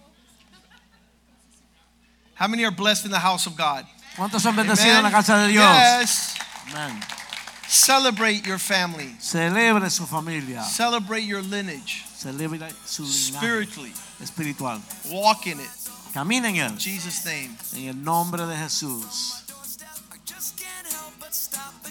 How 2.34 2.48
many 2.48 2.66
are 2.66 2.72
blessed 2.72 3.06
in 3.06 3.12
the 3.12 3.20
house 3.20 3.46
of 3.46 3.56
God? 3.56 3.86
¿Cuántos 4.18 4.42
son 4.42 4.56
bendecidos 4.56 4.96
en 4.98 5.04
la 5.04 5.10
Amen. 5.10 5.12
casa 5.12 5.38
de 5.46 5.54
Dios? 5.54 5.64
Yes. 5.64 6.38
Amén. 6.74 7.02
Celebrate 7.68 8.46
your 8.46 8.58
family. 8.58 9.16
Celebre 9.20 9.90
su 9.90 10.06
familia. 10.06 10.62
Celebrate 10.64 11.24
your 11.24 11.42
lineage 11.42 12.04
Celebre 12.16 12.72
su 12.86 13.04
linaje 13.04 13.38
spiritually. 13.40 13.92
espiritual. 14.22 14.82
Walk 15.12 15.48
in 15.48 15.60
it. 15.60 15.70
Camina 16.14 16.46
en 16.48 16.56
él. 16.56 16.78
Jesus' 16.80 17.26
name. 17.26 17.58
En 17.76 17.90
el 17.90 17.96
nombre 17.96 18.46
de 18.46 18.56
Jesús. 18.56 19.42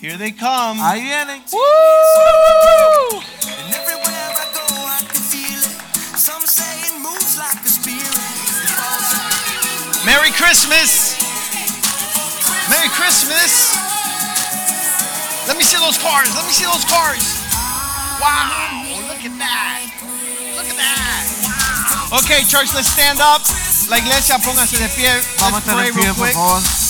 Here 0.00 0.16
they 0.16 0.32
come. 0.32 0.78
Ahí 0.80 1.02
vienen. 1.02 1.42
Woo! 1.52 3.20
Merry 10.04 10.30
Christmas. 10.32 11.16
Merry 12.68 12.88
Christmas. 12.92 13.72
Let 15.48 15.56
me 15.56 15.64
see 15.64 15.78
those 15.78 15.96
cars. 15.96 16.28
Let 16.36 16.44
me 16.44 16.52
see 16.52 16.66
those 16.66 16.84
cars. 16.84 17.40
Wow. 18.20 18.84
Look 19.08 19.24
at 19.24 19.32
that. 19.40 19.80
Look 20.56 20.68
at 20.68 20.76
that. 20.76 21.24
Wow. 22.12 22.18
Okay, 22.20 22.44
church, 22.44 22.74
let's 22.74 22.88
stand 22.88 23.20
up. 23.20 23.40
La 23.88 23.98
iglesia, 23.98 24.38
póngase 24.38 24.76
de 24.76 24.88
pie. 24.88 25.08
Vamos 25.38 25.52
Let's 25.52 25.54
a 25.54 25.58
estar 25.58 25.76
pray 25.76 25.88
en 25.88 25.94
pie, 25.94 26.02
real 26.02 26.14
por 26.14 26.28
favor. 26.32 26.83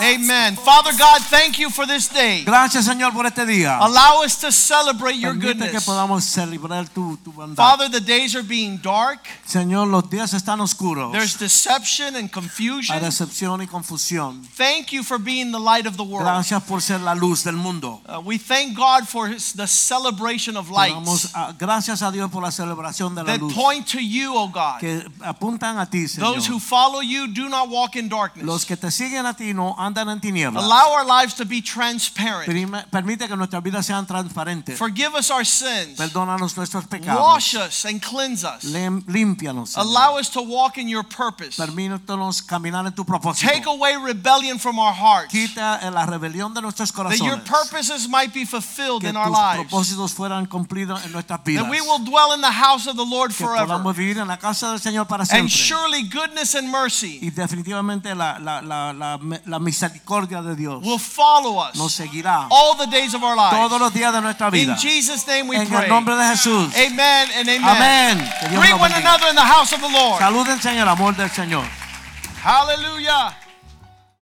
Amen. 0.00 0.56
Father 0.56 0.92
God, 0.98 1.20
thank 1.30 1.58
you 1.58 1.70
for 1.70 1.86
this 1.86 2.08
day. 2.08 2.42
Gracias, 2.44 2.86
Señor, 2.86 3.12
por 3.12 3.26
este 3.26 3.46
día. 3.46 3.78
Allow 3.78 4.22
us 4.24 4.36
to 4.40 4.50
celebrate 4.50 5.16
your 5.16 5.34
Permite 5.34 5.70
que 5.70 5.80
podamos 5.80 6.24
celebrar 6.24 6.88
tu, 6.88 7.16
tu 7.24 7.32
bondad. 7.32 7.56
Father, 7.56 7.88
the 7.88 8.00
days 8.00 8.34
are 8.34 8.42
being 8.42 8.78
dark. 8.78 9.20
Señor, 9.46 9.86
los 9.88 10.08
días 10.10 10.32
están 10.34 10.60
oscuros. 10.60 11.12
There's 11.12 11.36
deception 11.38 12.16
and 12.16 12.24
Hay 12.24 12.28
confusion. 12.28 13.00
decepción 13.00 13.62
y 13.62 13.66
confusión. 13.66 14.42
Thank 14.56 14.92
you 14.92 15.02
for 15.02 15.18
being 15.18 15.52
the 15.52 15.60
light 15.60 15.86
of 15.86 15.96
the 15.96 16.04
world. 16.04 16.24
Gracias 16.26 16.62
por 16.64 16.80
ser 16.80 17.00
la 17.00 17.14
luz 17.14 17.44
del 17.44 17.56
mundo. 17.56 18.00
Uh, 18.06 18.20
we 18.20 18.38
thank 18.38 18.76
God 18.76 19.06
for 19.06 19.28
his, 19.28 19.52
the 19.52 19.66
celebration 19.66 20.56
of 20.56 20.70
lights 20.70 21.32
a- 21.34 21.52
gracias 21.58 22.02
a 22.02 22.10
Dios 22.10 22.30
por 22.30 22.42
la 22.42 22.50
celebración 22.50 23.14
de 23.14 23.22
la 23.22 23.32
that 23.32 23.40
luz 23.40 23.54
point 23.54 23.86
to 23.86 24.00
you, 24.00 24.34
O 24.36 24.48
God. 24.48 24.80
que 24.80 25.04
apuntan 25.20 25.78
a 25.78 25.86
ti, 25.86 26.06
Señor. 26.08 26.34
Those 26.34 26.46
who 26.46 26.58
follow 26.58 27.00
you 27.00 27.26
do 27.28 27.48
not 27.48 27.68
walk 27.68 27.96
in 27.96 28.08
darkness. 28.08 28.44
Los 28.44 28.64
que 28.64 28.76
te 28.76 28.90
siguen 28.90 29.26
a 29.26 29.34
ti 29.34 29.52
no 29.52 29.74
andan 29.84 30.08
en 30.08 30.20
tinieblas. 30.20 30.62
Allow 30.62 30.92
our 30.92 31.04
lives 31.06 31.34
to 31.34 31.44
be 31.44 31.60
transparent. 31.62 32.46
Permite 32.90 33.28
que 33.28 33.36
nuestras 33.36 33.62
vidas 33.62 33.86
sean 33.86 34.06
transparentes. 34.06 34.78
Forgive 34.78 35.14
us 35.14 35.30
our 35.30 35.44
sins. 35.44 35.96
Perdónanos 35.98 36.56
nuestros 36.56 36.86
pecados. 36.86 37.20
Wash 37.20 37.54
us 37.54 37.84
and 37.84 38.00
cleanse 38.02 38.44
us. 38.44 38.64
Límpianos. 38.64 39.76
Allow 39.76 40.18
us 40.18 40.30
to 40.30 40.40
walk 40.42 40.78
in 40.78 40.88
your 40.88 41.04
purpose. 41.04 41.56
Permítanos 41.56 42.42
caminar 42.42 42.86
en 42.86 42.94
tu 42.94 43.04
propósito. 43.04 43.50
Take 43.50 43.66
away 43.66 43.96
rebellion 43.96 44.58
from 44.58 44.78
our 44.78 44.92
hearts. 44.94 45.32
Quita 45.32 45.80
la 45.90 46.06
rebelión 46.06 46.54
de 46.54 46.62
nuestros 46.62 46.90
corazones. 46.92 47.18
That 47.18 47.26
your 47.26 47.38
purposes 47.44 48.08
might 48.08 48.32
be 48.32 48.44
fulfilled 48.44 49.02
Que 49.02 49.10
in 49.10 49.16
our 49.16 49.28
tus 49.28 49.36
lives. 49.38 49.68
propósitos 49.68 50.12
fueran 50.12 50.46
cumplidos 50.46 51.04
en 51.04 51.12
nuestras 51.12 51.42
vidas. 51.44 51.64
That 51.64 51.70
we 51.70 51.80
will 51.80 52.04
dwell 52.04 52.32
in 52.34 52.40
the 52.40 52.50
house 52.50 52.86
of 52.86 52.96
the 52.96 53.04
Lord 53.04 53.32
forever. 53.32 53.66
que 53.66 53.66
podamos 53.66 53.96
vivir 53.96 54.18
en 54.18 54.28
la 54.28 54.38
casa 54.38 54.70
del 54.70 54.80
Señor 54.80 55.06
para 55.06 55.24
siempre. 55.24 55.42
And 55.42 55.50
surely 55.50 56.08
goodness 56.08 56.54
and 56.54 56.68
mercy 56.68 57.18
y 57.22 57.30
definitivamente 57.30 58.14
la, 58.14 58.38
la, 58.38 58.60
la, 58.62 58.92
la, 58.92 59.18
la 59.44 59.58
misericordia 59.74 60.40
de 60.42 60.54
Dios 60.54 60.82
will 60.84 60.98
follow 60.98 61.66
nos 61.74 61.86
us 61.86 61.94
seguirá 61.94 62.46
all 62.50 62.76
the 62.76 62.86
days 62.86 63.14
of 63.14 63.22
our 63.22 63.36
todos 63.50 63.80
los 63.80 63.92
días 63.92 64.12
de 64.12 64.20
nuestra 64.20 64.50
vida. 64.50 64.72
In 64.72 64.78
Jesus' 64.78 65.26
name 65.26 65.48
we 65.48 65.56
en 65.56 65.68
pray. 65.68 65.84
el 65.84 65.88
nombre 65.88 66.16
de 66.16 66.24
Jesús. 66.24 66.72
Amen 66.74 67.28
and 67.36 67.48
amen. 67.48 67.64
Amén. 67.64 68.30
Greet 68.54 68.78
one 68.78 68.92
another 68.92 69.28
in 69.28 69.36
the 69.36 69.42
house 69.42 69.72
of 69.72 69.80
the 69.80 69.88
Lord. 69.88 70.20
Saluden, 70.20 70.60
Señor, 70.60 70.88
amor 70.88 71.14
del 71.16 71.30
Señor. 71.30 71.64
Hallelujah. 72.42 73.34